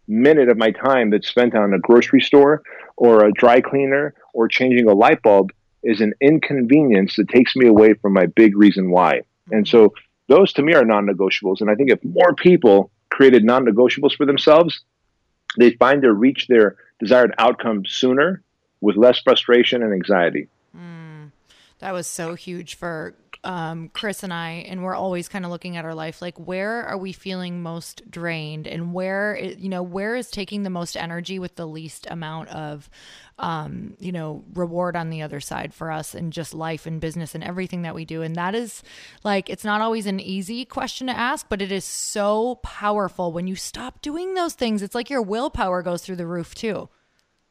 minute 0.07 0.49
of 0.49 0.57
my 0.57 0.71
time 0.71 1.11
that's 1.11 1.29
spent 1.29 1.55
on 1.55 1.75
a 1.75 1.79
grocery 1.79 2.21
store 2.21 2.63
or 2.97 3.25
a 3.25 3.33
dry 3.33 3.61
cleaner 3.61 4.15
or 4.33 4.49
changing 4.49 4.89
a 4.89 4.95
light 4.95 5.23
bulb 5.23 5.53
is 5.83 6.01
an 6.01 6.15
inconvenience 6.21 7.17
that 7.17 7.29
takes 7.29 7.55
me 7.55 7.67
away 7.67 7.95
from 7.95 8.13
my 8.13 8.27
big 8.27 8.57
reason 8.57 8.91
why. 8.91 9.23
And 9.51 9.69
so 9.69 9.95
those 10.29 10.53
to 10.55 10.63
me 10.63 10.75
are 10.75 10.85
non 10.85 11.07
negotiables. 11.07 11.61
And 11.61 11.71
I 11.71 11.75
think 11.75 11.91
if 11.91 12.03
more 12.05 12.35
people 12.35 12.91
created 13.11 13.45
non 13.45 13.65
negotiables 13.65 14.17
for 14.17 14.27
themselves, 14.27 14.83
they'd 15.59 15.79
find 15.79 16.03
to 16.03 16.13
reach 16.13 16.47
their 16.49 16.77
desired 16.99 17.35
outcome 17.39 17.85
sooner 17.87 18.43
with 18.81 18.97
less 18.97 19.21
frustration 19.21 19.83
and 19.83 19.93
anxiety. 19.93 20.49
Mm. 20.77 21.33
That 21.79 21.93
was 21.93 22.07
so 22.07 22.35
huge 22.35 22.75
for 22.75 23.15
um, 23.45 23.91
Chris 23.93 24.23
and 24.23 24.33
I, 24.33 24.65
and 24.69 24.83
we're 24.83 24.95
always 24.95 25.29
kind 25.29 25.45
of 25.45 25.51
looking 25.51 25.77
at 25.77 25.85
our 25.85 25.95
life 25.95 26.21
like 26.21 26.39
where 26.39 26.85
are 26.85 26.99
we 26.99 27.13
feeling 27.13 27.63
most 27.63 28.11
drained, 28.11 28.67
and 28.67 28.93
where 28.93 29.39
you 29.39 29.69
know 29.69 29.83
where 29.83 30.17
is 30.17 30.31
taking 30.31 30.63
the 30.63 30.71
most 30.71 30.97
energy 30.97 31.39
with 31.39 31.57
the 31.57 31.67
least 31.67 32.07
amount 32.11 32.49
of 32.49 32.91
um, 33.39 33.95
you 33.99 34.13
know 34.13 34.45
reward 34.55 34.97
on 34.97 35.11
the 35.11 35.23
other 35.23 35.41
side 35.41 35.73
for 35.73 35.91
us, 35.91 36.15
and 36.15 36.33
just 36.33 36.55
life 36.55 36.87
and 36.87 37.01
business 37.01 37.35
and 37.35 37.45
everything 37.45 37.83
that 37.83 37.95
we 37.95 38.05
do. 38.05 38.23
And 38.23 38.37
that 38.37 38.55
is 38.55 38.83
like 39.25 39.49
it's 39.49 39.65
not 39.65 39.81
always 39.81 40.07
an 40.07 40.21
easy 40.21 40.65
question 40.65 41.07
to 41.07 41.17
ask, 41.17 41.49
but 41.49 41.63
it 41.63 41.73
is 41.73 41.85
so 41.85 42.57
powerful 42.57 43.33
when 43.33 43.47
you 43.47 43.57
stop 43.57 44.03
doing 44.03 44.35
those 44.35 44.55
things. 44.55 44.83
It's 44.83 44.95
like 44.95 45.11
your 45.11 45.23
willpower 45.23 45.83
goes 45.83 46.03
through 46.03 46.17
the 46.17 46.27
roof 46.27 46.55
too. 46.55 46.89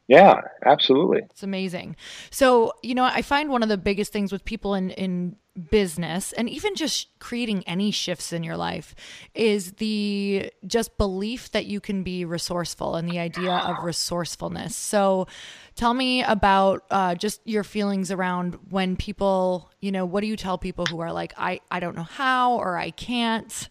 Yeah, 0.08 0.40
absolutely. 0.64 1.20
It's 1.30 1.42
amazing. 1.42 1.94
So, 2.30 2.72
you 2.82 2.94
know, 2.94 3.04
I 3.04 3.20
find 3.20 3.50
one 3.50 3.62
of 3.62 3.68
the 3.68 3.76
biggest 3.76 4.10
things 4.10 4.32
with 4.32 4.42
people 4.42 4.74
in, 4.74 4.90
in 4.90 5.36
business 5.70 6.32
and 6.32 6.48
even 6.48 6.74
just 6.74 7.08
creating 7.18 7.62
any 7.66 7.90
shifts 7.90 8.32
in 8.32 8.42
your 8.42 8.56
life 8.56 8.94
is 9.34 9.72
the 9.72 10.50
just 10.66 10.96
belief 10.96 11.50
that 11.52 11.66
you 11.66 11.78
can 11.78 12.02
be 12.02 12.24
resourceful 12.24 12.96
and 12.96 13.06
the 13.06 13.18
idea 13.18 13.52
of 13.52 13.84
resourcefulness. 13.84 14.74
So, 14.74 15.26
tell 15.74 15.92
me 15.92 16.22
about 16.22 16.84
uh, 16.90 17.14
just 17.14 17.42
your 17.44 17.62
feelings 17.62 18.10
around 18.10 18.58
when 18.70 18.96
people, 18.96 19.70
you 19.80 19.92
know, 19.92 20.06
what 20.06 20.22
do 20.22 20.26
you 20.26 20.36
tell 20.36 20.56
people 20.56 20.86
who 20.86 21.00
are 21.00 21.12
like, 21.12 21.34
I, 21.36 21.60
I 21.70 21.80
don't 21.80 21.94
know 21.94 22.02
how 22.02 22.54
or 22.54 22.78
I 22.78 22.90
can't? 22.92 23.68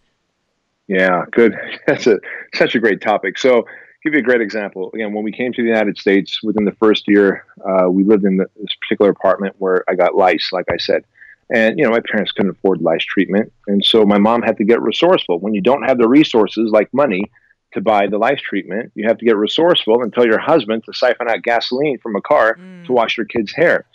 Yeah, 0.88 1.26
good. 1.32 1.56
That's 1.88 2.06
a 2.06 2.20
such 2.54 2.76
a 2.76 2.80
great 2.80 3.02
topic. 3.02 3.40
So, 3.40 3.66
give 4.08 4.14
you 4.14 4.20
a 4.20 4.24
great 4.24 4.42
example. 4.42 4.90
Again, 4.94 5.14
when 5.14 5.24
we 5.24 5.32
came 5.32 5.52
to 5.54 5.62
the 5.62 5.68
United 5.68 5.98
States, 5.98 6.42
within 6.42 6.66
the 6.66 6.72
first 6.74 7.08
year, 7.08 7.46
uh, 7.68 7.90
we 7.90 8.04
lived 8.04 8.24
in 8.24 8.38
the, 8.38 8.46
this 8.56 8.74
particular 8.82 9.12
apartment 9.12 9.56
where 9.58 9.84
I 9.90 9.96
got 9.96 10.16
lice, 10.16 10.50
like 10.54 10.66
I 10.72 10.78
said. 10.78 11.04
And, 11.50 11.78
you 11.78 11.86
know, 11.86 11.92
my 11.92 12.00
parents 12.00 12.32
couldn't 12.32 12.52
afford 12.52 12.82
lice 12.82 13.04
treatment. 13.04 13.52
And 13.68 13.84
so 13.84 14.06
my 14.06 14.18
mom 14.18 14.42
had 14.42 14.58
to 14.58 14.64
get 14.64 14.82
resourceful. 14.82 15.40
When 15.40 15.54
you 15.54 15.62
don't 15.62 15.84
have 15.84 15.98
the 15.98 16.08
resources, 16.08 16.72
like 16.72 16.94
money, 16.94 17.30
to 17.74 17.82
buy 17.82 18.08
the 18.08 18.18
lice 18.18 18.42
treatment, 18.42 18.92
you 18.96 19.08
have 19.08 19.18
to 19.18 19.26
get 19.26 19.36
resourceful 19.36 20.02
and 20.02 20.14
tell 20.14 20.26
your 20.26 20.40
husband 20.40 20.84
to 20.86 20.94
siphon 20.94 21.30
out 21.30 21.44
gasoline 21.44 22.00
from 22.00 22.16
a 22.16 22.22
car 22.22 22.56
mm. 22.56 22.86
to 22.86 22.94
wash 22.94 23.18
your 23.18 23.26
kid's 23.26 23.52
hair. 23.52 23.86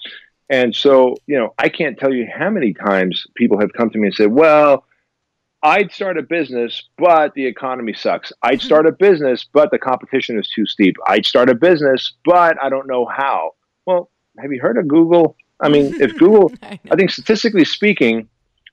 And 0.51 0.77
so, 0.77 1.17
you 1.27 1.39
know, 1.39 1.55
I 1.59 1.71
can't 1.71 1.99
tell 1.99 2.13
you 2.13 2.29
how 2.33 2.51
many 2.51 2.75
times 2.75 3.27
people 3.35 3.59
have 3.59 3.73
come 3.73 3.89
to 3.91 3.99
me 3.99 4.09
and 4.09 4.15
said, 4.15 4.31
well, 4.33 4.85
I'd 5.63 5.93
start 5.93 6.19
a 6.19 6.23
business, 6.23 6.83
but 6.99 7.35
the 7.35 7.47
economy 7.47 7.93
sucks. 7.93 8.33
I'd 8.43 8.61
hmm. 8.61 8.67
start 8.67 8.87
a 8.87 8.93
business, 8.93 9.47
but 9.53 9.71
the 9.71 9.79
competition 9.79 10.39
is 10.39 10.49
too 10.49 10.67
steep. 10.67 10.97
I'd 11.07 11.25
start 11.25 11.49
a 11.49 11.55
business, 11.55 12.13
but 12.25 12.57
I 12.63 12.69
don't 12.69 12.89
know 12.89 13.07
how. 13.07 13.53
Well, 13.87 14.11
have 14.39 14.53
you 14.53 14.61
heard 14.61 14.79
of 14.79 14.89
Google? 14.89 15.37
I 15.61 15.69
mean, 15.69 16.01
if 16.01 16.15
Google, 16.19 16.53
I, 16.63 16.81
I, 16.91 16.97
think 16.97 17.11
statistically 17.11 17.65
speaking, 17.65 18.29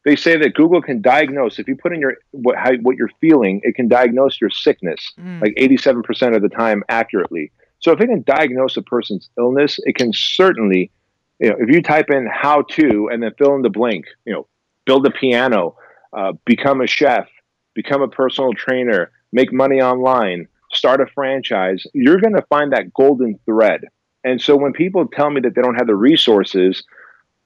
they 0.06 0.16
say 0.16 0.38
that 0.38 0.56
Google 0.56 0.82
can 0.82 1.02
diagnose 1.02 1.60
if 1.60 1.68
you 1.68 1.76
put 1.76 1.94
in 1.94 2.00
your 2.00 2.16
what 2.32 2.56
how, 2.56 2.74
what 2.78 2.96
you're 2.96 3.12
feeling, 3.22 3.62
it 3.64 3.76
can 3.76 3.88
diagnose 3.88 4.42
your 4.42 4.50
sickness 4.50 5.14
mm. 5.20 5.42
like 5.42 5.54
87% 5.56 6.36
of 6.36 6.42
the 6.42 6.50
time 6.50 6.84
accurately. 6.90 7.52
So 7.80 7.92
if 7.92 8.02
it 8.02 8.08
can 8.08 8.24
diagnose 8.24 8.76
a 8.78 8.82
person's 8.82 9.30
illness, 9.38 9.80
it 9.84 9.96
can 9.96 10.12
certainly, 10.12 10.92
you 11.40 11.50
know, 11.50 11.56
if 11.60 11.70
you 11.70 11.82
type 11.82 12.10
in 12.10 12.28
how 12.28 12.64
to 12.64 13.10
and 13.12 13.22
then 13.22 13.32
fill 13.38 13.56
in 13.56 13.62
the 13.62 13.70
blank, 13.70 14.06
you 14.26 14.34
know, 14.34 14.48
build 14.86 15.06
a 15.06 15.12
piano, 15.12 15.76
uh, 16.14 16.34
become 16.46 16.82
a 16.82 16.88
chef, 16.88 17.28
become 17.74 18.02
a 18.02 18.08
personal 18.08 18.54
trainer, 18.54 19.12
make 19.32 19.54
money 19.54 19.82
online, 19.82 20.48
start 20.72 21.02
a 21.02 21.08
franchise, 21.08 21.86
you're 21.94 22.20
going 22.20 22.36
to 22.36 22.42
find 22.44 22.74
that 22.74 22.94
golden 22.94 23.40
thread. 23.46 23.86
And 24.24 24.42
so 24.42 24.56
when 24.56 24.74
people 24.74 25.08
tell 25.08 25.30
me 25.30 25.42
that 25.42 25.56
they 25.56 25.62
don't 25.62 25.76
have 25.76 25.88
the 25.88 25.96
resources, 25.96 26.84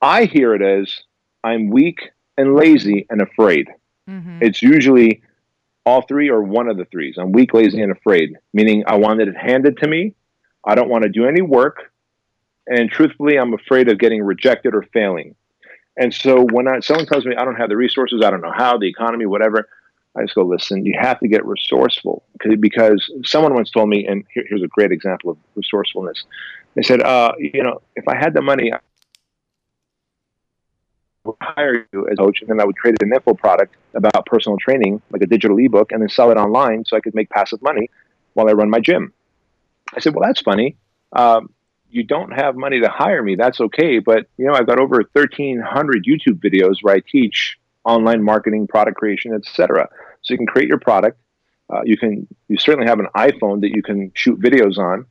I 0.01 0.25
hear 0.25 0.55
it 0.55 0.61
as 0.61 0.93
I'm 1.43 1.69
weak 1.69 1.99
and 2.37 2.55
lazy 2.55 3.05
and 3.09 3.21
afraid. 3.21 3.69
Mm-hmm. 4.09 4.39
It's 4.41 4.61
usually 4.61 5.21
all 5.85 6.01
three 6.01 6.29
or 6.29 6.41
one 6.41 6.67
of 6.67 6.77
the 6.77 6.85
threes. 6.85 7.15
I'm 7.19 7.31
weak, 7.31 7.53
lazy, 7.53 7.81
and 7.81 7.91
afraid, 7.91 8.35
meaning 8.53 8.83
I 8.87 8.95
wanted 8.95 9.27
it 9.27 9.37
handed 9.37 9.77
to 9.77 9.87
me. 9.87 10.15
I 10.65 10.75
don't 10.75 10.89
want 10.89 11.03
to 11.03 11.09
do 11.09 11.25
any 11.25 11.41
work. 11.41 11.91
And 12.67 12.89
truthfully, 12.89 13.37
I'm 13.37 13.53
afraid 13.53 13.89
of 13.89 13.99
getting 13.99 14.23
rejected 14.23 14.73
or 14.73 14.83
failing. 14.93 15.35
And 15.97 16.13
so 16.13 16.45
when 16.51 16.67
I, 16.67 16.79
someone 16.79 17.05
tells 17.05 17.25
me 17.25 17.35
I 17.35 17.45
don't 17.45 17.55
have 17.55 17.69
the 17.69 17.77
resources, 17.77 18.21
I 18.25 18.31
don't 18.31 18.41
know 18.41 18.53
how, 18.55 18.77
the 18.77 18.87
economy, 18.87 19.25
whatever, 19.25 19.67
I 20.15 20.21
just 20.21 20.35
go, 20.35 20.43
listen, 20.43 20.85
you 20.85 20.95
have 20.99 21.19
to 21.19 21.27
get 21.27 21.45
resourceful 21.45 22.23
because 22.59 23.11
someone 23.25 23.53
once 23.53 23.71
told 23.71 23.89
me, 23.89 24.05
and 24.05 24.23
here, 24.31 24.43
here's 24.47 24.61
a 24.61 24.67
great 24.67 24.91
example 24.91 25.31
of 25.31 25.37
resourcefulness. 25.55 26.23
They 26.75 26.83
said, 26.83 27.01
uh, 27.01 27.33
you 27.37 27.63
know, 27.63 27.81
if 27.95 28.07
I 28.07 28.15
had 28.15 28.33
the 28.33 28.41
money, 28.41 28.71
I 28.71 28.79
would 31.25 31.35
hire 31.41 31.87
you 31.91 32.07
as 32.07 32.13
a 32.13 32.15
coach, 32.17 32.41
and 32.41 32.49
then 32.49 32.59
I 32.59 32.65
would 32.65 32.77
create 32.77 33.01
an 33.01 33.11
info 33.13 33.33
product 33.33 33.75
about 33.93 34.25
personal 34.25 34.57
training, 34.57 35.01
like 35.11 35.21
a 35.21 35.27
digital 35.27 35.57
ebook, 35.57 35.91
and 35.91 36.01
then 36.01 36.09
sell 36.09 36.31
it 36.31 36.37
online 36.37 36.85
so 36.85 36.97
I 36.97 36.99
could 36.99 37.15
make 37.15 37.29
passive 37.29 37.61
money 37.61 37.89
while 38.33 38.49
I 38.49 38.53
run 38.53 38.69
my 38.69 38.79
gym. 38.79 39.13
I 39.95 39.99
said, 39.99 40.15
well, 40.15 40.27
that's 40.27 40.41
funny. 40.41 40.75
Um, 41.13 41.52
you 41.93 42.03
don't 42.03 42.31
have 42.31 42.55
money 42.55 42.81
to 42.81 42.89
hire 42.89 43.21
me, 43.21 43.35
that's 43.35 43.61
okay. 43.61 43.99
But 43.99 44.27
you 44.37 44.45
know, 44.45 44.53
I've 44.53 44.65
got 44.65 44.79
over 44.79 44.97
1,300 45.13 46.05
YouTube 46.05 46.39
videos 46.39 46.77
where 46.81 46.95
I 46.95 46.99
teach 46.99 47.57
online 47.85 48.23
marketing, 48.23 48.67
product 48.67 48.97
creation, 48.97 49.33
etc. 49.33 49.87
So 50.21 50.33
you 50.33 50.37
can 50.37 50.47
create 50.47 50.67
your 50.67 50.79
product. 50.79 51.19
Uh, 51.71 51.81
you 51.85 51.97
can 51.97 52.27
you 52.47 52.57
certainly 52.57 52.87
have 52.87 52.99
an 52.99 53.07
iPhone 53.15 53.61
that 53.61 53.69
you 53.75 53.83
can 53.83 54.11
shoot 54.15 54.39
videos 54.39 54.77
on. 54.77 55.05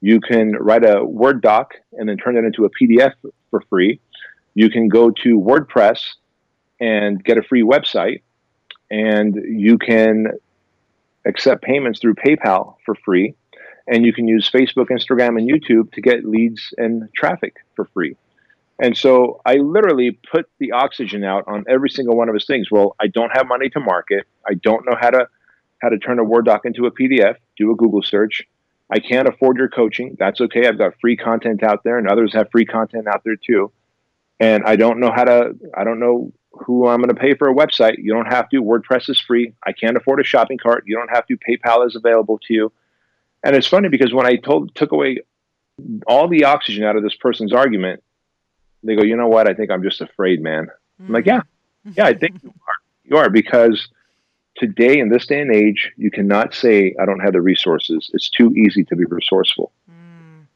You 0.00 0.20
can 0.20 0.52
write 0.52 0.84
a 0.84 1.04
Word 1.04 1.42
doc 1.42 1.74
and 1.92 2.08
then 2.08 2.16
turn 2.16 2.36
it 2.36 2.44
into 2.44 2.64
a 2.64 2.70
PDF 2.70 3.12
for 3.50 3.62
free. 3.68 4.00
You 4.54 4.70
can 4.70 4.88
go 4.88 5.10
to 5.10 5.38
WordPress 5.38 6.00
and 6.80 7.22
get 7.22 7.38
a 7.38 7.42
free 7.42 7.62
website, 7.62 8.22
and 8.90 9.34
you 9.34 9.78
can 9.78 10.28
accept 11.26 11.62
payments 11.62 12.00
through 12.00 12.14
PayPal 12.14 12.76
for 12.86 12.94
free 13.04 13.34
and 13.90 14.06
you 14.06 14.12
can 14.12 14.28
use 14.28 14.48
Facebook, 14.48 14.88
Instagram, 14.88 15.36
and 15.36 15.50
YouTube 15.50 15.92
to 15.92 16.00
get 16.00 16.24
leads 16.24 16.72
and 16.78 17.12
traffic 17.12 17.56
for 17.74 17.86
free. 17.86 18.16
And 18.78 18.96
so 18.96 19.42
I 19.44 19.56
literally 19.56 20.12
put 20.32 20.48
the 20.58 20.72
oxygen 20.72 21.24
out 21.24 21.44
on 21.46 21.64
every 21.68 21.90
single 21.90 22.16
one 22.16 22.28
of 22.28 22.34
his 22.34 22.46
things. 22.46 22.70
Well, 22.70 22.96
I 22.98 23.08
don't 23.08 23.30
have 23.36 23.46
money 23.46 23.68
to 23.70 23.80
market. 23.80 24.26
I 24.48 24.54
don't 24.54 24.86
know 24.86 24.96
how 24.98 25.10
to 25.10 25.28
how 25.82 25.88
to 25.88 25.98
turn 25.98 26.18
a 26.18 26.24
Word 26.24 26.46
doc 26.46 26.64
into 26.64 26.86
a 26.86 26.90
PDF. 26.90 27.36
Do 27.58 27.72
a 27.72 27.74
Google 27.74 28.02
search. 28.02 28.46
I 28.90 29.00
can't 29.00 29.28
afford 29.28 29.56
your 29.56 29.68
coaching. 29.68 30.16
That's 30.18 30.40
okay. 30.40 30.66
I've 30.66 30.78
got 30.78 30.94
free 31.00 31.16
content 31.16 31.62
out 31.62 31.84
there, 31.84 31.98
and 31.98 32.08
others 32.08 32.32
have 32.34 32.48
free 32.50 32.64
content 32.64 33.06
out 33.06 33.22
there 33.24 33.36
too. 33.36 33.70
And 34.38 34.64
I 34.64 34.76
don't 34.76 35.00
know 35.00 35.10
how 35.14 35.24
to. 35.24 35.54
I 35.76 35.84
don't 35.84 36.00
know 36.00 36.32
who 36.52 36.86
I'm 36.86 37.00
going 37.00 37.14
to 37.14 37.20
pay 37.20 37.34
for 37.34 37.48
a 37.48 37.54
website. 37.54 37.98
You 37.98 38.12
don't 38.12 38.32
have 38.32 38.48
to. 38.50 38.62
WordPress 38.62 39.10
is 39.10 39.20
free. 39.20 39.52
I 39.66 39.72
can't 39.72 39.96
afford 39.96 40.20
a 40.20 40.24
shopping 40.24 40.58
cart. 40.58 40.84
You 40.86 40.96
don't 40.96 41.10
have 41.10 41.26
to. 41.26 41.36
PayPal 41.36 41.86
is 41.86 41.96
available 41.96 42.38
to 42.46 42.54
you. 42.54 42.72
And 43.42 43.56
it's 43.56 43.66
funny 43.66 43.88
because 43.88 44.12
when 44.12 44.26
I 44.26 44.36
told 44.36 44.74
took 44.74 44.92
away 44.92 45.18
all 46.06 46.28
the 46.28 46.44
oxygen 46.44 46.84
out 46.84 46.96
of 46.96 47.02
this 47.02 47.14
person's 47.14 47.52
argument, 47.52 48.02
they 48.82 48.96
go, 48.96 49.02
you 49.02 49.16
know 49.16 49.28
what? 49.28 49.48
I 49.48 49.54
think 49.54 49.70
I'm 49.70 49.82
just 49.82 50.00
afraid, 50.00 50.42
man. 50.42 50.66
Mm-hmm. 50.66 51.06
I'm 51.06 51.12
like, 51.12 51.26
yeah, 51.26 51.40
yeah, 51.96 52.06
I 52.06 52.14
think 52.14 52.42
you 52.42 52.50
are. 52.50 52.74
You 53.04 53.16
are 53.16 53.30
because 53.30 53.88
today 54.56 54.98
in 54.98 55.08
this 55.08 55.26
day 55.26 55.40
and 55.40 55.54
age, 55.54 55.90
you 55.96 56.10
cannot 56.10 56.54
say 56.54 56.94
I 57.00 57.06
don't 57.06 57.20
have 57.20 57.32
the 57.32 57.40
resources. 57.40 58.10
It's 58.12 58.28
too 58.28 58.52
easy 58.54 58.84
to 58.84 58.96
be 58.96 59.04
resourceful. 59.04 59.72
Mm. 59.90 60.46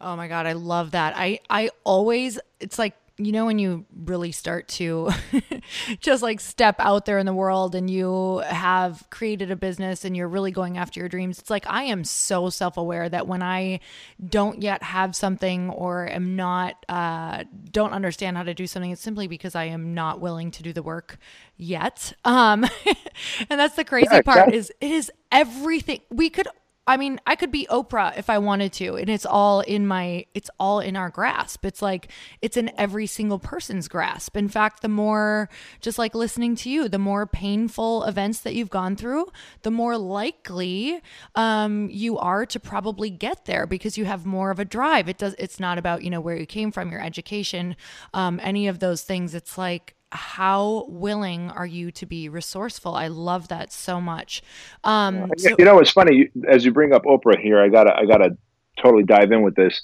Oh 0.00 0.16
my 0.16 0.28
god, 0.28 0.46
I 0.46 0.52
love 0.52 0.92
that. 0.92 1.14
I 1.16 1.40
I 1.50 1.70
always 1.84 2.38
it's 2.60 2.78
like 2.78 2.94
you 3.18 3.32
know 3.32 3.46
when 3.46 3.58
you 3.58 3.84
really 4.04 4.32
start 4.32 4.68
to 4.68 5.10
just 6.00 6.22
like 6.22 6.40
step 6.40 6.76
out 6.78 7.04
there 7.04 7.18
in 7.18 7.26
the 7.26 7.34
world 7.34 7.74
and 7.74 7.90
you 7.90 8.38
have 8.46 9.04
created 9.10 9.50
a 9.50 9.56
business 9.56 10.04
and 10.04 10.16
you're 10.16 10.28
really 10.28 10.52
going 10.52 10.78
after 10.78 11.00
your 11.00 11.08
dreams 11.08 11.38
it's 11.38 11.50
like 11.50 11.66
i 11.68 11.82
am 11.82 12.04
so 12.04 12.48
self-aware 12.48 13.08
that 13.08 13.26
when 13.26 13.42
i 13.42 13.80
don't 14.28 14.62
yet 14.62 14.82
have 14.82 15.16
something 15.16 15.68
or 15.70 16.08
am 16.08 16.36
not 16.36 16.84
uh, 16.88 17.44
don't 17.70 17.92
understand 17.92 18.36
how 18.36 18.42
to 18.42 18.54
do 18.54 18.66
something 18.66 18.92
it's 18.92 19.02
simply 19.02 19.26
because 19.26 19.54
i 19.54 19.64
am 19.64 19.94
not 19.94 20.20
willing 20.20 20.50
to 20.50 20.62
do 20.62 20.72
the 20.72 20.82
work 20.82 21.18
yet. 21.58 22.12
Um 22.24 22.64
and 23.50 23.60
that's 23.60 23.74
the 23.74 23.84
crazy 23.84 24.08
yeah, 24.10 24.22
part 24.22 24.54
is 24.54 24.72
it 24.80 24.90
is 24.90 25.12
everything. 25.30 26.00
We 26.10 26.30
could 26.30 26.48
I 26.88 26.96
mean, 26.96 27.20
I 27.26 27.36
could 27.36 27.50
be 27.50 27.66
Oprah 27.70 28.16
if 28.16 28.30
I 28.30 28.38
wanted 28.38 28.72
to, 28.74 28.96
and 28.96 29.10
it's 29.10 29.26
all 29.26 29.60
in 29.60 29.86
my 29.86 30.24
it's 30.32 30.48
all 30.58 30.80
in 30.80 30.96
our 30.96 31.10
grasp. 31.10 31.66
It's 31.66 31.82
like 31.82 32.10
it's 32.40 32.56
in 32.56 32.72
every 32.78 33.06
single 33.06 33.38
person's 33.38 33.88
grasp. 33.88 34.38
In 34.38 34.48
fact, 34.48 34.80
the 34.80 34.88
more 34.88 35.50
just 35.82 35.98
like 35.98 36.14
listening 36.14 36.56
to 36.56 36.70
you, 36.70 36.88
the 36.88 36.98
more 36.98 37.26
painful 37.26 38.04
events 38.04 38.40
that 38.40 38.54
you've 38.54 38.70
gone 38.70 38.96
through, 38.96 39.26
the 39.62 39.70
more 39.70 39.98
likely 39.98 41.02
um, 41.34 41.90
you 41.90 42.16
are 42.16 42.46
to 42.46 42.58
probably 42.58 43.10
get 43.10 43.44
there 43.44 43.66
because 43.66 43.98
you 43.98 44.06
have 44.06 44.24
more 44.24 44.50
of 44.50 44.58
a 44.58 44.64
drive. 44.64 45.10
It 45.10 45.18
does. 45.18 45.34
It's 45.38 45.60
not 45.60 45.76
about 45.76 46.02
you 46.02 46.08
know 46.08 46.22
where 46.22 46.38
you 46.38 46.46
came 46.46 46.72
from, 46.72 46.90
your 46.90 47.02
education, 47.02 47.76
um, 48.14 48.40
any 48.42 48.66
of 48.66 48.78
those 48.78 49.02
things. 49.02 49.34
It's 49.34 49.58
like 49.58 49.94
how 50.10 50.86
willing 50.88 51.50
are 51.50 51.66
you 51.66 51.90
to 51.92 52.06
be 52.06 52.28
resourceful? 52.28 52.94
I 52.94 53.08
love 53.08 53.48
that 53.48 53.72
so 53.72 54.00
much. 54.00 54.42
Um, 54.84 55.30
so- 55.36 55.54
you 55.58 55.64
know, 55.64 55.78
it's 55.78 55.90
funny 55.90 56.30
as 56.48 56.64
you 56.64 56.72
bring 56.72 56.92
up 56.92 57.04
Oprah 57.04 57.38
here. 57.38 57.60
I 57.60 57.68
gotta, 57.68 57.94
I 57.94 58.06
gotta 58.06 58.36
totally 58.82 59.04
dive 59.04 59.32
in 59.32 59.42
with 59.42 59.54
this. 59.54 59.82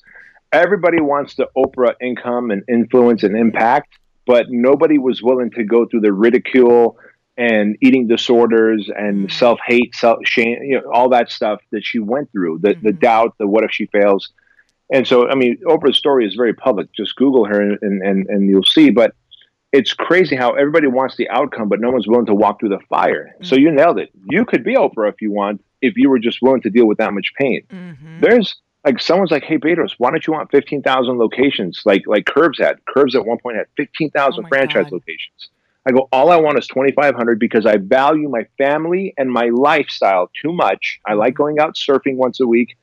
everybody 0.52 1.00
wants 1.00 1.34
the 1.34 1.48
Oprah 1.56 1.94
income 2.00 2.50
and 2.50 2.62
influence 2.68 3.24
and 3.24 3.36
impact, 3.36 3.98
but 4.26 4.46
nobody 4.50 4.98
was 4.98 5.22
willing 5.22 5.50
to 5.52 5.64
go 5.64 5.84
through 5.86 6.00
the 6.00 6.12
ridicule 6.12 6.96
and 7.36 7.76
eating 7.80 8.06
disorders 8.06 8.88
and 8.96 9.26
mm-hmm. 9.26 9.36
self 9.36 9.58
hate, 9.66 9.94
self 9.94 10.20
shame, 10.24 10.62
you 10.62 10.80
know, 10.80 10.90
all 10.92 11.08
that 11.08 11.30
stuff 11.30 11.60
that 11.72 11.84
she 11.84 11.98
went 11.98 12.30
through, 12.30 12.58
the, 12.58 12.70
mm-hmm. 12.70 12.86
the 12.86 12.92
doubt, 12.92 13.34
the 13.38 13.46
what 13.46 13.64
if 13.64 13.72
she 13.72 13.86
fails. 13.86 14.30
And 14.92 15.06
so, 15.06 15.28
I 15.28 15.34
mean, 15.34 15.58
Oprah's 15.66 15.96
story 15.96 16.26
is 16.26 16.34
very 16.34 16.54
public. 16.54 16.92
Just 16.92 17.16
Google 17.16 17.46
her 17.46 17.60
and, 17.60 18.02
and, 18.02 18.26
and 18.28 18.48
you'll 18.48 18.62
see. 18.62 18.90
But 18.90 19.14
it's 19.74 19.92
crazy 19.92 20.36
how 20.36 20.52
everybody 20.52 20.86
wants 20.86 21.16
the 21.16 21.28
outcome, 21.30 21.68
but 21.68 21.80
no 21.80 21.90
one's 21.90 22.06
willing 22.06 22.26
to 22.26 22.34
walk 22.34 22.60
through 22.60 22.68
the 22.68 22.78
fire. 22.88 23.32
Mm-hmm. 23.34 23.44
So 23.44 23.56
you 23.56 23.72
nailed 23.72 23.98
it. 23.98 24.10
You 24.30 24.44
could 24.44 24.62
be 24.62 24.76
Oprah 24.76 25.08
if 25.08 25.20
you 25.20 25.32
want, 25.32 25.64
if 25.82 25.96
you 25.96 26.08
were 26.08 26.20
just 26.20 26.40
willing 26.40 26.62
to 26.62 26.70
deal 26.70 26.86
with 26.86 26.98
that 26.98 27.12
much 27.12 27.32
pain. 27.36 27.62
Mm-hmm. 27.68 28.20
There's 28.20 28.54
like 28.84 29.02
someone's 29.02 29.32
like, 29.32 29.42
"Hey, 29.42 29.58
Bedros, 29.58 29.94
why 29.98 30.12
don't 30.12 30.24
you 30.24 30.32
want 30.32 30.48
fifteen 30.52 30.80
thousand 30.80 31.18
locations 31.18 31.82
like 31.84 32.02
like 32.06 32.24
Curves 32.24 32.60
had? 32.60 32.84
Curves 32.86 33.16
at 33.16 33.26
one 33.26 33.38
point 33.38 33.56
had 33.56 33.66
fifteen 33.76 34.10
thousand 34.12 34.44
oh 34.44 34.48
franchise 34.48 34.84
God. 34.84 34.92
locations." 34.92 35.48
I 35.86 35.92
go, 35.92 36.08
all 36.12 36.30
I 36.30 36.36
want 36.36 36.58
is 36.58 36.66
2,500 36.68 37.38
because 37.38 37.66
I 37.66 37.76
value 37.76 38.30
my 38.30 38.46
family 38.56 39.12
and 39.18 39.30
my 39.30 39.50
lifestyle 39.52 40.30
too 40.40 40.50
much. 40.50 40.98
I 41.06 41.12
like 41.12 41.34
going 41.34 41.58
out 41.58 41.74
surfing 41.74 42.16
once 42.16 42.40
a 42.40 42.46
week. 42.46 42.78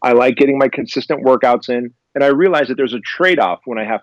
I 0.00 0.12
like 0.12 0.36
getting 0.36 0.56
my 0.56 0.68
consistent 0.68 1.24
workouts 1.24 1.68
in. 1.68 1.92
And 2.14 2.22
I 2.22 2.28
realize 2.28 2.68
that 2.68 2.76
there's 2.76 2.94
a 2.94 3.00
trade 3.00 3.40
off 3.40 3.62
when 3.64 3.78
I 3.78 3.84
have 3.84 4.02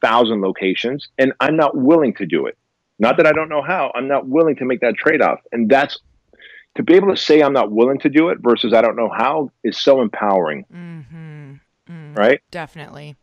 15,000 0.00 0.40
locations 0.40 1.08
and 1.18 1.32
I'm 1.40 1.56
not 1.56 1.76
willing 1.76 2.14
to 2.14 2.26
do 2.26 2.46
it. 2.46 2.56
Not 2.98 3.18
that 3.18 3.26
I 3.26 3.32
don't 3.32 3.48
know 3.48 3.62
how, 3.62 3.92
I'm 3.94 4.08
not 4.08 4.26
willing 4.26 4.56
to 4.56 4.64
make 4.64 4.80
that 4.80 4.94
trade 4.96 5.20
off. 5.20 5.40
And 5.52 5.68
that's 5.68 5.98
to 6.76 6.82
be 6.82 6.94
able 6.94 7.08
to 7.08 7.16
say 7.16 7.42
I'm 7.42 7.52
not 7.52 7.70
willing 7.70 7.98
to 8.00 8.08
do 8.08 8.30
it 8.30 8.38
versus 8.40 8.72
I 8.72 8.82
don't 8.82 8.96
know 8.96 9.10
how 9.14 9.50
is 9.64 9.76
so 9.76 10.00
empowering. 10.00 10.64
Mm-hmm. 10.72 11.54
Mm, 11.90 12.16
right? 12.16 12.40
Definitely. 12.50 13.16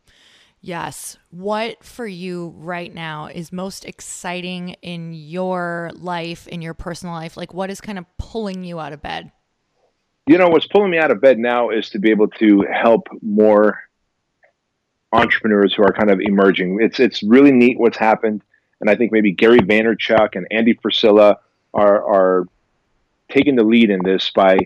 Yes. 0.60 1.18
What 1.30 1.84
for 1.84 2.06
you 2.06 2.54
right 2.56 2.92
now 2.92 3.26
is 3.26 3.52
most 3.52 3.84
exciting 3.84 4.70
in 4.80 5.12
your 5.12 5.90
life, 5.94 6.48
in 6.48 6.62
your 6.62 6.72
personal 6.72 7.14
life? 7.14 7.36
Like, 7.36 7.52
what 7.52 7.68
is 7.68 7.80
kind 7.80 7.98
of 7.98 8.06
pulling 8.16 8.64
you 8.64 8.80
out 8.80 8.92
of 8.92 9.02
bed? 9.02 9.30
You 10.26 10.38
know, 10.38 10.48
what's 10.48 10.66
pulling 10.66 10.90
me 10.90 10.98
out 10.98 11.10
of 11.10 11.20
bed 11.20 11.38
now 11.38 11.68
is 11.68 11.90
to 11.90 11.98
be 11.98 12.10
able 12.10 12.28
to 12.28 12.62
help 12.62 13.08
more 13.20 13.78
entrepreneurs 15.14 15.74
who 15.74 15.82
are 15.82 15.92
kind 15.92 16.10
of 16.10 16.20
emerging. 16.20 16.78
It's 16.80 17.00
it's 17.00 17.22
really 17.22 17.52
neat 17.52 17.78
what's 17.78 17.96
happened, 17.96 18.42
and 18.80 18.90
I 18.90 18.96
think 18.96 19.12
maybe 19.12 19.32
Gary 19.32 19.60
Vaynerchuk 19.60 20.34
and 20.34 20.46
Andy 20.50 20.74
Frisella 20.74 21.36
are 21.72 22.04
are 22.04 22.48
taking 23.30 23.56
the 23.56 23.64
lead 23.64 23.90
in 23.90 24.00
this 24.04 24.30
by 24.30 24.58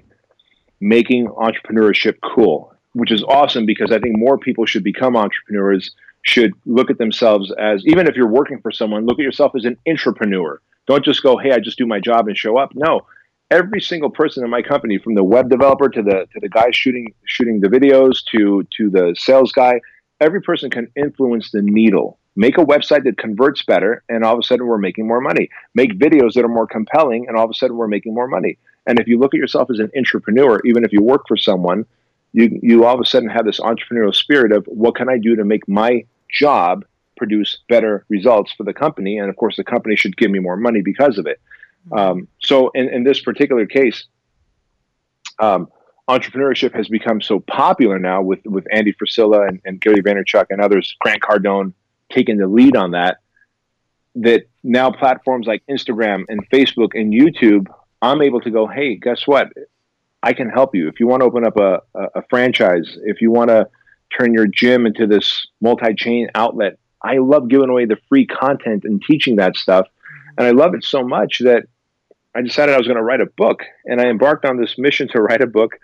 making 0.80 1.26
entrepreneurship 1.28 2.18
cool 2.22 2.74
which 2.98 3.12
is 3.12 3.22
awesome 3.24 3.64
because 3.64 3.92
I 3.92 3.98
think 3.98 4.18
more 4.18 4.38
people 4.38 4.66
should 4.66 4.82
become 4.82 5.16
entrepreneurs, 5.16 5.92
should 6.22 6.52
look 6.66 6.90
at 6.90 6.98
themselves 6.98 7.52
as, 7.58 7.84
even 7.86 8.08
if 8.08 8.16
you're 8.16 8.26
working 8.26 8.60
for 8.60 8.72
someone, 8.72 9.06
look 9.06 9.18
at 9.18 9.22
yourself 9.22 9.52
as 9.54 9.64
an 9.64 9.76
entrepreneur. 9.86 10.60
Don't 10.86 11.04
just 11.04 11.22
go, 11.22 11.36
hey, 11.36 11.52
I 11.52 11.60
just 11.60 11.78
do 11.78 11.86
my 11.86 12.00
job 12.00 12.28
and 12.28 12.36
show 12.36 12.58
up. 12.58 12.74
No, 12.74 13.06
every 13.50 13.80
single 13.80 14.10
person 14.10 14.42
in 14.42 14.50
my 14.50 14.62
company, 14.62 14.98
from 14.98 15.14
the 15.14 15.22
web 15.22 15.48
developer 15.48 15.88
to 15.88 16.02
the 16.02 16.26
to 16.32 16.40
the 16.40 16.48
guy 16.48 16.70
shooting 16.72 17.14
shooting 17.24 17.60
the 17.60 17.68
videos 17.68 18.18
to 18.32 18.66
to 18.76 18.90
the 18.90 19.14
sales 19.18 19.52
guy, 19.52 19.80
every 20.20 20.42
person 20.42 20.70
can 20.70 20.88
influence 20.96 21.50
the 21.50 21.62
needle. 21.62 22.18
Make 22.36 22.56
a 22.58 22.64
website 22.64 23.04
that 23.04 23.18
converts 23.18 23.64
better, 23.64 24.02
and 24.08 24.24
all 24.24 24.34
of 24.34 24.38
a 24.38 24.42
sudden 24.42 24.66
we're 24.66 24.78
making 24.78 25.06
more 25.06 25.20
money. 25.20 25.50
Make 25.74 25.98
videos 25.98 26.34
that 26.34 26.44
are 26.44 26.48
more 26.48 26.66
compelling, 26.66 27.26
and 27.26 27.36
all 27.36 27.44
of 27.44 27.50
a 27.50 27.54
sudden 27.54 27.76
we're 27.76 27.88
making 27.88 28.14
more 28.14 28.28
money. 28.28 28.58
And 28.86 29.00
if 29.00 29.08
you 29.08 29.18
look 29.18 29.34
at 29.34 29.38
yourself 29.38 29.70
as 29.70 29.80
an 29.80 29.90
entrepreneur, 29.96 30.60
even 30.64 30.84
if 30.84 30.92
you 30.92 31.02
work 31.02 31.24
for 31.26 31.36
someone, 31.36 31.84
you 32.32 32.58
you 32.62 32.84
all 32.84 32.94
of 32.94 33.00
a 33.00 33.06
sudden 33.06 33.28
have 33.28 33.44
this 33.44 33.60
entrepreneurial 33.60 34.14
spirit 34.14 34.52
of 34.52 34.64
what 34.66 34.94
can 34.94 35.08
I 35.08 35.18
do 35.18 35.34
to 35.36 35.44
make 35.44 35.66
my 35.68 36.04
job 36.30 36.84
produce 37.16 37.58
better 37.68 38.04
results 38.08 38.52
for 38.52 38.64
the 38.64 38.72
company, 38.72 39.18
and 39.18 39.28
of 39.28 39.36
course 39.36 39.56
the 39.56 39.64
company 39.64 39.96
should 39.96 40.16
give 40.16 40.30
me 40.30 40.38
more 40.38 40.56
money 40.56 40.80
because 40.80 41.18
of 41.18 41.26
it. 41.26 41.40
Mm-hmm. 41.90 41.98
Um, 41.98 42.28
so 42.40 42.70
in, 42.70 42.88
in 42.88 43.02
this 43.02 43.20
particular 43.20 43.66
case, 43.66 44.04
um, 45.40 45.68
entrepreneurship 46.08 46.74
has 46.74 46.88
become 46.88 47.20
so 47.20 47.40
popular 47.40 47.98
now 47.98 48.22
with 48.22 48.44
with 48.46 48.66
Andy 48.72 48.94
Frisella 48.94 49.46
and, 49.48 49.60
and 49.64 49.80
Gary 49.80 50.02
Vaynerchuk 50.02 50.46
and 50.50 50.60
others, 50.60 50.96
Grant 51.00 51.22
Cardone 51.22 51.74
taking 52.10 52.38
the 52.38 52.46
lead 52.46 52.76
on 52.76 52.92
that. 52.92 53.18
That 54.14 54.48
now 54.64 54.90
platforms 54.90 55.46
like 55.46 55.62
Instagram 55.70 56.24
and 56.28 56.48
Facebook 56.50 56.90
and 56.94 57.12
YouTube, 57.12 57.66
I'm 58.02 58.22
able 58.22 58.40
to 58.40 58.50
go, 58.50 58.66
hey, 58.66 58.96
guess 58.96 59.26
what? 59.26 59.52
I 60.22 60.32
can 60.32 60.48
help 60.48 60.74
you. 60.74 60.88
If 60.88 60.98
you 60.98 61.06
want 61.06 61.20
to 61.20 61.26
open 61.26 61.46
up 61.46 61.56
a, 61.56 61.82
a, 61.94 62.08
a 62.16 62.22
franchise, 62.28 62.98
if 63.04 63.20
you 63.20 63.30
want 63.30 63.50
to 63.50 63.68
turn 64.18 64.32
your 64.32 64.46
gym 64.46 64.86
into 64.86 65.06
this 65.06 65.46
multi 65.60 65.94
chain 65.94 66.28
outlet, 66.34 66.78
I 67.02 67.18
love 67.18 67.48
giving 67.48 67.68
away 67.68 67.84
the 67.84 67.98
free 68.08 68.26
content 68.26 68.84
and 68.84 69.00
teaching 69.02 69.36
that 69.36 69.56
stuff. 69.56 69.86
And 70.36 70.46
I 70.46 70.50
love 70.50 70.74
it 70.74 70.84
so 70.84 71.02
much 71.02 71.40
that 71.40 71.66
I 72.34 72.42
decided 72.42 72.74
I 72.74 72.78
was 72.78 72.86
going 72.86 72.96
to 72.96 73.02
write 73.02 73.20
a 73.20 73.26
book. 73.26 73.62
And 73.84 74.00
I 74.00 74.06
embarked 74.06 74.44
on 74.44 74.56
this 74.56 74.76
mission 74.78 75.06
to 75.08 75.20
write 75.20 75.42
a 75.42 75.46
book 75.46 75.78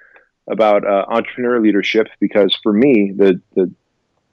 about 0.48 0.86
uh, 0.86 1.04
entrepreneur 1.08 1.60
leadership 1.60 2.08
because 2.20 2.58
for 2.62 2.72
me, 2.72 3.12
the, 3.16 3.40
the, 3.54 3.70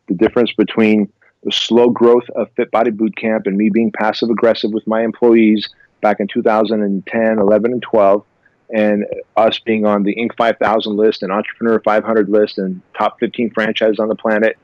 the 0.07 0.16
difference 0.16 0.51
between 0.53 1.12
the 1.43 1.51
slow 1.51 1.89
growth 1.89 2.30
of 2.36 2.49
Fit 2.55 2.70
Body 2.72 2.91
Bootcamp 2.91 3.47
and 3.47 3.57
me 3.57 3.70
being 3.70 3.91
passive 3.91 4.30
aggressive 4.30 4.72
with 4.72 4.86
my 4.86 5.03
employees 5.03 5.70
back 6.01 6.20
in 6.20 6.28
2010, 6.28 7.39
11, 7.39 7.72
and 7.72 7.82
12 7.82 8.26
and 8.74 9.05
us 9.36 9.59
being 9.59 9.86
on 9.86 10.03
the 10.03 10.16
Inc. 10.16 10.36
5000 10.38 10.95
list 10.95 11.24
and 11.24 11.32
Entrepreneur 11.32 11.82
500 11.82 12.30
list 12.30 12.57
and 12.57 12.82
top 12.97 13.20
15 13.20 13.51
franchise 13.51 13.99
on 13.99 14.07
the 14.07 14.16
planet. 14.16 14.57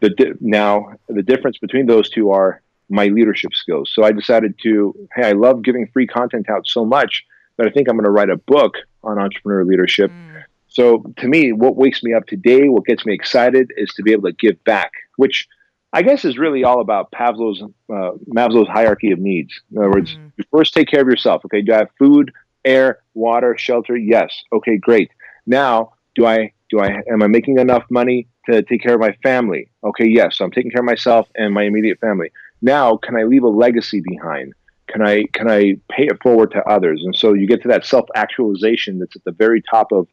The 0.00 0.10
di- 0.10 0.32
now 0.40 0.92
the 1.08 1.22
difference 1.22 1.58
between 1.58 1.86
those 1.86 2.10
two 2.10 2.30
are 2.30 2.60
my 2.90 3.06
leadership 3.06 3.54
skills. 3.54 3.90
So 3.92 4.04
I 4.04 4.12
decided 4.12 4.54
to, 4.62 4.94
hey, 5.14 5.28
I 5.28 5.32
love 5.32 5.62
giving 5.62 5.86
free 5.92 6.06
content 6.06 6.48
out 6.48 6.66
so 6.66 6.84
much 6.84 7.24
that 7.56 7.66
I 7.66 7.70
think 7.70 7.88
I'm 7.88 7.96
going 7.96 8.04
to 8.04 8.10
write 8.10 8.30
a 8.30 8.36
book 8.36 8.74
on 9.02 9.18
entrepreneur 9.18 9.64
leadership. 9.64 10.10
Mm. 10.10 10.44
So 10.68 11.12
to 11.16 11.28
me, 11.28 11.52
what 11.52 11.76
wakes 11.76 12.02
me 12.02 12.14
up 12.14 12.26
today, 12.26 12.68
what 12.68 12.84
gets 12.84 13.04
me 13.04 13.14
excited, 13.14 13.72
is 13.76 13.90
to 13.94 14.02
be 14.02 14.12
able 14.12 14.28
to 14.28 14.36
give 14.36 14.62
back, 14.64 14.92
which 15.16 15.48
I 15.92 16.02
guess 16.02 16.24
is 16.24 16.36
really 16.36 16.64
all 16.64 16.80
about 16.80 17.10
Pavlov's 17.10 17.62
uh, 17.62 18.10
Maslow's 18.28 18.68
hierarchy 18.68 19.10
of 19.10 19.18
needs. 19.18 19.58
In 19.72 19.78
other 19.78 19.90
words, 19.90 20.14
mm. 20.14 20.30
you 20.36 20.44
first 20.50 20.74
take 20.74 20.88
care 20.88 21.00
of 21.00 21.08
yourself. 21.08 21.44
Okay, 21.46 21.62
do 21.62 21.72
I 21.72 21.78
have 21.78 21.88
food, 21.98 22.30
air, 22.64 23.00
water, 23.14 23.56
shelter? 23.56 23.96
Yes. 23.96 24.30
Okay, 24.52 24.76
great. 24.76 25.10
Now, 25.46 25.94
do 26.14 26.26
I 26.26 26.52
do 26.68 26.80
I 26.80 27.00
am 27.10 27.22
I 27.22 27.26
making 27.26 27.58
enough 27.58 27.84
money 27.90 28.28
to 28.50 28.62
take 28.62 28.82
care 28.82 28.94
of 28.94 29.00
my 29.00 29.12
family? 29.22 29.70
Okay, 29.82 30.06
yes. 30.06 30.36
So 30.36 30.44
I'm 30.44 30.50
taking 30.50 30.70
care 30.70 30.80
of 30.80 30.86
myself 30.86 31.26
and 31.34 31.54
my 31.54 31.62
immediate 31.62 31.98
family. 32.00 32.30
Now, 32.60 32.96
can 32.98 33.16
I 33.16 33.22
leave 33.22 33.44
a 33.44 33.48
legacy 33.48 34.00
behind? 34.00 34.52
Can 34.88 35.00
I 35.00 35.24
can 35.32 35.50
I 35.50 35.76
pay 35.90 36.04
it 36.06 36.22
forward 36.22 36.50
to 36.52 36.62
others? 36.68 37.02
And 37.04 37.16
so 37.16 37.32
you 37.32 37.46
get 37.46 37.62
to 37.62 37.68
that 37.68 37.86
self-actualization 37.86 38.98
that's 38.98 39.16
at 39.16 39.24
the 39.24 39.32
very 39.32 39.62
top 39.62 39.92
of 39.92 40.06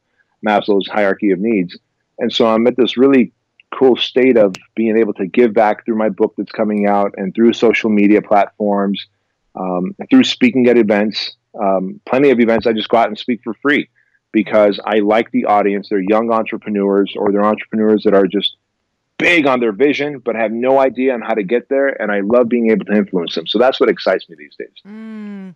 Maslow's 0.45 0.87
hierarchy 0.87 1.31
of 1.31 1.39
needs. 1.39 1.77
And 2.19 2.31
so 2.31 2.47
I'm 2.47 2.65
at 2.67 2.77
this 2.77 2.97
really 2.97 3.33
cool 3.77 3.95
state 3.97 4.37
of 4.37 4.55
being 4.75 4.97
able 4.97 5.13
to 5.13 5.25
give 5.25 5.53
back 5.53 5.85
through 5.85 5.97
my 5.97 6.09
book 6.09 6.33
that's 6.37 6.51
coming 6.51 6.87
out 6.87 7.13
and 7.17 7.33
through 7.35 7.53
social 7.53 7.89
media 7.89 8.21
platforms, 8.21 9.05
um, 9.55 9.95
through 10.09 10.23
speaking 10.23 10.67
at 10.67 10.77
events, 10.77 11.35
um, 11.59 11.99
plenty 12.05 12.29
of 12.29 12.39
events 12.39 12.67
I 12.67 12.73
just 12.73 12.89
go 12.89 12.97
out 12.97 13.07
and 13.07 13.17
speak 13.17 13.41
for 13.43 13.53
free 13.55 13.89
because 14.31 14.79
I 14.85 14.99
like 14.99 15.31
the 15.31 15.45
audience. 15.45 15.89
They're 15.89 15.99
young 15.99 16.31
entrepreneurs 16.31 17.13
or 17.17 17.31
they're 17.31 17.45
entrepreneurs 17.45 18.03
that 18.03 18.13
are 18.13 18.27
just 18.27 18.55
big 19.17 19.47
on 19.47 19.61
their 19.61 19.71
vision 19.71 20.19
but 20.19 20.35
have 20.35 20.51
no 20.51 20.77
idea 20.77 21.13
on 21.13 21.21
how 21.21 21.33
to 21.33 21.43
get 21.43 21.69
there 21.69 21.87
and 22.01 22.11
I 22.11 22.19
love 22.19 22.49
being 22.49 22.69
able 22.71 22.85
to 22.85 22.93
influence 22.93 23.35
them. 23.35 23.47
So 23.47 23.57
that's 23.57 23.79
what 23.79 23.89
excites 23.89 24.29
me 24.29 24.35
these 24.37 24.55
days. 24.57 24.73
Mm 24.85 25.55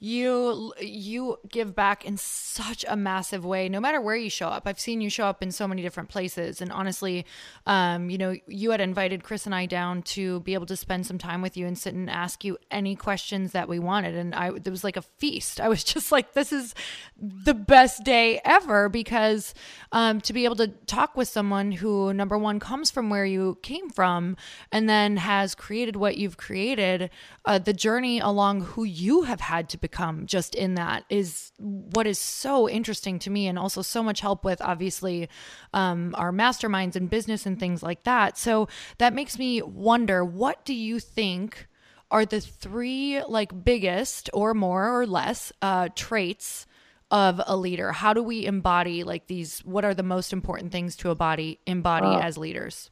you 0.00 0.72
you 0.80 1.38
give 1.48 1.74
back 1.74 2.04
in 2.04 2.16
such 2.16 2.84
a 2.88 2.96
massive 2.96 3.44
way 3.44 3.68
no 3.68 3.80
matter 3.80 4.00
where 4.00 4.14
you 4.14 4.30
show 4.30 4.46
up. 4.46 4.62
I've 4.66 4.78
seen 4.78 5.00
you 5.00 5.10
show 5.10 5.26
up 5.26 5.42
in 5.42 5.50
so 5.50 5.66
many 5.66 5.82
different 5.82 6.08
places. 6.08 6.60
And 6.60 6.70
honestly 6.70 7.26
um, 7.66 8.08
you 8.08 8.16
know 8.16 8.36
you 8.46 8.70
had 8.70 8.80
invited 8.80 9.24
chris 9.24 9.44
and 9.44 9.54
i 9.54 9.66
down 9.66 10.02
to 10.02 10.40
be 10.40 10.54
able 10.54 10.66
to 10.66 10.76
spend 10.76 11.06
some 11.06 11.18
time 11.18 11.42
with 11.42 11.56
you 11.56 11.66
and 11.66 11.76
sit 11.76 11.94
and 11.94 12.08
ask 12.08 12.44
you 12.44 12.58
any 12.70 12.94
questions 12.94 13.52
that 13.52 13.68
we 13.68 13.80
wanted. 13.80 14.14
And 14.14 14.34
i 14.34 14.48
it 14.50 14.68
was 14.68 14.84
like 14.84 14.96
a 14.96 15.02
feast. 15.02 15.60
I 15.60 15.68
was 15.68 15.82
just 15.92 16.12
like 16.12 16.32
this 16.32 16.52
is 16.52 16.74
the 17.20 17.54
best 17.54 18.04
day 18.04 18.40
ever 18.44 18.88
because 18.88 19.52
um, 19.90 20.20
to 20.20 20.32
be 20.32 20.44
able 20.44 20.56
to 20.56 20.68
talk 20.86 21.16
with 21.16 21.26
someone 21.26 21.72
who 21.72 22.14
number 22.14 22.38
one 22.38 22.60
comes 22.60 22.90
from 22.90 23.10
where 23.10 23.26
you 23.26 23.58
came 23.62 23.90
from 23.90 24.36
and 24.70 24.88
then 24.88 25.16
has 25.16 25.56
created 25.56 25.96
what 25.96 26.16
you've 26.16 26.36
created 26.36 27.10
uh, 27.44 27.58
the 27.58 27.72
journey 27.72 28.20
along 28.20 28.60
who 28.60 28.84
you 28.84 29.22
have 29.22 29.40
had 29.40 29.68
to 29.68 29.76
become 29.76 29.87
just 30.26 30.54
in 30.54 30.74
that 30.74 31.04
is 31.08 31.52
what 31.56 32.06
is 32.06 32.18
so 32.18 32.68
interesting 32.68 33.18
to 33.18 33.30
me 33.30 33.46
and 33.46 33.58
also 33.58 33.82
so 33.82 34.02
much 34.02 34.20
help 34.20 34.44
with 34.44 34.60
obviously 34.60 35.28
um, 35.74 36.14
our 36.16 36.32
masterminds 36.32 36.96
and 36.96 37.10
business 37.10 37.46
and 37.46 37.58
things 37.58 37.82
like 37.82 38.04
that 38.04 38.38
so 38.38 38.68
that 38.98 39.14
makes 39.14 39.38
me 39.38 39.62
wonder 39.62 40.24
what 40.24 40.64
do 40.64 40.74
you 40.74 41.00
think 41.00 41.68
are 42.10 42.24
the 42.24 42.40
three 42.40 43.22
like 43.28 43.64
biggest 43.64 44.30
or 44.32 44.54
more 44.54 44.98
or 44.98 45.06
less 45.06 45.52
uh, 45.60 45.88
traits 45.94 46.66
of 47.10 47.40
a 47.46 47.56
leader? 47.56 47.92
How 47.92 48.12
do 48.12 48.22
we 48.22 48.46
embody 48.46 49.04
like 49.04 49.26
these? 49.26 49.60
What 49.60 49.84
are 49.84 49.94
the 49.94 50.02
most 50.02 50.32
important 50.32 50.72
things 50.72 50.96
to 50.96 51.10
embody 51.10 51.60
embody 51.66 52.06
uh, 52.06 52.20
as 52.20 52.38
leaders? 52.38 52.90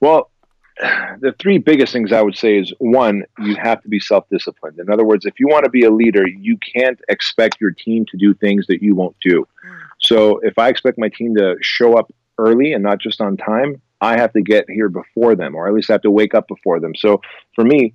Well, 0.00 0.30
the 0.78 1.34
three 1.38 1.58
biggest 1.58 1.92
things 1.92 2.12
I 2.12 2.22
would 2.22 2.36
say 2.36 2.58
is 2.58 2.72
one, 2.78 3.24
you 3.38 3.56
have 3.56 3.82
to 3.82 3.88
be 3.88 3.98
self 3.98 4.28
disciplined. 4.30 4.78
In 4.78 4.90
other 4.90 5.04
words, 5.04 5.24
if 5.24 5.40
you 5.40 5.48
want 5.48 5.64
to 5.64 5.70
be 5.70 5.84
a 5.84 5.90
leader, 5.90 6.26
you 6.26 6.58
can't 6.58 7.00
expect 7.08 7.60
your 7.60 7.70
team 7.70 8.04
to 8.06 8.16
do 8.16 8.34
things 8.34 8.66
that 8.66 8.82
you 8.82 8.94
won't 8.94 9.16
do. 9.20 9.46
Mm. 9.66 9.78
So 9.98 10.38
if 10.38 10.58
I 10.58 10.68
expect 10.68 10.98
my 10.98 11.08
team 11.08 11.34
to 11.36 11.56
show 11.62 11.94
up 11.94 12.12
early 12.38 12.72
and 12.72 12.82
not 12.82 12.98
just 13.00 13.20
on 13.20 13.36
time, 13.36 13.80
I 14.00 14.18
have 14.18 14.32
to 14.34 14.42
get 14.42 14.68
here 14.68 14.90
before 14.90 15.34
them, 15.34 15.54
or 15.54 15.66
at 15.66 15.72
least 15.72 15.88
I 15.88 15.94
have 15.94 16.02
to 16.02 16.10
wake 16.10 16.34
up 16.34 16.48
before 16.48 16.80
them. 16.80 16.94
So 16.94 17.22
for 17.54 17.64
me, 17.64 17.94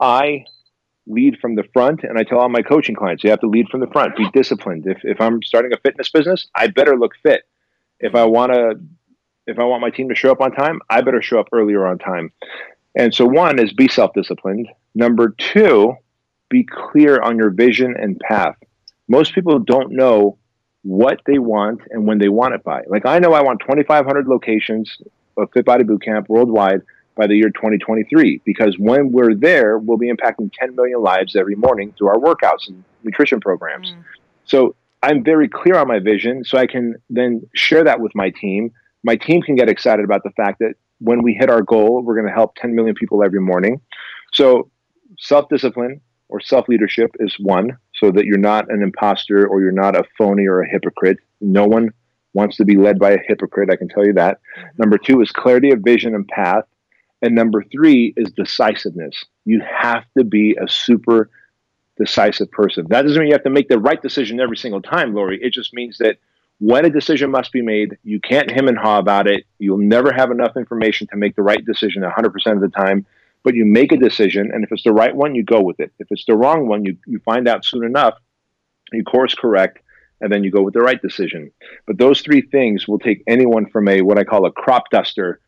I 0.00 0.44
lead 1.06 1.38
from 1.40 1.54
the 1.54 1.64
front, 1.72 2.04
and 2.04 2.18
I 2.18 2.22
tell 2.22 2.38
all 2.38 2.50
my 2.50 2.60
coaching 2.60 2.94
clients, 2.94 3.24
you 3.24 3.30
have 3.30 3.40
to 3.40 3.48
lead 3.48 3.68
from 3.70 3.80
the 3.80 3.86
front. 3.86 4.16
Be 4.16 4.28
disciplined. 4.32 4.86
If 4.86 4.98
if 5.04 5.20
I'm 5.20 5.42
starting 5.42 5.72
a 5.72 5.78
fitness 5.78 6.10
business, 6.10 6.46
I 6.54 6.66
better 6.66 6.96
look 6.96 7.12
fit. 7.22 7.44
If 8.00 8.14
I 8.14 8.24
want 8.24 8.52
to 8.52 8.78
if 9.48 9.58
I 9.58 9.64
want 9.64 9.80
my 9.80 9.90
team 9.90 10.10
to 10.10 10.14
show 10.14 10.30
up 10.30 10.40
on 10.40 10.52
time, 10.52 10.80
I 10.90 11.00
better 11.00 11.22
show 11.22 11.40
up 11.40 11.48
earlier 11.52 11.86
on 11.86 11.98
time. 11.98 12.30
And 12.94 13.14
so, 13.14 13.24
one 13.24 13.58
is 13.58 13.72
be 13.72 13.88
self 13.88 14.12
disciplined. 14.12 14.68
Number 14.94 15.30
two, 15.30 15.94
be 16.48 16.64
clear 16.64 17.20
on 17.20 17.36
your 17.36 17.50
vision 17.50 17.96
and 17.98 18.18
path. 18.20 18.56
Most 19.08 19.34
people 19.34 19.58
don't 19.58 19.92
know 19.92 20.38
what 20.82 21.20
they 21.26 21.38
want 21.38 21.80
and 21.90 22.06
when 22.06 22.18
they 22.18 22.28
want 22.28 22.54
it 22.54 22.62
by. 22.62 22.82
Like, 22.88 23.06
I 23.06 23.18
know 23.18 23.32
I 23.32 23.42
want 23.42 23.60
2,500 23.60 24.28
locations 24.28 24.98
of 25.36 25.50
Fit 25.52 25.64
Body 25.64 25.84
Bootcamp 25.84 26.28
worldwide 26.28 26.82
by 27.16 27.26
the 27.26 27.34
year 27.34 27.50
2023 27.50 28.42
because 28.44 28.78
when 28.78 29.12
we're 29.12 29.34
there, 29.34 29.78
we'll 29.78 29.98
be 29.98 30.10
impacting 30.10 30.50
10 30.52 30.76
million 30.76 31.00
lives 31.00 31.36
every 31.36 31.56
morning 31.56 31.94
through 31.96 32.08
our 32.08 32.16
workouts 32.16 32.68
and 32.68 32.84
nutrition 33.02 33.40
programs. 33.40 33.92
Mm. 33.92 34.04
So, 34.44 34.74
I'm 35.02 35.22
very 35.22 35.48
clear 35.48 35.76
on 35.76 35.88
my 35.88 36.00
vision 36.00 36.44
so 36.44 36.58
I 36.58 36.66
can 36.66 36.96
then 37.08 37.48
share 37.54 37.84
that 37.84 38.00
with 38.00 38.14
my 38.14 38.30
team 38.30 38.72
my 39.02 39.16
team 39.16 39.42
can 39.42 39.54
get 39.54 39.68
excited 39.68 40.04
about 40.04 40.22
the 40.24 40.30
fact 40.30 40.58
that 40.60 40.74
when 41.00 41.22
we 41.22 41.34
hit 41.34 41.50
our 41.50 41.62
goal, 41.62 42.02
we're 42.02 42.14
going 42.14 42.26
to 42.26 42.32
help 42.32 42.56
10 42.56 42.74
million 42.74 42.94
people 42.94 43.22
every 43.22 43.40
morning. 43.40 43.80
So, 44.32 44.70
self 45.18 45.48
discipline 45.48 46.00
or 46.28 46.40
self 46.40 46.68
leadership 46.68 47.10
is 47.20 47.36
one, 47.38 47.76
so 47.94 48.10
that 48.10 48.24
you're 48.24 48.38
not 48.38 48.70
an 48.70 48.82
imposter 48.82 49.46
or 49.46 49.60
you're 49.60 49.72
not 49.72 49.96
a 49.96 50.04
phony 50.16 50.46
or 50.46 50.60
a 50.60 50.68
hypocrite. 50.68 51.18
No 51.40 51.66
one 51.66 51.90
wants 52.34 52.56
to 52.56 52.64
be 52.64 52.76
led 52.76 52.98
by 52.98 53.12
a 53.12 53.18
hypocrite, 53.26 53.70
I 53.70 53.76
can 53.76 53.88
tell 53.88 54.04
you 54.04 54.12
that. 54.14 54.38
Mm-hmm. 54.38 54.68
Number 54.78 54.98
two 54.98 55.20
is 55.20 55.30
clarity 55.30 55.70
of 55.70 55.80
vision 55.80 56.14
and 56.14 56.26
path. 56.26 56.64
And 57.20 57.34
number 57.34 57.64
three 57.72 58.14
is 58.16 58.30
decisiveness. 58.32 59.24
You 59.44 59.60
have 59.60 60.04
to 60.16 60.24
be 60.24 60.56
a 60.62 60.68
super 60.68 61.30
decisive 61.96 62.50
person. 62.52 62.86
That 62.90 63.02
doesn't 63.02 63.18
mean 63.18 63.28
you 63.28 63.34
have 63.34 63.42
to 63.42 63.50
make 63.50 63.68
the 63.68 63.78
right 63.78 64.00
decision 64.00 64.38
every 64.38 64.56
single 64.56 64.80
time, 64.80 65.14
Lori. 65.14 65.38
It 65.42 65.52
just 65.52 65.74
means 65.74 65.98
that 65.98 66.18
when 66.58 66.84
a 66.84 66.90
decision 66.90 67.30
must 67.30 67.52
be 67.52 67.62
made, 67.62 67.98
you 68.02 68.20
can't 68.20 68.50
him 68.50 68.68
and 68.68 68.76
haw 68.76 68.98
about 68.98 69.26
it. 69.26 69.44
You'll 69.58 69.78
never 69.78 70.12
have 70.12 70.30
enough 70.30 70.56
information 70.56 71.06
to 71.08 71.16
make 71.16 71.36
the 71.36 71.42
right 71.42 71.64
decision 71.64 72.02
100% 72.02 72.52
of 72.52 72.60
the 72.60 72.68
time, 72.68 73.06
but 73.44 73.54
you 73.54 73.64
make 73.64 73.92
a 73.92 73.96
decision, 73.96 74.50
and 74.52 74.64
if 74.64 74.72
it's 74.72 74.82
the 74.82 74.92
right 74.92 75.14
one, 75.14 75.34
you 75.34 75.44
go 75.44 75.60
with 75.60 75.78
it. 75.78 75.92
If 75.98 76.08
it's 76.10 76.24
the 76.26 76.36
wrong 76.36 76.66
one, 76.66 76.84
you, 76.84 76.96
you 77.06 77.20
find 77.20 77.46
out 77.46 77.64
soon 77.64 77.84
enough, 77.84 78.14
you 78.92 79.04
course 79.04 79.34
correct, 79.34 79.78
and 80.20 80.32
then 80.32 80.42
you 80.42 80.50
go 80.50 80.62
with 80.62 80.74
the 80.74 80.80
right 80.80 81.00
decision. 81.00 81.52
But 81.86 81.98
those 81.98 82.22
three 82.22 82.40
things 82.40 82.88
will 82.88 82.98
take 82.98 83.22
anyone 83.28 83.66
from 83.66 83.86
a 83.86 84.02
what 84.02 84.18
I 84.18 84.24
call 84.24 84.44
a 84.44 84.50
crop 84.50 84.90
duster 84.90 85.40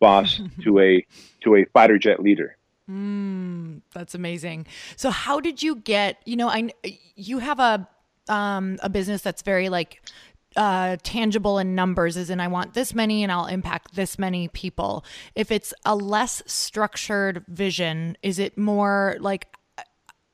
boss 0.00 0.40
to 0.62 0.78
a 0.80 1.06
to 1.42 1.56
a 1.56 1.64
fighter 1.66 1.98
jet 1.98 2.20
leader. 2.20 2.56
Mm, 2.90 3.82
that's 3.94 4.14
amazing. 4.14 4.66
So 4.96 5.10
how 5.10 5.40
did 5.40 5.62
you 5.62 5.76
get, 5.76 6.18
you 6.24 6.36
know, 6.36 6.48
I 6.48 6.70
you 7.16 7.38
have 7.38 7.58
a 7.58 7.88
um, 8.28 8.78
a 8.82 8.88
business 8.88 9.22
that's 9.22 9.42
very 9.42 9.68
like 9.68 10.02
uh, 10.56 10.96
tangible 11.02 11.58
in 11.58 11.74
numbers, 11.74 12.16
as 12.16 12.30
in 12.30 12.40
I 12.40 12.48
want 12.48 12.74
this 12.74 12.94
many 12.94 13.22
and 13.22 13.30
I'll 13.30 13.46
impact 13.46 13.94
this 13.94 14.18
many 14.18 14.48
people. 14.48 15.04
If 15.34 15.50
it's 15.50 15.74
a 15.84 15.94
less 15.94 16.42
structured 16.46 17.44
vision, 17.48 18.16
is 18.22 18.38
it 18.38 18.58
more 18.58 19.16
like 19.20 19.46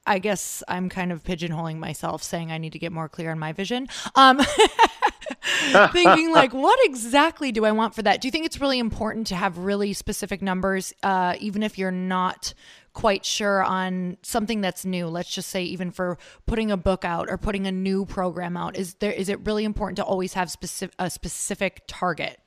I 0.06 0.18
guess 0.18 0.62
I'm 0.68 0.88
kind 0.88 1.12
of 1.12 1.24
pigeonholing 1.24 1.78
myself, 1.78 2.22
saying 2.22 2.52
I 2.52 2.58
need 2.58 2.72
to 2.74 2.78
get 2.78 2.92
more 2.92 3.08
clear 3.08 3.30
on 3.30 3.38
my 3.38 3.52
vision. 3.52 3.88
Um, 4.14 4.38
thinking 5.92 6.30
like, 6.32 6.52
what 6.52 6.78
exactly 6.82 7.52
do 7.52 7.64
I 7.64 7.72
want 7.72 7.94
for 7.94 8.02
that? 8.02 8.20
Do 8.20 8.28
you 8.28 8.32
think 8.32 8.44
it's 8.44 8.60
really 8.60 8.78
important 8.78 9.26
to 9.28 9.34
have 9.34 9.56
really 9.56 9.92
specific 9.94 10.42
numbers, 10.42 10.92
uh, 11.02 11.36
even 11.40 11.62
if 11.62 11.78
you're 11.78 11.90
not 11.90 12.52
quite 12.94 13.24
sure 13.24 13.62
on 13.62 14.16
something 14.22 14.60
that's 14.60 14.84
new. 14.84 15.08
Let's 15.08 15.28
just 15.34 15.50
say 15.50 15.62
even 15.64 15.90
for 15.90 16.16
putting 16.46 16.70
a 16.70 16.76
book 16.76 17.04
out 17.04 17.28
or 17.28 17.36
putting 17.36 17.66
a 17.66 17.72
new 17.72 18.06
program 18.06 18.56
out 18.56 18.76
is 18.76 18.94
there 18.94 19.12
is 19.12 19.28
it 19.28 19.44
really 19.44 19.64
important 19.64 19.96
to 19.96 20.04
always 20.04 20.32
have 20.32 20.50
specific 20.50 20.94
a 20.98 21.10
specific 21.10 21.82
target? 21.86 22.38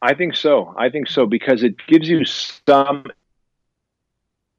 I 0.00 0.14
think 0.14 0.36
so. 0.36 0.74
I 0.78 0.90
think 0.90 1.08
so 1.08 1.26
because 1.26 1.64
it 1.64 1.74
gives 1.88 2.08
you 2.08 2.24
some 2.24 3.06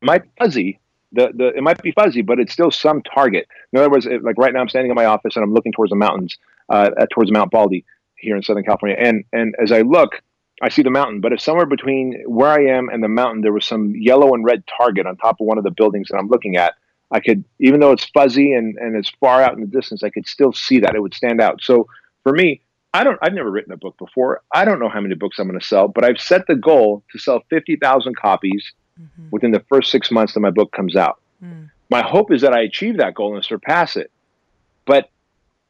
might 0.02 0.24
fuzzy 0.38 0.80
the, 1.12 1.30
the 1.34 1.48
it 1.50 1.62
might 1.62 1.82
be 1.82 1.92
fuzzy 1.92 2.22
but 2.22 2.40
it's 2.40 2.52
still 2.52 2.72
some 2.72 3.02
target. 3.04 3.48
In 3.72 3.80
other 3.80 3.90
words 3.90 4.06
it, 4.06 4.24
like 4.24 4.38
right 4.38 4.54
now 4.54 4.60
i'm 4.60 4.70
standing 4.70 4.92
in 4.92 4.96
my 4.96 5.06
office 5.06 5.36
and 5.36 5.44
i'm 5.44 5.54
looking 5.54 5.72
towards 5.72 5.92
the 5.92 5.96
mountains 5.96 6.38
uh, 6.70 6.90
towards 7.12 7.32
mount 7.32 7.52
baldy 7.52 7.86
here 8.16 8.36
in 8.36 8.44
southern 8.44 8.64
california. 8.64 8.98
And 9.00 9.24
and 9.32 9.56
as 9.62 9.72
i 9.72 9.82
look 9.82 10.22
I 10.62 10.70
see 10.70 10.82
the 10.82 10.90
mountain. 10.90 11.22
But 11.22 11.34
if 11.34 11.42
somewhere 11.42 11.66
between 11.66 12.24
where 12.26 12.50
I 12.50 12.66
am 12.66 12.90
and 12.90 13.04
the 13.04 13.08
mountain, 13.08 13.42
there 13.42 13.54
was 13.54 13.66
some 13.66 13.96
yellow 13.96 14.34
and 14.34 14.44
red 14.44 14.64
target 14.78 15.06
on 15.06 15.18
top 15.18 15.40
of 15.40 15.48
one 15.48 15.58
of 15.58 15.64
the 15.64 15.72
buildings 15.72 16.10
that 16.10 16.18
I'm 16.18 16.28
looking 16.28 16.58
at, 16.58 16.74
I 17.12 17.20
could, 17.20 17.44
even 17.60 17.80
though 17.80 17.92
it's 17.92 18.06
fuzzy 18.06 18.54
and, 18.54 18.78
and 18.78 18.96
it's 18.96 19.10
far 19.10 19.42
out 19.42 19.54
in 19.54 19.62
the 19.62 19.68
distance, 19.68 20.04
I 20.04 20.10
could 20.10 20.28
still 20.28 20.54
see 20.54 20.80
that. 20.80 20.96
It 20.96 21.02
would 21.02 21.14
stand 21.14 21.42
out. 21.42 21.62
So 21.62 21.88
for 22.24 22.34
me, 22.34 22.62
I 22.94 23.04
don't, 23.04 23.18
I've 23.22 23.34
never 23.34 23.50
written 23.50 23.72
a 23.72 23.78
book 23.78 23.98
before. 23.98 24.42
I 24.54 24.66
don't 24.66 24.80
know 24.80 24.90
how 24.90 25.02
many 25.02 25.16
books 25.16 25.40
I'm 25.40 25.48
going 25.48 25.60
to 25.60 25.66
sell, 25.66 25.88
but 25.88 26.04
I've 26.04 26.20
set 26.20 26.46
the 26.48 26.56
goal 26.56 27.04
to 27.12 27.20
sell 27.20 27.44
50,000 27.50 28.16
copies 28.16 28.74
mm-hmm. 29.00 29.30
within 29.32 29.52
the 29.52 29.64
first 29.70 29.92
six 29.92 30.12
months 30.12 30.34
that 30.34 30.40
my 30.40 30.50
book 30.52 30.72
comes 30.72 30.96
out. 30.96 31.20
Mm. 31.44 31.70
My 31.90 32.02
hope 32.02 32.32
is 32.32 32.42
that 32.42 32.54
I 32.54 32.62
achieve 32.62 32.98
that 32.98 33.16
goal 33.16 33.36
and 33.36 33.44
surpass 33.44 33.96
it. 33.96 34.12
But 34.86 35.10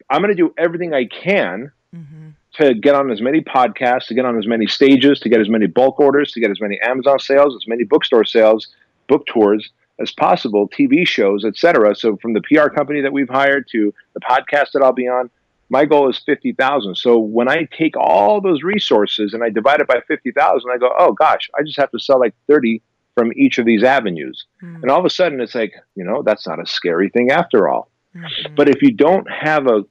I'm 0.09 0.21
going 0.21 0.35
to 0.35 0.41
do 0.41 0.53
everything 0.57 0.93
I 0.93 1.05
can 1.05 1.71
mm-hmm 1.95 2.29
to 2.59 2.73
get 2.73 2.95
on 2.95 3.11
as 3.11 3.21
many 3.21 3.41
podcasts, 3.41 4.07
to 4.07 4.13
get 4.13 4.25
on 4.25 4.37
as 4.37 4.47
many 4.47 4.67
stages, 4.67 5.19
to 5.21 5.29
get 5.29 5.41
as 5.41 5.49
many 5.49 5.67
bulk 5.67 5.99
orders, 5.99 6.31
to 6.33 6.39
get 6.39 6.51
as 6.51 6.61
many 6.61 6.79
Amazon 6.81 7.19
sales, 7.19 7.55
as 7.55 7.67
many 7.67 7.83
bookstore 7.83 8.23
sales, 8.23 8.67
book 9.07 9.25
tours 9.25 9.71
as 9.99 10.11
possible, 10.11 10.69
TV 10.69 11.07
shows, 11.07 11.43
etc. 11.43 11.95
So 11.95 12.17
from 12.17 12.33
the 12.33 12.41
PR 12.41 12.69
company 12.69 13.01
that 13.01 13.11
we've 13.11 13.29
hired 13.29 13.67
to 13.71 13.93
the 14.13 14.19
podcast 14.21 14.71
that 14.73 14.81
I'll 14.81 14.93
be 14.93 15.07
on, 15.07 15.29
my 15.69 15.85
goal 15.85 16.09
is 16.09 16.19
50,000. 16.25 16.95
So 16.95 17.17
when 17.19 17.47
I 17.49 17.67
take 17.71 17.95
all 17.97 18.41
those 18.41 18.63
resources 18.63 19.33
and 19.33 19.43
I 19.43 19.49
divide 19.49 19.81
it 19.81 19.87
by 19.87 20.01
50,000, 20.07 20.71
I 20.71 20.77
go, 20.77 20.91
"Oh 20.97 21.13
gosh, 21.13 21.49
I 21.57 21.63
just 21.63 21.77
have 21.77 21.91
to 21.91 21.99
sell 21.99 22.19
like 22.19 22.33
30 22.47 22.81
from 23.15 23.31
each 23.35 23.57
of 23.57 23.65
these 23.65 23.83
avenues." 23.83 24.45
Mm-hmm. 24.63 24.83
And 24.83 24.91
all 24.91 24.99
of 24.99 25.05
a 25.05 25.09
sudden 25.09 25.41
it's 25.41 25.55
like, 25.55 25.73
you 25.95 26.03
know, 26.03 26.23
that's 26.23 26.47
not 26.47 26.61
a 26.61 26.65
scary 26.65 27.09
thing 27.09 27.31
after 27.31 27.69
all. 27.69 27.91
Mm-hmm. 28.15 28.55
But 28.55 28.69
if 28.69 28.81
you 28.81 28.91
don't 28.91 29.29
have 29.29 29.67
a 29.67 29.85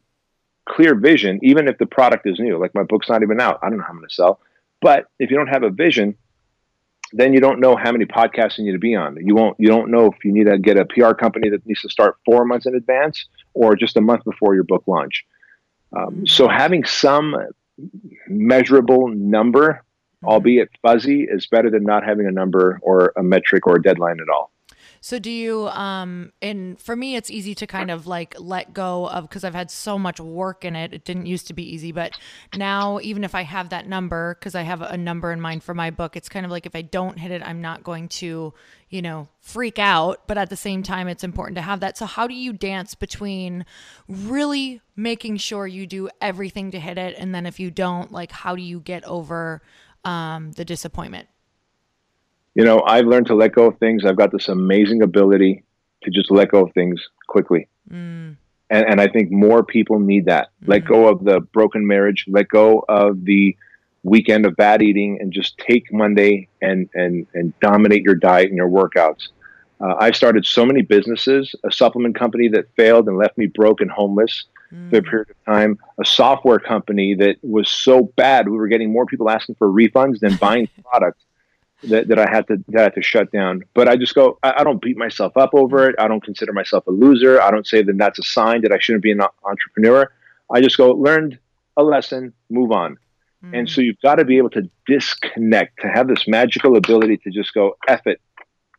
clear 0.69 0.95
vision, 0.95 1.39
even 1.43 1.69
if 1.69 1.79
the 1.79 1.87
product 1.87 2.27
is 2.27 2.39
new, 2.39 2.59
like 2.59 2.75
my 2.75 2.83
book's 2.83 3.09
not 3.09 3.23
even 3.23 3.41
out, 3.41 3.59
I 3.63 3.69
don't 3.69 3.79
know 3.79 3.85
how 3.85 3.91
I'm 3.91 3.97
going 3.97 4.09
to 4.09 4.15
sell. 4.15 4.41
But 4.81 5.07
if 5.19 5.31
you 5.31 5.37
don't 5.37 5.49
have 5.49 5.63
a 5.63 5.71
vision, 5.71 6.17
then 7.13 7.33
you 7.33 7.41
don't 7.41 7.61
know 7.61 7.75
how 7.75 7.91
many 7.91 8.05
podcasts 8.05 8.59
you 8.59 8.65
need 8.65 8.73
to 8.73 8.79
be 8.79 8.95
on. 8.95 9.17
You 9.25 9.35
won't. 9.35 9.59
You 9.59 9.69
don't 9.69 9.91
know 9.91 10.07
if 10.07 10.25
you 10.25 10.33
need 10.33 10.45
to 10.45 10.59
get 10.59 10.77
a 10.77 10.85
PR 10.85 11.13
company 11.13 11.49
that 11.51 11.67
needs 11.67 11.81
to 11.83 11.89
start 11.89 12.17
four 12.25 12.45
months 12.45 12.67
in 12.67 12.75
advance 12.75 13.27
or 13.55 13.77
just 13.77 13.97
a 13.97 14.01
month 14.01 14.25
before 14.25 14.55
your 14.55 14.65
book 14.65 14.85
launch. 14.87 15.25
Um, 15.97 16.27
so 16.27 16.49
having 16.49 16.85
some 16.85 17.35
measurable 18.29 19.09
number, 19.09 19.85
albeit 20.23 20.69
fuzzy, 20.83 21.23
is 21.23 21.47
better 21.47 21.71
than 21.71 21.85
not 21.85 22.05
having 22.05 22.27
a 22.27 22.31
number 22.31 22.79
or 22.83 23.13
a 23.17 23.23
metric 23.23 23.67
or 23.67 23.77
a 23.77 23.83
deadline 23.83 24.21
at 24.21 24.29
all. 24.29 24.53
So 25.01 25.19
do 25.19 25.31
you 25.31 25.69
um 25.69 26.33
and 26.43 26.81
for 26.81 26.97
me 26.97 27.17
it's 27.17 27.31
easy 27.31 27.55
to 27.57 27.67
kind 27.67 27.91
of 27.91 28.07
like 28.07 28.35
let 28.39 28.75
go 28.75 29.09
of 29.09 29.29
because 29.29 29.45
I've 29.45 29.55
had 29.55 29.71
so 29.71 29.99
much 29.99 30.21
work 30.21 30.65
in 30.65 30.77
it. 30.77 30.93
It 30.93 31.05
didn't 31.05 31.27
used 31.27 31.47
to 31.49 31.55
be 31.55 31.63
easy, 31.63 31.93
but 31.93 32.19
now 32.57 32.99
even 33.01 33.25
if 33.25 33.35
I 33.35 33.43
have 33.43 33.71
that 33.71 33.87
number 33.87 34.37
because 34.39 34.55
I 34.55 34.63
have 34.63 34.83
a 34.83 34.97
number 34.97 35.33
in 35.33 35.41
mind 35.41 35.63
for 35.63 35.75
my 35.75 35.91
book, 35.91 36.17
it's 36.17 36.29
kind 36.29 36.45
of 36.45 36.53
like 36.53 36.67
if 36.67 36.75
I 36.75 36.83
don't 36.83 37.19
hit 37.19 37.31
it, 37.31 37.43
I'm 37.43 37.61
not 37.61 37.83
going 37.83 38.09
to, 38.09 38.53
you 38.89 39.03
know, 39.03 39.29
freak 39.41 39.79
out, 39.79 40.27
but 40.27 40.39
at 40.39 40.51
the 40.51 40.57
same 40.57 40.83
time 40.83 41.09
it's 41.09 41.25
important 41.25 41.57
to 41.57 41.63
have 41.63 41.81
that. 41.81 41.97
So 41.97 42.07
how 42.07 42.27
do 42.27 42.35
you 42.35 42.53
dance 42.53 42.95
between 42.95 43.65
really 44.09 44.81
making 44.97 45.37
sure 45.37 45.67
you 45.67 45.87
do 45.87 46.09
everything 46.21 46.71
to 46.73 46.81
hit 46.81 46.99
it 46.99 47.15
and 47.19 47.35
then 47.35 47.47
if 47.47 47.61
you 47.61 47.71
don't, 47.71 48.13
like 48.13 48.33
how 48.33 48.57
do 48.57 48.63
you 48.63 48.81
get 48.81 49.05
over 49.05 49.63
um 50.05 50.53
the 50.53 50.65
disappointment? 50.65 51.29
You 52.59 52.65
know, 52.65 52.83
I've 52.83 53.07
learned 53.07 53.27
to 53.27 53.37
let 53.37 53.53
go 53.53 53.67
of 53.67 53.79
things. 53.79 54.05
I've 54.05 54.17
got 54.17 54.33
this 54.33 54.49
amazing 54.49 55.01
ability 55.03 55.63
to 56.03 56.11
just 56.11 56.29
let 56.29 56.51
go 56.51 56.67
of 56.67 56.75
things 56.75 57.01
quickly. 57.29 57.69
Mm. 57.89 58.37
And, 58.69 58.87
and 58.87 59.01
I 59.01 59.07
think 59.07 59.31
more 59.31 59.63
people 59.63 60.01
need 60.01 60.25
that. 60.25 60.49
Mm. 60.65 60.69
Let 60.71 60.85
go 60.85 61.07
of 61.07 61.23
the 61.23 61.39
broken 61.39 61.87
marriage, 61.87 62.25
let 62.27 62.49
go 62.49 62.85
of 62.89 63.25
the 63.25 63.57
weekend 64.03 64.45
of 64.45 64.57
bad 64.57 64.83
eating, 64.83 65.19
and 65.21 65.33
just 65.33 65.57
take 65.59 65.93
Monday 65.93 66.49
and, 66.61 66.91
and, 66.95 67.29
and 67.33 67.57
dominate 67.61 68.03
your 68.03 68.17
diet 68.17 68.49
and 68.49 68.57
your 68.57 68.69
workouts. 68.69 69.29
Uh, 69.81 69.95
I 70.01 70.11
started 70.11 70.45
so 70.45 70.67
many 70.67 70.83
businesses, 70.83 71.55
a 71.65 71.71
supplement 71.71 72.17
company 72.17 72.49
that 72.49 72.65
failed 72.75 73.07
and 73.07 73.17
left 73.17 73.39
me 73.39 73.47
broke 73.47 73.81
and 73.81 73.91
homeless. 73.91 74.47
mm. 74.75 74.91
for 74.91 74.97
a 74.97 75.03
period 75.03 75.31
of 75.31 75.45
time. 75.45 75.79
A 76.01 76.05
software 76.05 76.59
company 76.59 77.15
that 77.15 77.37
was 77.43 77.71
so 77.71 78.13
bad, 78.17 78.49
we 78.49 78.57
were 78.57 78.67
getting 78.67 78.93
more 78.93 79.07
people 79.07 79.31
asking 79.31 79.55
for 79.55 79.69
refunds 79.69 80.19
than 80.19 80.35
buying 80.41 80.69
products 80.83 81.23
that, 81.85 82.09
that 82.09 82.19
I 82.19 82.29
had 82.29 82.47
to 82.49 82.63
that 82.69 82.81
I 82.81 82.83
had 82.85 82.95
to 82.95 83.03
shut 83.03 83.31
down. 83.31 83.65
But 83.75 83.89
I 83.89 83.97
just 83.97 84.15
go, 84.15 84.39
I, 84.43 84.55
I, 84.59 84.65
don't 84.65 84.83
beat 84.83 84.97
myself 84.97 85.37
up 85.37 85.51
over 85.53 85.89
it. 85.89 85.95
I 85.99 86.09
don't 86.09 86.23
consider 86.23 86.53
myself 86.53 86.87
a 86.87 86.91
loser. 86.91 87.41
I 87.41 87.51
don't 87.51 87.67
say 87.67 87.83
that 87.83 87.97
that's 87.97 88.19
a 88.19 88.25
sign 88.25 88.63
that 88.63 88.73
I 88.73 88.79
shouldn't 88.79 89.03
be 89.03 89.13
an 89.13 89.21
entrepreneur. 89.45 90.11
I 90.53 90.61
just 90.61 90.77
go, 90.77 90.91
learned 90.91 91.39
a 91.77 91.83
lesson, 91.83 92.33
move 92.51 92.73
on. 92.73 92.99
Mm-hmm. 93.45 93.55
And 93.55 93.71
so 93.71 93.81
you've 93.81 94.01
got 94.01 94.17
to 94.17 94.25
be 94.25 94.39
able 94.39 94.51
to 94.51 94.69
disconnect, 94.87 95.81
to 95.81 95.89
have 95.89 96.09
this 96.09 96.27
magical 96.27 96.77
ability 96.77 97.19
to 97.19 97.31
just 97.31 97.55
go, 97.55 97.77
F 97.87 98.07
it, 98.07 98.21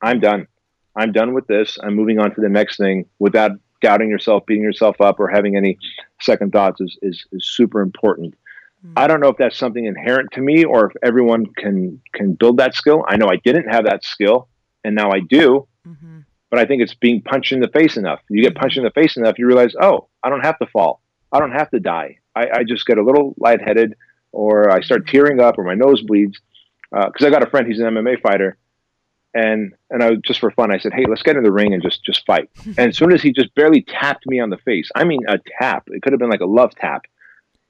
I'm 0.01 0.19
done. 0.19 0.47
I'm 0.95 1.11
done 1.11 1.33
with 1.33 1.47
this. 1.47 1.77
I'm 1.81 1.95
moving 1.95 2.19
on 2.19 2.33
to 2.35 2.41
the 2.41 2.49
next 2.49 2.77
thing 2.77 3.05
without 3.19 3.51
doubting 3.81 4.09
yourself, 4.09 4.45
beating 4.45 4.63
yourself 4.63 4.99
up, 4.99 5.19
or 5.19 5.29
having 5.29 5.55
any 5.55 5.77
second 6.19 6.51
thoughts 6.51 6.81
is, 6.81 6.97
is, 7.01 7.25
is 7.31 7.47
super 7.47 7.79
important. 7.79 8.35
I 8.95 9.07
don't 9.07 9.19
know 9.19 9.27
if 9.27 9.37
that's 9.37 9.57
something 9.57 9.85
inherent 9.85 10.31
to 10.33 10.41
me 10.41 10.63
or 10.63 10.87
if 10.87 10.93
everyone 11.03 11.47
can 11.57 12.01
can 12.13 12.33
build 12.33 12.57
that 12.57 12.75
skill. 12.75 13.03
I 13.07 13.17
know 13.17 13.27
I 13.27 13.35
didn't 13.37 13.67
have 13.69 13.85
that 13.85 14.03
skill, 14.03 14.47
and 14.83 14.95
now 14.95 15.11
I 15.11 15.19
do. 15.19 15.67
Mm-hmm. 15.87 16.19
But 16.49 16.59
I 16.59 16.65
think 16.65 16.81
it's 16.81 16.95
being 16.95 17.21
punched 17.21 17.51
in 17.51 17.59
the 17.59 17.67
face 17.67 17.97
enough. 17.97 18.21
You 18.29 18.41
get 18.41 18.55
punched 18.55 18.77
in 18.77 18.83
the 18.83 18.91
face 18.91 19.17
enough, 19.17 19.37
you 19.37 19.45
realize, 19.45 19.75
oh, 19.79 20.07
I 20.23 20.29
don't 20.29 20.43
have 20.43 20.57
to 20.59 20.65
fall. 20.65 21.01
I 21.31 21.39
don't 21.39 21.51
have 21.51 21.69
to 21.71 21.79
die. 21.79 22.17
I, 22.35 22.47
I 22.51 22.63
just 22.63 22.87
get 22.87 22.97
a 22.97 23.03
little 23.03 23.35
lightheaded, 23.37 23.95
or 24.31 24.71
I 24.71 24.81
start 24.81 25.07
tearing 25.07 25.39
up, 25.39 25.59
or 25.59 25.63
my 25.63 25.75
nose 25.75 26.01
bleeds. 26.01 26.39
Because 26.91 27.23
uh, 27.23 27.27
I 27.27 27.29
got 27.29 27.43
a 27.43 27.49
friend, 27.49 27.67
he's 27.67 27.79
an 27.79 27.85
MMA 27.93 28.19
fighter, 28.21 28.57
and 29.33 29.73
and 29.91 30.01
I 30.01 30.15
just 30.15 30.39
for 30.39 30.49
fun, 30.51 30.71
I 30.71 30.79
said, 30.79 30.93
hey, 30.93 31.05
let's 31.07 31.21
get 31.21 31.35
in 31.35 31.43
the 31.43 31.51
ring 31.51 31.73
and 31.73 31.83
just 31.83 32.03
just 32.03 32.25
fight. 32.25 32.49
and 32.65 32.79
as 32.79 32.97
soon 32.97 33.13
as 33.13 33.21
he 33.21 33.31
just 33.31 33.53
barely 33.53 33.81
tapped 33.83 34.25
me 34.25 34.39
on 34.39 34.49
the 34.49 34.57
face, 34.57 34.89
I 34.95 35.03
mean 35.03 35.21
a 35.27 35.37
tap. 35.59 35.87
It 35.87 36.01
could 36.01 36.13
have 36.13 36.19
been 36.19 36.31
like 36.31 36.41
a 36.41 36.47
love 36.47 36.73
tap. 36.75 37.05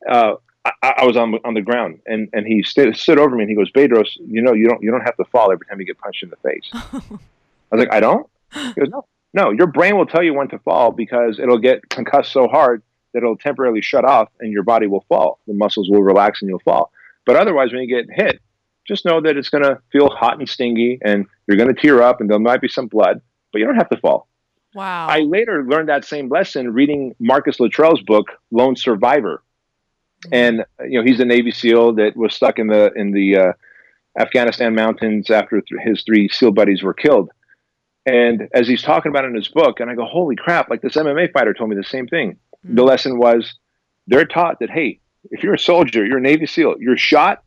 Uh, 0.09 0.35
I, 0.65 0.93
I, 0.97 1.05
was 1.05 1.15
on 1.15 1.35
on 1.45 1.53
the 1.53 1.61
ground, 1.61 1.99
and 2.05 2.29
and 2.33 2.45
he 2.45 2.63
stood, 2.63 2.95
stood 2.95 3.17
over 3.17 3.35
me, 3.35 3.43
and 3.43 3.49
he 3.49 3.55
goes, 3.55 3.71
"Bedros, 3.71 4.09
you 4.17 4.41
know, 4.41 4.53
you 4.53 4.67
don't 4.67 4.83
you 4.83 4.91
don't 4.91 5.01
have 5.01 5.15
to 5.17 5.25
fall 5.25 5.51
every 5.51 5.65
time 5.65 5.79
you 5.79 5.85
get 5.85 5.97
punched 5.97 6.23
in 6.23 6.29
the 6.29 6.35
face." 6.37 6.69
I 6.73 7.75
was 7.75 7.79
like, 7.79 7.93
"I 7.93 7.99
don't." 7.99 8.27
He 8.53 8.73
goes, 8.73 8.89
"No, 8.89 9.05
no, 9.33 9.51
your 9.51 9.67
brain 9.67 9.97
will 9.97 10.05
tell 10.05 10.23
you 10.23 10.33
when 10.33 10.49
to 10.49 10.59
fall 10.59 10.91
because 10.91 11.39
it'll 11.39 11.59
get 11.59 11.89
concussed 11.89 12.31
so 12.31 12.47
hard 12.47 12.81
that 13.13 13.19
it'll 13.19 13.37
temporarily 13.37 13.81
shut 13.81 14.05
off, 14.05 14.29
and 14.39 14.51
your 14.51 14.63
body 14.63 14.87
will 14.87 15.05
fall. 15.07 15.39
The 15.47 15.53
muscles 15.53 15.89
will 15.89 16.03
relax, 16.03 16.41
and 16.41 16.49
you'll 16.49 16.59
fall. 16.59 16.91
But 17.25 17.35
otherwise, 17.35 17.71
when 17.71 17.81
you 17.81 17.87
get 17.87 18.13
hit, 18.13 18.41
just 18.85 19.05
know 19.05 19.21
that 19.21 19.37
it's 19.37 19.49
going 19.49 19.63
to 19.63 19.79
feel 19.91 20.09
hot 20.09 20.39
and 20.39 20.49
stingy, 20.49 20.99
and 21.03 21.25
you're 21.47 21.57
going 21.57 21.73
to 21.73 21.79
tear 21.79 22.01
up, 22.01 22.21
and 22.21 22.29
there 22.29 22.39
might 22.39 22.61
be 22.61 22.67
some 22.67 22.87
blood, 22.87 23.21
but 23.51 23.59
you 23.59 23.65
don't 23.65 23.75
have 23.75 23.89
to 23.89 23.97
fall." 23.97 24.27
Wow. 24.75 25.07
I 25.07 25.21
later 25.21 25.63
learned 25.63 25.89
that 25.89 26.05
same 26.05 26.29
lesson 26.29 26.73
reading 26.73 27.15
Marcus 27.19 27.59
Luttrell's 27.59 28.01
book, 28.01 28.27
Lone 28.51 28.75
Survivor 28.75 29.41
and 30.31 30.65
you 30.81 30.99
know 30.99 31.03
he's 31.03 31.19
a 31.19 31.25
Navy 31.25 31.51
SEAL 31.51 31.93
that 31.93 32.15
was 32.15 32.33
stuck 32.33 32.59
in 32.59 32.67
the 32.67 32.91
in 32.93 33.11
the 33.11 33.37
uh, 33.37 33.53
Afghanistan 34.17 34.75
mountains 34.75 35.29
after 35.29 35.61
th- 35.61 35.81
his 35.83 36.03
three 36.03 36.29
SEAL 36.29 36.51
buddies 36.51 36.83
were 36.83 36.93
killed. 36.93 37.29
And 38.05 38.47
as 38.53 38.67
he's 38.67 38.81
talking 38.81 39.11
about 39.11 39.25
in 39.25 39.35
his 39.35 39.47
book, 39.47 39.79
and 39.79 39.89
I 39.89 39.95
go, 39.95 40.05
"Holy 40.05 40.35
crap!" 40.35 40.69
Like 40.69 40.81
this 40.81 40.95
MMA 40.95 41.31
fighter 41.31 41.53
told 41.53 41.69
me 41.69 41.75
the 41.75 41.83
same 41.83 42.07
thing. 42.07 42.33
Mm-hmm. 42.65 42.75
The 42.75 42.83
lesson 42.83 43.17
was 43.17 43.55
they're 44.07 44.25
taught 44.25 44.59
that 44.59 44.69
hey, 44.69 44.99
if 45.31 45.43
you're 45.43 45.53
a 45.53 45.59
soldier, 45.59 46.05
you're 46.05 46.17
a 46.17 46.21
Navy 46.21 46.45
SEAL, 46.45 46.75
you're 46.79 46.97
shot, 46.97 47.43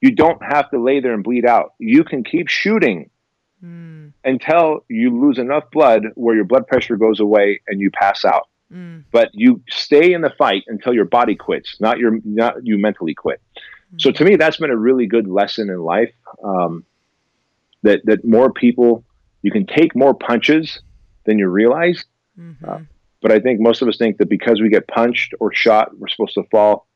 you 0.00 0.10
don't 0.10 0.42
have 0.42 0.70
to 0.70 0.82
lay 0.82 1.00
there 1.00 1.14
and 1.14 1.24
bleed 1.24 1.46
out. 1.46 1.74
You 1.78 2.04
can 2.04 2.24
keep 2.24 2.48
shooting 2.48 3.10
mm. 3.62 4.12
until 4.24 4.84
you 4.88 5.10
lose 5.10 5.38
enough 5.38 5.64
blood 5.72 6.06
where 6.14 6.34
your 6.34 6.44
blood 6.44 6.66
pressure 6.66 6.96
goes 6.96 7.20
away 7.20 7.60
and 7.66 7.80
you 7.80 7.90
pass 7.90 8.24
out. 8.24 8.48
Mm. 8.72 9.04
But 9.12 9.30
you 9.32 9.62
stay 9.70 10.12
in 10.12 10.22
the 10.22 10.30
fight 10.30 10.64
until 10.66 10.92
your 10.92 11.04
body 11.04 11.36
quits, 11.36 11.76
not 11.80 11.98
your 11.98 12.18
not 12.24 12.66
you 12.66 12.78
mentally 12.78 13.14
quit. 13.14 13.40
Mm. 13.94 14.00
So 14.00 14.10
to 14.10 14.24
me, 14.24 14.36
that's 14.36 14.56
been 14.56 14.70
a 14.70 14.76
really 14.76 15.06
good 15.06 15.28
lesson 15.28 15.70
in 15.70 15.80
life. 15.80 16.12
Um, 16.42 16.84
that 17.82 18.04
that 18.06 18.24
more 18.24 18.52
people 18.52 19.04
you 19.42 19.52
can 19.52 19.66
take 19.66 19.94
more 19.94 20.14
punches 20.14 20.80
than 21.24 21.38
you 21.38 21.48
realize. 21.48 22.04
Mm-hmm. 22.38 22.68
Uh, 22.68 22.80
but 23.22 23.32
I 23.32 23.40
think 23.40 23.60
most 23.60 23.82
of 23.82 23.88
us 23.88 23.96
think 23.96 24.18
that 24.18 24.28
because 24.28 24.60
we 24.60 24.68
get 24.68 24.88
punched 24.88 25.34
or 25.40 25.52
shot, 25.52 25.96
we're 25.98 26.08
supposed 26.08 26.34
to 26.34 26.44
fall. 26.50 26.86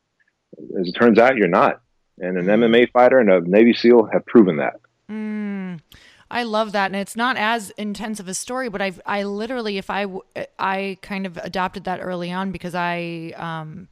As 0.79 0.89
it 0.89 0.93
turns 0.93 1.19
out, 1.19 1.37
you're 1.37 1.49
not. 1.49 1.81
And 2.19 2.37
an 2.37 2.47
MMA 2.47 2.87
mm. 2.87 2.93
fighter 2.93 3.19
and 3.19 3.31
a 3.31 3.41
Navy 3.41 3.73
SEAL 3.73 4.07
have 4.13 4.27
proven 4.27 4.57
that. 4.57 4.75
Mm. 5.11 5.81
I 6.31 6.45
love 6.45 6.73
that, 6.73 6.87
and 6.87 6.97
it's 6.97 7.17
not 7.17 7.37
as 7.37 7.71
intense 7.71 8.21
of 8.21 8.29
a 8.29 8.35
story, 8.35 8.69
but 8.69 8.81
I've 8.81 9.01
I 9.05 9.25
literally, 9.25 9.79
if 9.79 9.91
I 9.91 10.07
I 10.59 10.99
kind 11.03 11.27
of 11.27 11.37
adopted 11.39 11.85
that 11.85 12.01
early 12.01 12.31
on 12.31 12.53
because 12.53 12.75
I, 12.75 13.35
um, 13.37 13.89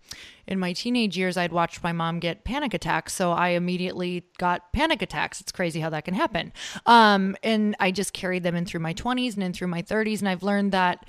in 0.47 0.61
my 0.61 0.73
teenage 0.73 1.19
years, 1.19 1.37
I'd 1.37 1.53
watched 1.53 1.83
my 1.83 1.93
mom 1.93 2.21
get 2.21 2.45
panic 2.45 2.75
attacks, 2.75 3.13
so 3.13 3.33
I 3.33 3.49
immediately 3.51 4.25
got 4.39 4.73
panic 4.73 5.03
attacks. 5.03 5.41
It's 5.41 5.51
crazy 5.51 5.81
how 5.81 5.91
that 5.91 6.05
can 6.05 6.15
happen, 6.15 6.53
um, 6.87 7.37
and 7.43 7.75
I 7.81 7.91
just 7.91 8.13
carried 8.13 8.45
them 8.45 8.55
in 8.55 8.65
through 8.65 8.81
my 8.81 8.93
twenties 8.93 9.35
and 9.35 9.43
in 9.43 9.53
through 9.53 9.69
my 9.69 9.83
thirties, 9.83 10.21
and 10.21 10.29
I've 10.29 10.45
learned 10.45 10.73
that 10.73 11.07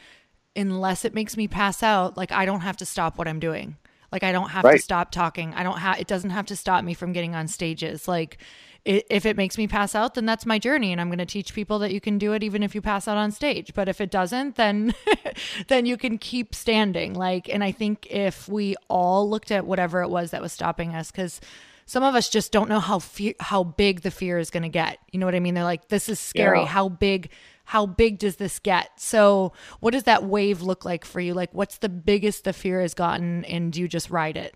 unless 0.55 1.05
it 1.05 1.13
makes 1.13 1.37
me 1.37 1.47
pass 1.47 1.83
out, 1.83 2.17
like 2.17 2.31
I 2.31 2.45
don't 2.45 2.61
have 2.61 2.77
to 2.77 2.85
stop 2.85 3.19
what 3.19 3.27
I'm 3.27 3.39
doing. 3.39 3.77
Like 4.11 4.23
I 4.23 4.31
don't 4.31 4.49
have 4.49 4.63
right. 4.63 4.77
to 4.77 4.81
stop 4.81 5.11
talking. 5.11 5.53
I 5.53 5.61
don't 5.61 5.77
have. 5.77 5.99
It 5.99 6.07
doesn't 6.07 6.31
have 6.31 6.47
to 6.47 6.55
stop 6.55 6.83
me 6.83 6.95
from 6.95 7.13
getting 7.13 7.35
on 7.35 7.47
stages. 7.47 8.07
Like 8.07 8.39
if 8.85 9.25
it 9.25 9.37
makes 9.37 9.57
me 9.57 9.67
pass 9.67 9.93
out, 9.93 10.15
then 10.15 10.25
that's 10.25 10.45
my 10.45 10.57
journey, 10.57 10.91
and 10.91 11.01
I'm 11.01 11.09
going 11.09 11.19
to 11.19 11.25
teach 11.25 11.53
people 11.53 11.79
that 11.79 11.91
you 11.91 11.99
can 11.99 12.17
do 12.17 12.33
it 12.33 12.43
even 12.43 12.63
if 12.63 12.73
you 12.73 12.81
pass 12.81 13.07
out 13.07 13.17
on 13.17 13.31
stage. 13.31 13.73
But 13.73 13.89
if 13.89 13.99
it 14.01 14.09
doesn't, 14.09 14.55
then 14.55 14.93
then 15.67 15.85
you 15.85 15.97
can 15.97 16.17
keep 16.17 16.55
standing. 16.55 17.13
Like, 17.13 17.49
and 17.49 17.63
I 17.63 17.71
think 17.71 18.07
if 18.09 18.47
we 18.47 18.75
all 18.87 19.29
looked 19.29 19.51
at 19.51 19.65
whatever 19.65 20.01
it 20.01 20.09
was 20.09 20.31
that 20.31 20.41
was 20.41 20.53
stopping 20.53 20.95
us, 20.95 21.11
because 21.11 21.41
some 21.85 22.03
of 22.03 22.15
us 22.15 22.29
just 22.29 22.51
don't 22.51 22.69
know 22.69 22.79
how 22.79 22.99
fe- 22.99 23.35
how 23.39 23.63
big 23.63 24.01
the 24.01 24.11
fear 24.11 24.37
is 24.37 24.49
going 24.49 24.63
to 24.63 24.69
get. 24.69 24.99
You 25.11 25.19
know 25.19 25.25
what 25.25 25.35
I 25.35 25.39
mean? 25.39 25.55
They're 25.55 25.63
like, 25.63 25.89
"This 25.89 26.07
is 26.07 26.19
scary. 26.19 26.59
Yeah. 26.61 26.67
How 26.67 26.87
big? 26.89 27.31
How 27.65 27.85
big 27.85 28.17
does 28.17 28.37
this 28.37 28.59
get?" 28.59 28.91
So, 28.99 29.53
what 29.79 29.91
does 29.91 30.03
that 30.03 30.23
wave 30.23 30.61
look 30.61 30.85
like 30.85 31.03
for 31.03 31.19
you? 31.19 31.33
Like, 31.33 31.53
what's 31.53 31.79
the 31.79 31.89
biggest 31.89 32.43
the 32.43 32.53
fear 32.53 32.81
has 32.81 32.93
gotten, 32.93 33.43
and 33.45 33.73
do 33.73 33.81
you 33.81 33.87
just 33.87 34.09
ride 34.09 34.37
it? 34.37 34.55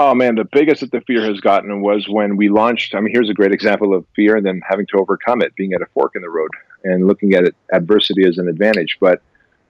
Oh 0.00 0.14
man, 0.14 0.36
the 0.36 0.44
biggest 0.44 0.82
that 0.82 0.92
the 0.92 1.00
fear 1.00 1.22
has 1.24 1.40
gotten 1.40 1.82
was 1.82 2.08
when 2.08 2.36
we 2.36 2.48
launched. 2.48 2.94
I 2.94 3.00
mean, 3.00 3.12
here's 3.12 3.28
a 3.28 3.34
great 3.34 3.50
example 3.50 3.92
of 3.92 4.06
fear 4.14 4.36
and 4.36 4.46
then 4.46 4.60
having 4.66 4.86
to 4.86 4.98
overcome 4.98 5.42
it, 5.42 5.56
being 5.56 5.72
at 5.72 5.82
a 5.82 5.86
fork 5.86 6.12
in 6.14 6.22
the 6.22 6.30
road 6.30 6.50
and 6.84 7.08
looking 7.08 7.34
at 7.34 7.42
it, 7.42 7.56
adversity 7.72 8.24
as 8.24 8.38
an 8.38 8.48
advantage. 8.48 8.96
But 9.00 9.20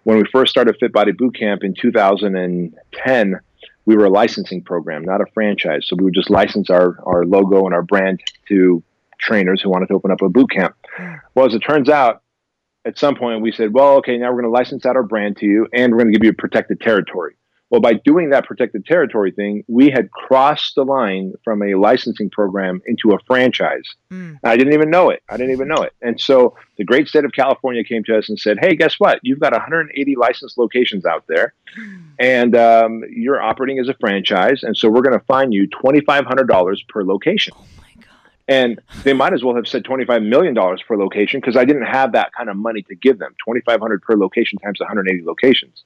when 0.05 0.19
we 0.19 0.25
first 0.31 0.51
started 0.51 0.77
Fit 0.79 0.93
Body 0.93 1.13
Bootcamp 1.13 1.65
in 1.65 1.73
2010, 1.73 3.41
we 3.87 3.97
were 3.97 4.05
a 4.05 4.11
licensing 4.11 4.63
program, 4.63 5.03
not 5.03 5.23
a 5.23 5.27
franchise. 5.33 5.87
So 5.89 5.97
we 5.97 6.05
would 6.05 6.15
just 6.15 6.29
license 6.29 6.69
our, 6.69 7.03
our 7.07 7.25
logo 7.25 7.65
and 7.65 7.75
our 7.75 7.83
brand 7.83 8.21
to 8.49 8.83
trainers 9.19 9.63
who 9.63 9.71
wanted 9.71 9.87
to 9.87 9.95
open 9.95 10.11
up 10.11 10.21
a 10.21 10.29
boot 10.29 10.51
camp. 10.51 10.77
Well, 11.35 11.47
as 11.47 11.55
it 11.55 11.61
turns 11.61 11.89
out, 11.89 12.21
at 12.85 12.99
some 12.99 13.17
point 13.17 13.41
we 13.41 13.51
said, 13.51 13.73
well, 13.73 13.97
okay, 13.97 14.19
now 14.19 14.27
we're 14.27 14.43
going 14.43 14.45
to 14.45 14.51
license 14.51 14.85
out 14.85 14.95
our 14.95 15.03
brand 15.03 15.39
to 15.39 15.47
you 15.47 15.69
and 15.73 15.91
we're 15.91 16.01
going 16.01 16.13
to 16.13 16.19
give 16.19 16.25
you 16.25 16.33
a 16.33 16.35
protected 16.35 16.83
territory. 16.83 17.38
Well, 17.71 17.81
by 17.81 17.95
doing 17.95 18.31
that 18.31 18.47
protected 18.47 18.87
territory 18.87 19.31
thing, 19.31 19.65
we 19.69 19.91
had 19.91 20.11
crossed 20.11 20.75
the 20.75 20.85
line 20.85 21.35
from 21.45 21.63
a 21.63 21.75
licensing 21.75 22.31
program 22.31 22.81
into 22.87 23.13
a 23.13 23.19
franchise. 23.27 23.85
Mm. 24.11 24.39
I 24.43 24.57
didn't 24.57 24.73
even 24.73 24.91
know 24.91 25.11
it. 25.11 25.23
I 25.29 25.37
didn't 25.37 25.53
even 25.53 25.69
know 25.69 25.83
it. 25.83 25.93
And 26.01 26.19
so 26.19 26.57
the 26.79 26.85
great 26.85 27.09
state 27.09 27.25
of 27.25 27.33
California 27.33 27.85
came 27.85 28.05
to 28.05 28.17
us 28.17 28.29
and 28.29 28.39
said, 28.39 28.59
"Hey, 28.61 28.75
guess 28.75 28.99
what? 28.99 29.21
You've 29.23 29.41
got 29.41 29.53
180 29.53 30.17
licensed 30.17 30.57
locations 30.57 31.05
out 31.05 31.25
there, 31.29 31.53
and 32.19 32.57
um, 32.57 33.05
you're 33.11 33.41
operating 33.41 33.79
as 33.79 33.89
a 33.89 33.95
franchise. 33.95 34.63
And 34.63 34.77
so 34.77 34.89
we're 34.89 35.03
going 35.03 35.19
to 35.19 35.25
fine 35.27 35.53
you 35.53 35.69
$2,500 35.69 36.89
per 36.89 37.05
location." 37.05 37.55
Oh 37.57 37.65
and 38.49 38.81
they 39.05 39.13
might 39.13 39.35
as 39.35 39.45
well 39.45 39.55
have 39.55 39.69
said 39.69 39.85
$25 39.85 40.27
million 40.27 40.55
per 40.55 40.97
location 40.97 41.39
because 41.39 41.57
I 41.57 41.67
didn't 41.67 41.85
have 41.85 42.13
that 42.13 42.33
kind 42.33 42.49
of 42.49 42.57
money 42.57 42.83
to 42.83 42.95
give 42.95 43.19
them. 43.19 43.35
2,500 43.45 44.03
per 44.03 44.17
location 44.17 44.59
times 44.59 44.81
180 44.81 45.23
locations. 45.25 45.85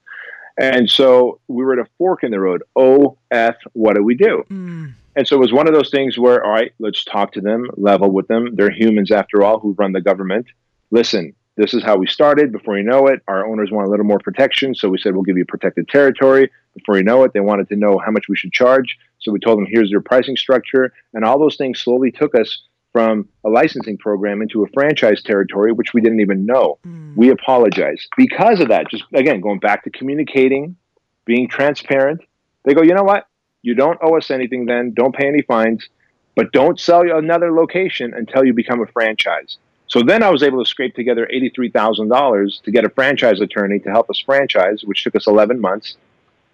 And 0.59 0.91
so 0.91 1.41
we 1.49 1.65
were 1.65 1.73
at 1.75 1.87
a 1.87 1.91
fork 1.99 2.25
in 2.25 2.31
the 2.31 2.41
road. 2.41 2.63
Oh, 2.77 3.19
F, 3.31 3.57
what 3.73 3.97
do 3.97 4.03
we 4.03 4.15
do? 4.15 4.45
Mm. 4.51 4.95
And 5.15 5.29
so 5.29 5.37
it 5.37 5.41
was 5.41 5.53
one 5.53 5.67
of 5.67 5.75
those 5.75 5.91
things 5.91 6.19
where, 6.19 6.45
all 6.45 6.53
right, 6.53 6.73
let's 6.79 7.05
talk 7.05 7.33
to 7.33 7.41
them, 7.41 7.69
level 7.77 8.11
with 8.11 8.29
them. 8.29 8.55
They're 8.55 8.71
humans 8.71 9.11
after 9.11 9.43
all 9.43 9.59
who 9.59 9.75
run 9.79 9.93
the 9.93 10.01
government. 10.01 10.47
Listen, 10.91 11.35
this 11.57 11.75
is 11.75 11.83
how 11.83 11.97
we 11.97 12.07
started. 12.07 12.51
Before 12.51 12.79
you 12.79 12.85
know 12.85 13.07
it, 13.09 13.21
our 13.29 13.47
owners 13.47 13.71
want 13.71 13.87
a 13.87 13.91
little 13.91 14.07
more 14.07 14.19
protection. 14.19 14.75
So 14.75 14.89
we 14.89 14.99
said, 14.99 15.15
we'll 15.15 15.23
give 15.23 15.37
you 15.37 15.45
protected 15.45 15.89
territory. 15.89 16.51
Before 16.75 16.97
you 16.97 17.05
know 17.05 17.25
it, 17.25 17.33
they 17.35 17.41
wanted 17.41 17.69
to 17.69 17.77
know 17.77 17.99
how 17.99 18.11
much 18.11 18.25
we 18.29 18.37
should 18.37 18.53
charge. 18.53 18.97
So 19.21 19.31
we 19.31 19.39
told 19.39 19.59
them, 19.59 19.67
here's 19.69 19.91
your 19.91 20.01
pricing 20.01 20.37
structure. 20.37 20.93
And 21.13 21.25
all 21.25 21.39
those 21.39 21.57
things 21.57 21.81
slowly 21.81 22.11
took 22.11 22.35
us 22.35 22.63
from 22.93 23.29
a 23.45 23.49
licensing 23.49 23.97
program 23.97 24.43
into 24.43 24.63
a 24.63 24.69
franchise 24.69 25.23
territory, 25.23 25.73
which 25.73 25.95
we 25.95 26.01
didn't 26.01 26.21
even 26.21 26.45
know. 26.45 26.79
Mm. 26.87 27.17
We 27.17 27.31
apologize. 27.31 28.07
Because 28.17 28.61
of 28.61 28.69
that, 28.69 28.91
just 28.91 29.05
again, 29.15 29.41
going 29.41 29.59
back 29.59 29.85
to 29.85 29.91
communicating, 29.91 30.77
being 31.25 31.49
transparent, 31.49 32.21
they 32.65 32.75
go, 32.75 32.83
you 32.83 32.95
know 32.95 33.03
what? 33.03 33.27
You 33.63 33.75
don't 33.75 33.99
owe 34.03 34.17
us 34.17 34.31
anything 34.31 34.67
then. 34.67 34.93
Don't 34.93 35.15
pay 35.15 35.27
any 35.27 35.43
fines, 35.43 35.89
but 36.37 36.53
don't 36.53 36.79
sell 36.79 37.03
another 37.03 37.53
location 37.53 38.13
until 38.15 38.45
you 38.45 38.53
become 38.53 38.83
a 38.83 38.87
franchise. 38.87 39.57
So 39.87 40.03
then 40.03 40.23
I 40.23 40.31
was 40.31 40.43
able 40.43 40.63
to 40.63 40.69
scrape 40.69 40.95
together 40.95 41.29
$83,000 41.33 42.63
to 42.63 42.71
get 42.71 42.85
a 42.85 42.89
franchise 42.89 43.41
attorney 43.41 43.79
to 43.81 43.91
help 43.91 44.09
us 44.11 44.19
franchise, 44.25 44.83
which 44.85 45.05
took 45.05 45.15
us 45.15 45.27
11 45.27 45.61
months. 45.61 45.97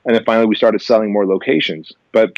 And 0.04 0.14
then 0.14 0.24
finally, 0.24 0.46
we 0.46 0.56
started 0.56 0.82
selling 0.82 1.12
more 1.12 1.26
locations. 1.26 1.92
But 2.12 2.32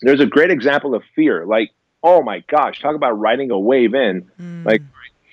there's 0.00 0.20
a 0.20 0.26
great 0.26 0.50
example 0.50 0.94
of 0.94 1.02
fear. 1.14 1.44
Like, 1.44 1.70
oh 2.02 2.22
my 2.22 2.40
gosh, 2.48 2.80
talk 2.80 2.94
about 2.94 3.18
riding 3.18 3.50
a 3.50 3.58
wave 3.58 3.94
in. 3.94 4.30
Mm. 4.40 4.64
Like, 4.64 4.82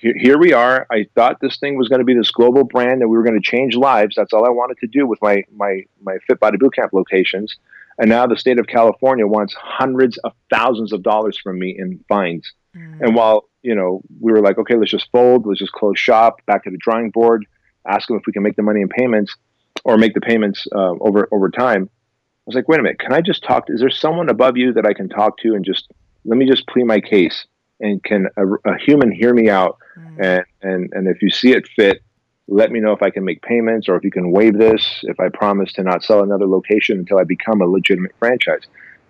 here, 0.00 0.38
we 0.38 0.54
are. 0.54 0.86
I 0.90 1.06
thought 1.14 1.40
this 1.40 1.58
thing 1.58 1.76
was 1.76 1.88
going 1.88 1.98
to 1.98 2.06
be 2.06 2.14
this 2.14 2.30
global 2.30 2.64
brand 2.64 3.02
and 3.02 3.10
we 3.10 3.18
were 3.18 3.22
going 3.22 3.40
to 3.40 3.46
change 3.46 3.76
lives. 3.76 4.16
That's 4.16 4.32
all 4.32 4.46
I 4.46 4.48
wanted 4.48 4.78
to 4.78 4.86
do 4.86 5.06
with 5.06 5.20
my 5.20 5.44
my 5.54 5.82
my 6.00 6.16
Fit 6.26 6.40
Body 6.40 6.56
Bootcamp 6.56 6.92
locations. 6.92 7.56
And 7.98 8.08
now 8.08 8.26
the 8.26 8.38
state 8.38 8.58
of 8.58 8.66
California 8.66 9.26
wants 9.26 9.54
hundreds 9.54 10.16
of 10.18 10.32
thousands 10.50 10.94
of 10.94 11.02
dollars 11.02 11.38
from 11.38 11.58
me 11.58 11.76
in 11.78 12.02
fines. 12.08 12.50
Mm. 12.74 13.00
And 13.02 13.14
while 13.14 13.50
you 13.62 13.74
know 13.74 14.00
we 14.20 14.32
were 14.32 14.40
like, 14.40 14.56
okay, 14.56 14.74
let's 14.74 14.90
just 14.90 15.10
fold, 15.12 15.44
let's 15.44 15.60
just 15.60 15.72
close 15.72 15.98
shop, 15.98 16.40
back 16.46 16.64
to 16.64 16.70
the 16.70 16.78
drawing 16.78 17.10
board, 17.10 17.44
ask 17.86 18.08
them 18.08 18.16
if 18.16 18.22
we 18.26 18.32
can 18.32 18.42
make 18.42 18.56
the 18.56 18.62
money 18.62 18.80
in 18.80 18.88
payments 18.88 19.36
or 19.84 19.98
make 19.98 20.14
the 20.14 20.22
payments 20.22 20.66
uh, 20.74 20.94
over 21.00 21.28
over 21.30 21.50
time. 21.50 21.90
I 21.92 22.42
was 22.46 22.54
like, 22.54 22.68
wait 22.68 22.80
a 22.80 22.82
minute, 22.82 22.98
can 22.98 23.12
I 23.12 23.20
just 23.20 23.44
talk? 23.44 23.66
To, 23.66 23.74
is 23.74 23.80
there 23.80 23.90
someone 23.90 24.30
above 24.30 24.56
you 24.56 24.72
that 24.72 24.86
I 24.86 24.94
can 24.94 25.10
talk 25.10 25.36
to 25.40 25.54
and 25.54 25.62
just 25.62 25.92
let 26.24 26.38
me 26.38 26.46
just 26.46 26.66
plead 26.66 26.84
my 26.84 27.00
case? 27.00 27.46
And 27.80 28.02
can 28.02 28.28
a, 28.36 28.46
a 28.70 28.78
human 28.78 29.10
hear 29.10 29.32
me 29.32 29.48
out? 29.48 29.78
Mm. 29.98 30.24
And 30.24 30.44
and 30.62 30.92
and 30.92 31.08
if 31.08 31.22
you 31.22 31.30
see 31.30 31.52
it 31.52 31.66
fit, 31.68 32.02
let 32.50 32.70
me 32.72 32.80
know 32.80 32.92
if 32.92 33.02
I 33.02 33.10
can 33.10 33.24
make 33.24 33.42
payments 33.42 33.88
or 33.88 33.96
if 33.96 34.04
you 34.04 34.10
can 34.10 34.32
waive 34.32 34.58
this, 34.58 35.00
if 35.04 35.20
I 35.20 35.28
promise 35.28 35.72
to 35.74 35.82
not 35.82 36.02
sell 36.02 36.22
another 36.22 36.46
location 36.46 36.98
until 36.98 37.18
I 37.18 37.24
become 37.24 37.62
a 37.62 37.66
legitimate 37.66 38.12
franchise. 38.18 38.62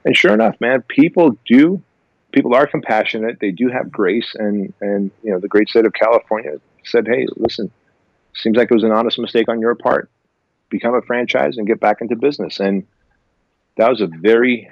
And 0.04 0.16
sure 0.16 0.34
enough, 0.34 0.61
man, 0.61 0.82
people 0.82 1.38
do, 1.46 1.82
people 2.32 2.54
are 2.54 2.66
compassionate. 2.66 3.38
They 3.40 3.50
do 3.50 3.68
have 3.68 3.90
grace. 3.90 4.34
And, 4.34 4.72
and, 4.80 5.11
you 5.22 5.32
know, 5.32 5.40
the 5.40 5.48
great 5.48 5.68
state 5.68 5.86
of 5.86 5.94
California 5.94 6.61
said, 6.84 7.06
hey, 7.06 7.26
listen, 7.36 7.70
seems 8.34 8.56
like 8.56 8.70
it 8.70 8.74
was 8.74 8.84
an 8.84 8.92
honest 8.92 9.18
mistake 9.18 9.48
on 9.48 9.61
your 9.61 9.74
part. 9.74 10.11
Become 10.68 10.94
a 10.94 11.02
franchise 11.02 11.56
and 11.56 11.66
get 11.66 11.80
back 11.80 12.00
into 12.00 12.16
business. 12.16 12.61
And 12.61 12.86
that 13.76 13.88
was 13.88 14.00
a 14.00 14.06
very 14.06 14.70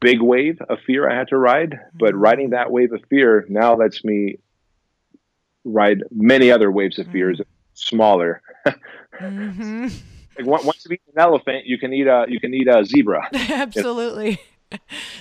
big 0.00 0.20
wave 0.20 0.58
of 0.68 0.78
fear 0.86 1.08
I 1.08 1.16
had 1.16 1.28
to 1.28 1.36
ride. 1.36 1.78
But 1.94 2.10
mm-hmm. 2.10 2.20
riding 2.20 2.50
that 2.50 2.70
wave 2.70 2.92
of 2.92 3.02
fear 3.08 3.44
now 3.48 3.76
lets 3.76 4.04
me 4.04 4.38
ride 5.64 6.02
many 6.10 6.50
other 6.50 6.70
waves 6.70 6.98
of 6.98 7.06
fears. 7.08 7.38
Mm-hmm 7.38 7.52
smaller. 7.78 8.42
mm-hmm. 8.66 9.88
like 10.44 10.64
once 10.64 10.84
you 10.84 10.94
eat 10.94 11.02
an 11.14 11.20
elephant, 11.20 11.66
you 11.66 11.78
can 11.78 11.92
eat 11.92 12.06
a 12.06 12.26
you 12.28 12.40
can 12.40 12.52
eat 12.54 12.68
a 12.68 12.84
zebra. 12.84 13.28
Absolutely. 13.34 14.40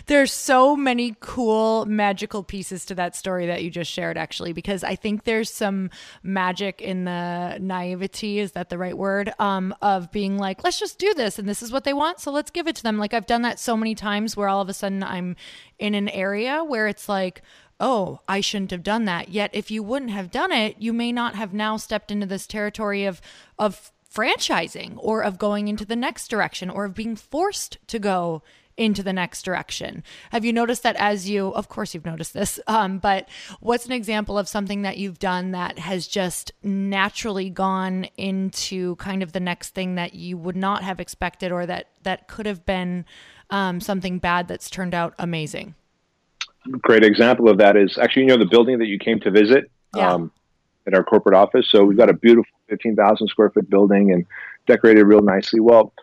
There's 0.08 0.32
so 0.32 0.76
many 0.76 1.16
cool 1.20 1.86
magical 1.86 2.43
pieces 2.43 2.86
to 2.86 2.95
that 2.95 3.16
story 3.16 3.45
that 3.48 3.64
you 3.64 3.70
just 3.70 3.91
shared, 3.91 4.18
actually, 4.18 4.54
because 4.54 4.84
I 4.84 4.95
think 4.95 5.24
there's 5.24 5.50
some 5.50 5.89
magic 6.24 6.82
in 6.82 7.06
the 7.06 7.58
naivety, 7.60 8.39
is 8.39 8.54
that 8.54 8.70
the 8.70 8.78
right 8.78 8.98
word? 8.98 9.34
Um, 9.39 9.76
of 9.82 10.12
being 10.12 10.38
like, 10.38 10.64
let's 10.64 10.80
just 10.80 11.00
do 11.00 11.14
this 11.14 11.39
and 11.39 11.48
this 11.48 11.62
is 11.62 11.72
what 11.72 11.84
they 11.84 11.93
want, 11.93 12.20
so 12.20 12.32
let's 12.32 12.52
give 12.52 12.68
it 12.68 12.76
to 12.78 12.84
them. 12.84 12.98
Like 12.98 13.14
I've 13.14 13.26
done 13.26 13.41
that 13.43 13.60
so 13.60 13.78
many 13.78 13.95
times 13.95 14.36
where 14.36 14.50
all 14.50 14.62
of 14.62 14.70
a 14.70 14.74
sudden 14.74 15.04
I'm 15.04 15.36
in 15.80 15.95
an 15.95 16.10
area 16.10 16.64
where 16.64 16.88
it's 16.88 17.10
like, 17.10 17.41
oh, 17.80 18.22
I 18.28 18.41
shouldn't 18.41 18.72
have 18.72 18.84
done 18.84 19.06
that. 19.06 19.30
Yet 19.30 19.52
if 19.54 19.70
you 19.70 19.84
wouldn't 19.84 20.12
have 20.12 20.32
done 20.32 20.52
it, 20.52 20.76
you 20.80 20.93
may 20.93 21.12
not 21.12 21.36
have 21.36 21.54
now 21.54 21.78
stepped 21.78 22.12
into 22.12 22.26
this 22.26 22.48
territory 22.48 23.06
of 23.06 23.22
of 23.60 23.91
franchising 24.14 24.95
or 24.98 25.22
of 25.22 25.38
going 25.38 25.68
into 25.68 25.86
the 25.86 25.95
next 25.95 26.30
direction 26.30 26.70
or 26.70 26.86
of 26.86 26.95
being 26.95 27.16
forced 27.16 27.78
to 27.88 28.00
go 28.00 28.41
into 28.78 29.04
the 29.04 29.14
next 29.14 29.44
direction. 29.44 30.04
Have 30.32 30.46
you 30.46 30.54
noticed 30.54 30.84
that 30.84 30.96
as 30.98 31.30
you, 31.30 31.50
of 31.50 31.68
course, 31.68 31.94
you've 31.94 32.06
noticed 32.06 32.34
this, 32.34 32.60
um, 32.68 33.00
but 33.00 33.28
what's 33.60 33.86
an 33.86 33.92
example 33.92 34.38
of 34.38 34.48
something 34.48 34.84
that 34.84 34.98
you've 34.98 35.20
done 35.20 35.52
that 35.52 35.80
has 35.80 36.08
just 36.08 36.52
naturally 36.64 37.50
gone 37.50 38.06
into 38.18 38.96
kind 38.98 39.24
of 39.24 39.34
the 39.34 39.40
next 39.40 39.72
thing 39.72 39.96
that 39.96 40.14
you 40.14 40.38
would 40.38 40.56
not 40.56 40.84
have 40.84 41.00
expected 41.00 41.52
or 41.52 41.66
that 41.66 41.88
that 42.04 42.28
could 42.28 42.46
have 42.46 42.66
been 42.66 43.06
um, 43.50 43.82
something 43.82 44.20
bad 44.20 44.48
that's 44.48 44.70
turned 44.70 44.94
out 44.94 45.14
amazing? 45.18 45.76
great 46.82 47.04
example 47.04 47.50
of 47.50 47.58
that 47.58 47.78
is 47.78 47.98
actually, 47.98 48.24
you 48.24 48.28
know, 48.30 48.38
the 48.38 48.46
building 48.46 48.80
that 48.80 48.88
you 48.88 49.00
came 49.00 49.20
to 49.22 49.32
visit 49.32 49.72
yeah. 49.96 50.14
um, 50.14 50.32
at 50.86 50.94
our 50.94 51.04
corporate 51.04 51.36
office. 51.36 51.70
So 51.70 51.84
we've 51.84 51.98
got 51.98 52.10
a 52.10 52.14
beautiful 52.14 52.52
15,000 52.70 53.28
square 53.28 53.50
foot 53.50 53.70
building 53.70 54.12
and 54.12 54.26
decorated 54.66 55.04
real 55.04 55.22
nicely. 55.22 55.60
Well, 55.60 55.94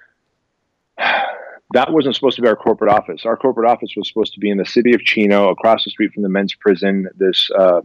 that 1.75 1.93
wasn't 1.93 2.14
supposed 2.14 2.37
to 2.37 2.43
be 2.43 2.47
our 2.47 2.55
corporate 2.57 2.91
office. 2.91 3.27
Our 3.27 3.37
corporate 3.37 3.68
office 3.68 3.95
was 3.97 4.07
supposed 4.09 4.33
to 4.35 4.41
be 4.41 4.49
in 4.49 4.59
the 4.59 4.64
city 4.64 4.95
of 4.95 5.01
Chino, 5.03 5.51
across 5.51 5.85
the 5.85 5.91
street 5.91 6.12
from 6.12 6.22
the 6.22 6.29
men's 6.29 6.55
prison, 6.55 7.09
this 7.16 7.51
uh, 7.51 7.81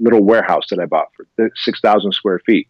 little 0.00 0.24
warehouse 0.24 0.64
that 0.70 0.80
I 0.80 0.86
bought 0.86 1.08
for 1.14 1.50
6,000 1.54 2.12
square 2.12 2.40
feet. 2.40 2.68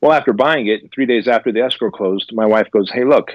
Well, 0.00 0.12
after 0.12 0.32
buying 0.32 0.68
it, 0.68 0.90
three 0.94 1.04
days 1.04 1.28
after 1.28 1.52
the 1.52 1.60
escrow 1.60 1.90
closed, 1.90 2.32
my 2.32 2.46
wife 2.46 2.70
goes, 2.70 2.90
Hey, 2.90 3.04
look, 3.04 3.30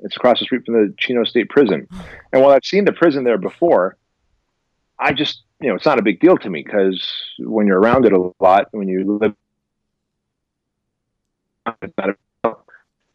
it's 0.00 0.16
across 0.16 0.40
the 0.40 0.46
street 0.46 0.66
from 0.66 0.74
the 0.74 0.92
Chino 0.98 1.22
State 1.22 1.48
Prison. 1.48 1.86
And 2.32 2.42
while 2.42 2.50
I've 2.50 2.64
seen 2.64 2.84
the 2.84 2.92
prison 2.92 3.22
there 3.22 3.38
before, 3.38 3.96
I 4.98 5.12
just, 5.12 5.42
you 5.60 5.68
know, 5.68 5.76
it's 5.76 5.86
not 5.86 6.00
a 6.00 6.02
big 6.02 6.18
deal 6.18 6.36
to 6.38 6.50
me 6.50 6.64
because 6.64 7.08
when 7.38 7.68
you're 7.68 7.78
around 7.78 8.04
it 8.04 8.12
a 8.12 8.32
lot, 8.40 8.66
when 8.72 8.88
you 8.88 9.18
live, 9.20 9.34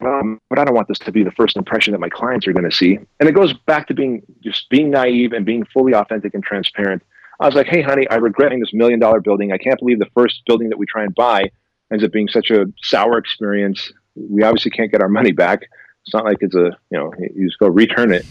um, 0.00 0.40
but 0.48 0.58
I 0.58 0.64
don't 0.64 0.74
want 0.74 0.88
this 0.88 0.98
to 1.00 1.12
be 1.12 1.22
the 1.22 1.30
first 1.32 1.56
impression 1.56 1.92
that 1.92 1.98
my 1.98 2.08
clients 2.08 2.46
are 2.46 2.52
going 2.52 2.68
to 2.68 2.74
see. 2.74 2.98
And 3.18 3.28
it 3.28 3.32
goes 3.32 3.52
back 3.52 3.86
to 3.88 3.94
being 3.94 4.22
just 4.42 4.68
being 4.70 4.90
naive 4.90 5.32
and 5.32 5.44
being 5.44 5.64
fully 5.66 5.94
authentic 5.94 6.34
and 6.34 6.42
transparent. 6.42 7.02
I 7.38 7.46
was 7.46 7.54
like, 7.54 7.66
hey, 7.66 7.82
honey, 7.82 8.08
I 8.08 8.16
regret 8.16 8.52
this 8.58 8.72
million 8.72 8.98
dollar 8.98 9.20
building. 9.20 9.52
I 9.52 9.58
can't 9.58 9.78
believe 9.78 9.98
the 9.98 10.10
first 10.14 10.42
building 10.46 10.68
that 10.70 10.78
we 10.78 10.86
try 10.86 11.04
and 11.04 11.14
buy 11.14 11.50
ends 11.92 12.04
up 12.04 12.12
being 12.12 12.28
such 12.28 12.50
a 12.50 12.66
sour 12.82 13.18
experience. 13.18 13.92
We 14.14 14.42
obviously 14.42 14.70
can't 14.70 14.90
get 14.90 15.02
our 15.02 15.08
money 15.08 15.32
back. 15.32 15.62
It's 16.04 16.14
not 16.14 16.24
like 16.24 16.38
it's 16.40 16.54
a, 16.54 16.76
you 16.90 16.98
know, 16.98 17.12
you 17.34 17.46
just 17.46 17.58
go 17.58 17.68
return 17.68 18.12
it. 18.12 18.24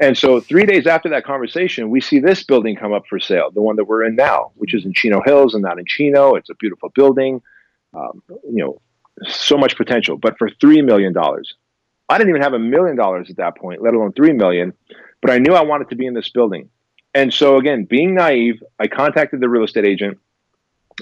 And 0.00 0.16
so, 0.16 0.40
three 0.40 0.64
days 0.64 0.86
after 0.86 1.08
that 1.08 1.24
conversation, 1.24 1.90
we 1.90 2.00
see 2.00 2.20
this 2.20 2.44
building 2.44 2.76
come 2.76 2.92
up 2.92 3.04
for 3.08 3.18
sale, 3.18 3.50
the 3.50 3.60
one 3.60 3.76
that 3.76 3.84
we're 3.84 4.04
in 4.04 4.14
now, 4.14 4.52
which 4.54 4.72
is 4.72 4.84
in 4.84 4.92
Chino 4.92 5.20
Hills 5.24 5.54
and 5.54 5.62
not 5.62 5.78
in 5.78 5.84
Chino. 5.86 6.36
It's 6.36 6.50
a 6.50 6.54
beautiful 6.54 6.90
building, 6.94 7.42
um, 7.94 8.22
you 8.28 8.64
know, 8.64 8.80
so 9.26 9.56
much 9.56 9.76
potential, 9.76 10.16
but 10.16 10.38
for 10.38 10.48
$3 10.48 10.84
million. 10.84 11.14
I 12.08 12.16
didn't 12.18 12.30
even 12.30 12.42
have 12.42 12.54
a 12.54 12.58
million 12.58 12.96
dollars 12.96 13.28
at 13.30 13.36
that 13.36 13.56
point, 13.56 13.82
let 13.82 13.94
alone 13.94 14.12
3 14.12 14.32
million, 14.32 14.72
but 15.20 15.30
I 15.30 15.38
knew 15.38 15.54
I 15.54 15.62
wanted 15.62 15.90
to 15.90 15.96
be 15.96 16.06
in 16.06 16.14
this 16.14 16.28
building. 16.30 16.70
And 17.14 17.32
so, 17.32 17.56
again, 17.56 17.84
being 17.84 18.14
naive, 18.14 18.62
I 18.78 18.86
contacted 18.86 19.40
the 19.40 19.48
real 19.48 19.64
estate 19.64 19.84
agent. 19.84 20.18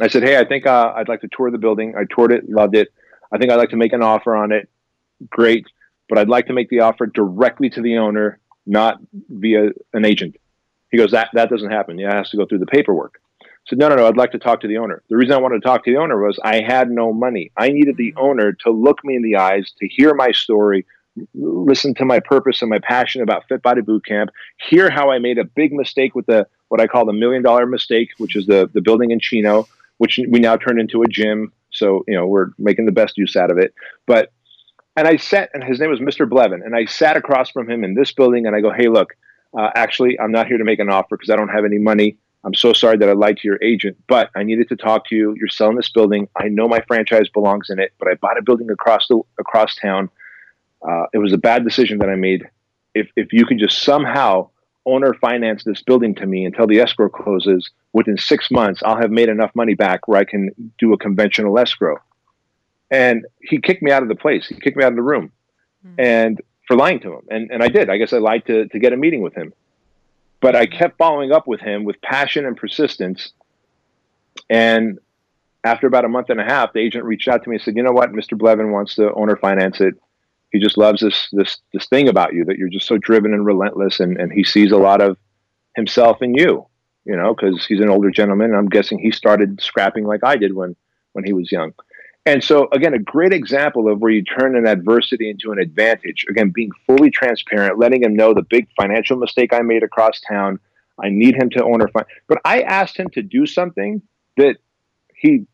I 0.00 0.08
said, 0.08 0.22
Hey, 0.22 0.36
I 0.38 0.44
think 0.44 0.66
uh, 0.66 0.92
I'd 0.94 1.08
like 1.08 1.20
to 1.22 1.28
tour 1.28 1.50
the 1.50 1.58
building. 1.58 1.94
I 1.96 2.04
toured 2.04 2.32
it, 2.32 2.48
loved 2.48 2.76
it. 2.76 2.88
I 3.32 3.38
think 3.38 3.50
I'd 3.50 3.56
like 3.56 3.70
to 3.70 3.76
make 3.76 3.92
an 3.92 4.02
offer 4.02 4.36
on 4.36 4.52
it. 4.52 4.68
Great. 5.30 5.66
But 6.08 6.18
I'd 6.18 6.28
like 6.28 6.46
to 6.46 6.52
make 6.52 6.68
the 6.68 6.80
offer 6.80 7.06
directly 7.06 7.70
to 7.70 7.82
the 7.82 7.98
owner 7.98 8.38
not 8.66 8.98
via 9.12 9.70
an 9.92 10.04
agent. 10.04 10.36
He 10.90 10.98
goes, 10.98 11.12
that, 11.12 11.30
that 11.34 11.50
doesn't 11.50 11.70
happen. 11.70 11.98
Yeah, 11.98 12.10
it 12.10 12.14
has 12.14 12.30
to 12.30 12.36
go 12.36 12.46
through 12.46 12.58
the 12.58 12.66
paperwork. 12.66 13.20
Said, 13.68 13.78
no, 13.78 13.88
no, 13.88 13.96
no, 13.96 14.06
I'd 14.06 14.16
like 14.16 14.30
to 14.32 14.38
talk 14.38 14.60
to 14.60 14.68
the 14.68 14.78
owner. 14.78 15.02
The 15.10 15.16
reason 15.16 15.34
I 15.34 15.40
wanted 15.40 15.60
to 15.60 15.66
talk 15.66 15.84
to 15.84 15.90
the 15.92 15.98
owner 15.98 16.24
was 16.24 16.38
I 16.44 16.60
had 16.60 16.88
no 16.88 17.12
money. 17.12 17.50
I 17.56 17.70
needed 17.70 17.96
the 17.96 18.14
owner 18.16 18.52
to 18.52 18.70
look 18.70 19.04
me 19.04 19.16
in 19.16 19.22
the 19.22 19.36
eyes, 19.36 19.72
to 19.80 19.88
hear 19.88 20.14
my 20.14 20.30
story, 20.30 20.86
listen 21.34 21.94
to 21.94 22.04
my 22.04 22.20
purpose 22.20 22.62
and 22.62 22.70
my 22.70 22.78
passion 22.78 23.22
about 23.22 23.44
Fit 23.48 23.62
Body 23.62 23.82
Bootcamp, 23.82 24.28
hear 24.68 24.90
how 24.90 25.10
I 25.10 25.18
made 25.18 25.38
a 25.38 25.44
big 25.44 25.72
mistake 25.72 26.14
with 26.14 26.26
the 26.26 26.46
what 26.68 26.80
I 26.80 26.86
call 26.86 27.06
the 27.06 27.12
million 27.12 27.42
dollar 27.42 27.66
mistake, 27.66 28.10
which 28.18 28.36
is 28.36 28.46
the 28.46 28.70
the 28.72 28.80
building 28.80 29.10
in 29.10 29.20
Chino, 29.20 29.68
which 29.98 30.20
we 30.28 30.38
now 30.38 30.56
turned 30.56 30.80
into 30.80 31.02
a 31.02 31.06
gym. 31.06 31.52
So 31.70 32.04
you 32.06 32.14
know 32.14 32.26
we're 32.26 32.48
making 32.58 32.86
the 32.86 32.92
best 32.92 33.16
use 33.16 33.36
out 33.36 33.50
of 33.50 33.58
it. 33.58 33.74
But 34.06 34.32
and 34.96 35.06
I 35.06 35.16
sat, 35.16 35.50
and 35.52 35.62
his 35.62 35.78
name 35.78 35.90
was 35.90 36.00
Mr. 36.00 36.28
Blevin, 36.28 36.64
and 36.64 36.74
I 36.74 36.86
sat 36.86 37.16
across 37.16 37.50
from 37.50 37.68
him 37.68 37.84
in 37.84 37.94
this 37.94 38.12
building, 38.12 38.46
and 38.46 38.56
I 38.56 38.60
go, 38.60 38.70
"Hey, 38.70 38.88
look, 38.88 39.14
uh, 39.56 39.70
actually, 39.74 40.18
I'm 40.18 40.32
not 40.32 40.46
here 40.46 40.58
to 40.58 40.64
make 40.64 40.78
an 40.78 40.90
offer 40.90 41.16
because 41.16 41.30
I 41.30 41.36
don't 41.36 41.48
have 41.48 41.64
any 41.64 41.78
money. 41.78 42.18
I'm 42.47 42.55
so 42.55 42.72
sorry 42.72 42.97
that 42.99 43.09
I 43.09 43.12
lied 43.12 43.38
to 43.38 43.49
your 43.49 43.59
agent, 43.61 43.97
but 44.07 44.30
I 44.36 44.44
needed 44.44 44.68
to 44.68 44.76
talk 44.76 45.09
to 45.09 45.16
you. 45.16 45.34
You're 45.36 45.49
selling 45.49 45.76
this 45.76 45.90
building. 45.90 46.28
I 46.36 46.47
know 46.47 46.68
my 46.68 46.80
franchise 46.86 47.28
belongs 47.28 47.70
in 47.70 47.80
it, 47.80 47.92
but 47.99 48.07
I 48.07 48.14
bought 48.14 48.38
a 48.38 48.42
building 48.42 48.70
across 48.70 49.09
the 49.09 49.20
across 49.36 49.74
town. 49.74 50.09
Uh, 50.88 51.07
it 51.12 51.18
was 51.18 51.32
a 51.32 51.38
bad 51.38 51.64
decision 51.64 51.99
that 51.99 52.09
I 52.09 52.14
made. 52.14 52.49
If 52.94 53.09
if 53.16 53.32
you 53.32 53.44
could 53.47 53.59
just 53.59 53.82
somehow 53.82 54.49
owner 54.86 55.12
finance 55.14 55.64
this 55.64 55.82
building 55.82 56.14
to 56.14 56.26
me 56.26 56.44
until 56.44 56.68
the 56.68 56.78
escrow 56.78 57.09
closes 57.09 57.68
within 57.92 58.16
six 58.16 58.49
months, 58.49 58.80
I'll 58.84 58.97
have 58.97 59.11
made 59.11 59.28
enough 59.28 59.51
money 59.57 59.74
back 59.74 60.07
where 60.07 60.20
I 60.20 60.24
can 60.24 60.51
do 60.78 60.92
a 60.92 60.99
conventional 60.99 61.59
escrow." 61.59 61.97
And 62.92 63.26
he 63.40 63.61
kicked 63.61 63.82
me 63.82 63.90
out 63.90 64.05
of 64.05 64.09
the 64.09 64.14
place. 64.14 64.47
He 64.47 64.55
kicked 64.55 64.76
me 64.76 64.84
out 64.84 64.92
of 64.92 64.97
the 64.97 65.03
room, 65.03 65.32
mm-hmm. 65.84 66.01
and 66.01 66.40
for 66.68 66.76
lying 66.76 67.01
to 67.01 67.12
him. 67.12 67.22
And 67.28 67.51
and 67.51 67.61
I 67.64 67.68
did. 67.68 67.90
I 67.90 67.97
guess 67.97 68.12
I 68.12 68.18
lied 68.18 68.47
to 68.47 68.68
to 68.68 68.78
get 68.78 68.92
a 68.92 68.97
meeting 68.97 69.20
with 69.20 69.34
him. 69.34 69.53
But 70.47 70.55
I 70.55 70.66
kept 70.66 70.97
following 70.97 71.32
up 71.32 71.49
with 71.49 71.61
him 71.61 71.82
with 71.82 72.01
passion 72.03 72.47
and 72.47 72.57
persistence. 72.57 73.32
And 74.49 75.01
after 75.64 75.88
about 75.88 76.05
a 76.05 76.09
month 76.09 76.30
and 76.30 76.40
a 76.40 76.44
half, 76.44 76.72
the 76.72 76.78
agent 76.78 77.05
reached 77.05 77.26
out 77.26 77.42
to 77.42 77.51
me 77.51 77.57
and 77.57 77.62
said, 77.64 77.76
"You 77.76 77.82
know 77.82 77.90
what? 77.90 78.12
Mr. 78.12 78.38
Blevin 78.38 78.70
wants 78.70 78.94
to 78.94 79.12
owner 79.14 79.34
finance 79.34 79.80
it. 79.80 79.97
He 80.53 80.61
just 80.61 80.78
loves 80.78 81.01
this 81.01 81.28
this 81.32 81.59
this 81.72 81.88
thing 81.88 82.09
about 82.09 82.32
you 82.32 82.44
that 82.44 82.59
you're 82.59 82.68
just 82.68 82.86
so 82.86 82.97
driven 82.97 83.34
and 83.34 83.44
relentless, 83.44 83.99
and 83.99 84.20
and 84.20 84.32
he 84.32 84.44
sees 84.44 84.70
a 84.70 84.76
lot 84.76 85.03
of 85.03 85.16
himself 85.74 86.22
in 86.22 86.32
you. 86.36 86.64
You 87.05 87.16
know, 87.16 87.34
because 87.34 87.66
he's 87.66 87.80
an 87.80 87.90
older 87.90 88.12
gentleman. 88.12 88.51
And 88.51 88.57
I'm 88.57 88.68
guessing 88.68 89.01
he 89.01 89.11
started 89.11 89.61
scrapping 89.61 90.07
like 90.07 90.20
I 90.22 90.36
did 90.36 90.55
when 90.55 90.76
when 91.11 91.24
he 91.24 91.32
was 91.32 91.51
young." 91.51 91.72
And 92.27 92.43
so, 92.43 92.68
again, 92.72 92.93
a 92.93 92.99
great 92.99 93.33
example 93.33 93.89
of 93.89 94.01
where 94.01 94.11
you 94.11 94.24
turn 94.24 94.57
an 94.57 94.66
adversity 94.66 95.31
into 95.31 95.53
an 95.53 95.61
advantage. 95.61 96.27
Again, 96.29 96.51
being 96.51 96.72
fully 96.85 97.09
transparent, 97.09 97.79
letting 97.79 98.03
him 98.03 98.16
know 98.16 98.35
the 98.35 98.43
big 98.43 98.66
financial 98.79 99.16
mistake 99.16 99.55
I 99.55 99.61
made 99.61 99.85
across 99.85 100.20
town. 100.20 100.59
I 101.01 101.09
need 101.09 101.37
him 101.37 101.51
to 101.51 101.62
own 101.62 101.81
or 101.81 101.89
find. 101.89 102.05
But 102.27 102.41
I 102.45 102.62
asked 102.62 102.99
him 102.99 103.09
to 103.11 103.22
do 103.22 103.47
something 103.47 104.03
that 104.37 104.57
he, 105.14 105.47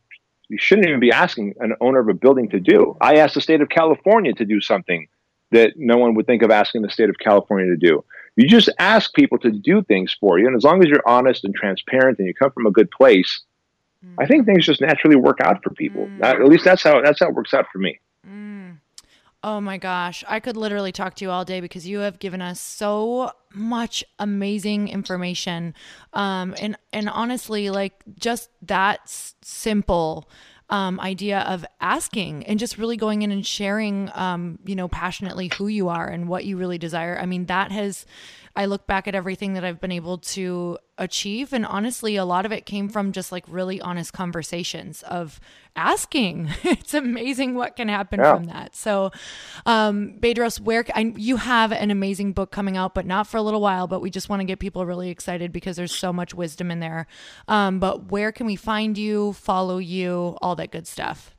he 0.48 0.56
shouldn't 0.56 0.88
even 0.88 0.98
be 0.98 1.12
asking 1.12 1.54
an 1.60 1.74
owner 1.82 2.00
of 2.00 2.08
a 2.08 2.14
building 2.14 2.48
to 2.48 2.58
do. 2.58 2.96
I 3.02 3.16
asked 3.16 3.34
the 3.34 3.42
state 3.42 3.60
of 3.60 3.68
California 3.68 4.32
to 4.32 4.46
do 4.46 4.62
something 4.62 5.08
that 5.50 5.74
no 5.76 5.98
one 5.98 6.14
would 6.14 6.26
think 6.26 6.42
of 6.42 6.50
asking 6.50 6.80
the 6.80 6.90
state 6.90 7.10
of 7.10 7.18
California 7.18 7.66
to 7.66 7.76
do. 7.76 8.02
You 8.36 8.48
just 8.48 8.70
ask 8.78 9.12
people 9.12 9.38
to 9.40 9.50
do 9.50 9.82
things 9.82 10.16
for 10.18 10.38
you. 10.38 10.46
And 10.46 10.56
as 10.56 10.64
long 10.64 10.82
as 10.82 10.88
you're 10.88 11.06
honest 11.06 11.44
and 11.44 11.54
transparent 11.54 12.18
and 12.18 12.26
you 12.26 12.32
come 12.32 12.50
from 12.50 12.64
a 12.64 12.70
good 12.70 12.90
place, 12.90 13.42
mm. 14.04 14.14
I 14.18 14.26
think 14.26 14.46
things 14.46 14.66
just 14.66 14.80
naturally 14.80 15.16
work 15.16 15.38
out 15.42 15.62
for 15.62 15.70
people. 15.70 16.06
Mm. 16.06 16.24
At 16.24 16.44
least 16.44 16.64
that's 16.64 16.82
how 16.82 17.00
that's 17.00 17.20
how 17.20 17.28
it 17.28 17.34
works 17.34 17.54
out 17.54 17.66
for 17.72 17.78
me. 17.78 17.98
Mm. 18.26 18.78
Oh 19.44 19.60
my 19.60 19.76
gosh, 19.76 20.22
I 20.28 20.38
could 20.38 20.56
literally 20.56 20.92
talk 20.92 21.16
to 21.16 21.24
you 21.24 21.30
all 21.30 21.44
day 21.44 21.60
because 21.60 21.86
you 21.86 21.98
have 21.98 22.20
given 22.20 22.40
us 22.40 22.60
so 22.60 23.32
much 23.52 24.04
amazing 24.18 24.88
information. 24.88 25.74
Um, 26.12 26.54
and 26.60 26.76
and 26.92 27.08
honestly, 27.08 27.70
like 27.70 28.02
just 28.18 28.50
that 28.62 29.00
s- 29.04 29.34
simple 29.42 30.28
um, 30.72 30.98
idea 31.00 31.40
of 31.40 31.66
asking 31.82 32.46
and 32.46 32.58
just 32.58 32.78
really 32.78 32.96
going 32.96 33.20
in 33.20 33.30
and 33.30 33.46
sharing, 33.46 34.10
um, 34.14 34.58
you 34.64 34.74
know, 34.74 34.88
passionately 34.88 35.50
who 35.58 35.66
you 35.68 35.90
are 35.90 36.08
and 36.08 36.28
what 36.28 36.46
you 36.46 36.56
really 36.56 36.78
desire. 36.78 37.18
I 37.20 37.26
mean, 37.26 37.44
that 37.46 37.70
has, 37.70 38.06
I 38.54 38.66
look 38.66 38.86
back 38.86 39.08
at 39.08 39.14
everything 39.14 39.54
that 39.54 39.64
I've 39.64 39.80
been 39.80 39.92
able 39.92 40.18
to 40.18 40.78
achieve. 40.98 41.52
And 41.54 41.64
honestly, 41.64 42.16
a 42.16 42.24
lot 42.24 42.44
of 42.44 42.52
it 42.52 42.66
came 42.66 42.88
from 42.88 43.12
just 43.12 43.32
like 43.32 43.44
really 43.48 43.80
honest 43.80 44.12
conversations 44.12 45.02
of 45.02 45.40
asking. 45.74 46.50
it's 46.62 46.92
amazing 46.92 47.54
what 47.54 47.76
can 47.76 47.88
happen 47.88 48.20
yeah. 48.20 48.34
from 48.34 48.44
that. 48.44 48.76
So, 48.76 49.10
um, 49.64 50.18
Bedros, 50.20 50.60
where 50.60 50.84
I, 50.94 51.14
you 51.16 51.36
have 51.36 51.72
an 51.72 51.90
amazing 51.90 52.32
book 52.32 52.50
coming 52.50 52.76
out, 52.76 52.94
but 52.94 53.06
not 53.06 53.26
for 53.26 53.38
a 53.38 53.42
little 53.42 53.60
while, 53.60 53.86
but 53.86 54.02
we 54.02 54.10
just 54.10 54.28
want 54.28 54.40
to 54.40 54.44
get 54.44 54.58
people 54.58 54.84
really 54.84 55.08
excited 55.08 55.50
because 55.50 55.76
there's 55.76 55.94
so 55.94 56.12
much 56.12 56.34
wisdom 56.34 56.70
in 56.70 56.80
there. 56.80 57.06
Um, 57.48 57.80
but 57.80 58.10
where 58.10 58.32
can 58.32 58.46
we 58.46 58.56
find 58.56 58.98
you, 58.98 59.32
follow 59.32 59.78
you, 59.78 60.36
all 60.42 60.56
that 60.56 60.70
good 60.70 60.86
stuff? 60.86 61.34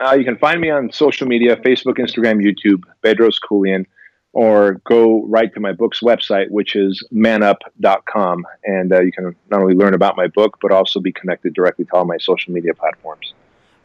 Uh, 0.00 0.14
you 0.14 0.24
can 0.24 0.36
find 0.36 0.60
me 0.60 0.68
on 0.70 0.90
social 0.90 1.28
media 1.28 1.54
Facebook, 1.56 1.98
Instagram, 1.98 2.42
YouTube, 2.42 2.82
Bedros 3.04 3.36
Keuilian 3.48 3.86
or 4.32 4.74
go 4.84 5.24
right 5.26 5.52
to 5.54 5.60
my 5.60 5.72
book's 5.72 6.00
website, 6.00 6.50
which 6.50 6.74
is 6.74 7.06
manup.com. 7.10 8.46
And 8.64 8.92
uh, 8.92 9.02
you 9.02 9.12
can 9.12 9.36
not 9.50 9.60
only 9.60 9.74
learn 9.74 9.94
about 9.94 10.16
my 10.16 10.26
book, 10.26 10.58
but 10.62 10.72
also 10.72 11.00
be 11.00 11.12
connected 11.12 11.54
directly 11.54 11.84
to 11.86 11.92
all 11.94 12.04
my 12.04 12.18
social 12.18 12.52
media 12.52 12.74
platforms. 12.74 13.34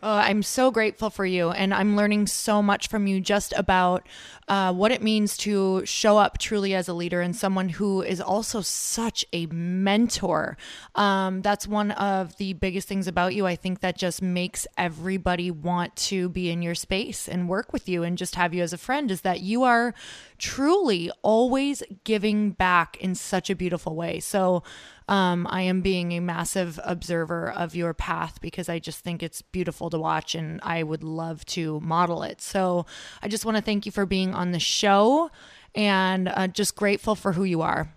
Oh, 0.10 0.16
I'm 0.16 0.42
so 0.42 0.72
grateful 0.72 1.10
for 1.10 1.26
you. 1.26 1.52
And 1.52 1.74
I'm 1.74 1.98
learning 1.98 2.28
so 2.28 2.62
much 2.62 2.88
from 2.88 3.08
you 3.08 3.20
just 3.20 3.54
about 3.58 4.08
uh, 4.48 4.72
what 4.72 4.94
it 4.94 5.04
means 5.04 5.36
to 5.40 5.86
show 5.86 6.18
up 6.18 6.38
truly 6.38 6.74
as 6.74 6.88
a 6.88 6.94
leader 6.94 7.20
and 7.20 7.36
someone 7.36 7.68
who 7.68 8.02
is 8.04 8.22
also 8.22 8.62
such 8.62 9.26
a 9.34 9.48
mentor. 9.48 10.56
Um, 10.96 11.42
that's 11.42 11.68
one 11.68 11.92
of 11.92 12.38
the 12.38 12.54
biggest 12.54 12.88
things 12.88 13.10
about 13.10 13.36
you. 13.36 13.46
I 13.46 13.58
think 13.58 13.82
that 13.82 13.98
just 13.98 14.22
makes 14.22 14.66
everybody 14.78 15.52
want 15.52 15.94
to 15.98 16.30
be 16.30 16.52
in 16.52 16.62
your 16.62 16.76
space 16.76 17.28
and 17.28 17.50
work 17.50 17.74
with 17.74 17.90
you 17.90 18.04
and 18.04 18.18
just 18.18 18.36
have 18.36 18.54
you 18.54 18.64
as 18.64 18.72
a 18.72 18.78
friend 18.78 19.12
is 19.12 19.22
that 19.22 19.42
you 19.42 19.64
are 19.64 19.94
truly 20.38 21.12
always 21.22 21.84
giving 22.06 22.52
back 22.52 22.96
in 23.02 23.14
such 23.14 23.50
a 23.50 23.56
beautiful 23.58 23.94
way. 23.94 24.22
So, 24.22 24.64
um, 25.08 25.48
I 25.50 25.62
am 25.62 25.82
being 25.82 26.12
a 26.12 26.20
massive 26.20 26.80
observer 26.84 27.52
of 27.52 27.76
your 27.76 27.94
path 27.94 28.42
because 28.42 28.68
I 28.68 28.80
just 28.80 29.00
think 29.00 29.24
it's 29.24 29.42
beautiful 29.42 29.90
to 29.90 30.00
watch 30.00 30.36
and 30.36 30.60
I 30.64 30.84
would 30.84 31.04
love 31.04 31.46
to 31.48 31.80
model 31.80 32.24
it. 32.24 32.42
So 32.42 32.86
I 33.22 33.28
just 33.28 33.46
want 33.46 33.58
to 33.58 33.64
thank 33.64 33.86
you 33.86 33.92
for 33.92 34.06
being 34.06 34.34
on 34.34 34.52
the 34.52 34.60
show 34.60 35.32
and 35.74 36.28
uh, 36.28 36.48
just 36.48 36.76
grateful 36.76 37.16
for 37.16 37.34
who 37.34 37.44
you 37.46 37.62
are. 37.62 37.94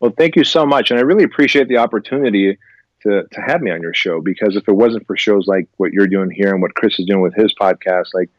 Well, 0.00 0.12
thank 0.16 0.36
you 0.36 0.44
so 0.44 0.66
much. 0.66 0.90
And 0.90 0.98
I 0.98 1.02
really 1.02 1.24
appreciate 1.24 1.68
the 1.68 1.78
opportunity 1.78 2.58
to, 3.02 3.24
to 3.30 3.40
have 3.40 3.60
me 3.60 3.70
on 3.70 3.80
your 3.80 3.94
show 3.94 4.20
because 4.20 4.56
if 4.56 4.66
it 4.68 4.72
wasn't 4.72 5.06
for 5.06 5.16
shows 5.16 5.46
like 5.46 5.68
what 5.76 5.92
you're 5.92 6.08
doing 6.08 6.30
here 6.30 6.52
and 6.52 6.60
what 6.60 6.74
Chris 6.74 6.98
is 6.98 7.06
doing 7.06 7.20
with 7.20 7.34
his 7.34 7.54
podcast, 7.54 8.08
like 8.14 8.30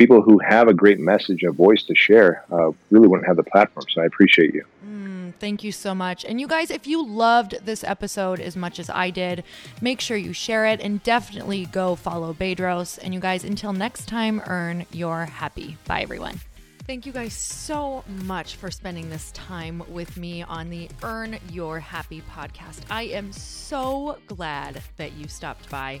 people 0.00 0.22
who 0.22 0.38
have 0.38 0.66
a 0.66 0.72
great 0.72 0.98
message, 0.98 1.42
a 1.42 1.52
voice 1.52 1.82
to 1.82 1.94
share, 1.94 2.42
uh, 2.50 2.70
really 2.90 3.06
wouldn't 3.06 3.26
have 3.26 3.36
the 3.36 3.42
platform. 3.42 3.84
So 3.90 4.00
I 4.00 4.06
appreciate 4.06 4.54
you. 4.54 4.64
Thank 5.38 5.62
you 5.64 5.72
so 5.72 5.94
much. 5.94 6.24
And 6.24 6.40
you 6.40 6.46
guys, 6.46 6.70
if 6.70 6.86
you 6.86 7.06
loved 7.06 7.64
this 7.64 7.84
episode 7.84 8.40
as 8.40 8.56
much 8.56 8.78
as 8.78 8.90
I 8.90 9.10
did, 9.10 9.44
make 9.80 10.00
sure 10.00 10.16
you 10.16 10.32
share 10.32 10.66
it 10.66 10.80
and 10.80 11.02
definitely 11.02 11.66
go 11.66 11.96
follow 11.96 12.34
Bedros. 12.34 12.98
And 13.02 13.14
you 13.14 13.20
guys, 13.20 13.44
until 13.44 13.72
next 13.72 14.06
time, 14.06 14.42
earn 14.46 14.86
your 14.92 15.26
happy. 15.26 15.76
Bye, 15.86 16.02
everyone. 16.02 16.40
Thank 16.86 17.06
you 17.06 17.12
guys 17.12 17.34
so 17.34 18.02
much 18.24 18.56
for 18.56 18.70
spending 18.70 19.10
this 19.10 19.30
time 19.32 19.82
with 19.88 20.16
me 20.16 20.42
on 20.42 20.70
the 20.70 20.88
Earn 21.02 21.38
Your 21.50 21.78
Happy 21.78 22.20
podcast. 22.30 22.80
I 22.90 23.04
am 23.04 23.32
so 23.32 24.18
glad 24.26 24.82
that 24.96 25.12
you 25.12 25.28
stopped 25.28 25.70
by. 25.70 26.00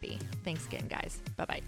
happy. 0.00 0.18
Thanks 0.44 0.66
again, 0.66 0.86
guys. 0.88 1.20
Bye 1.36 1.44
bye. 1.44 1.62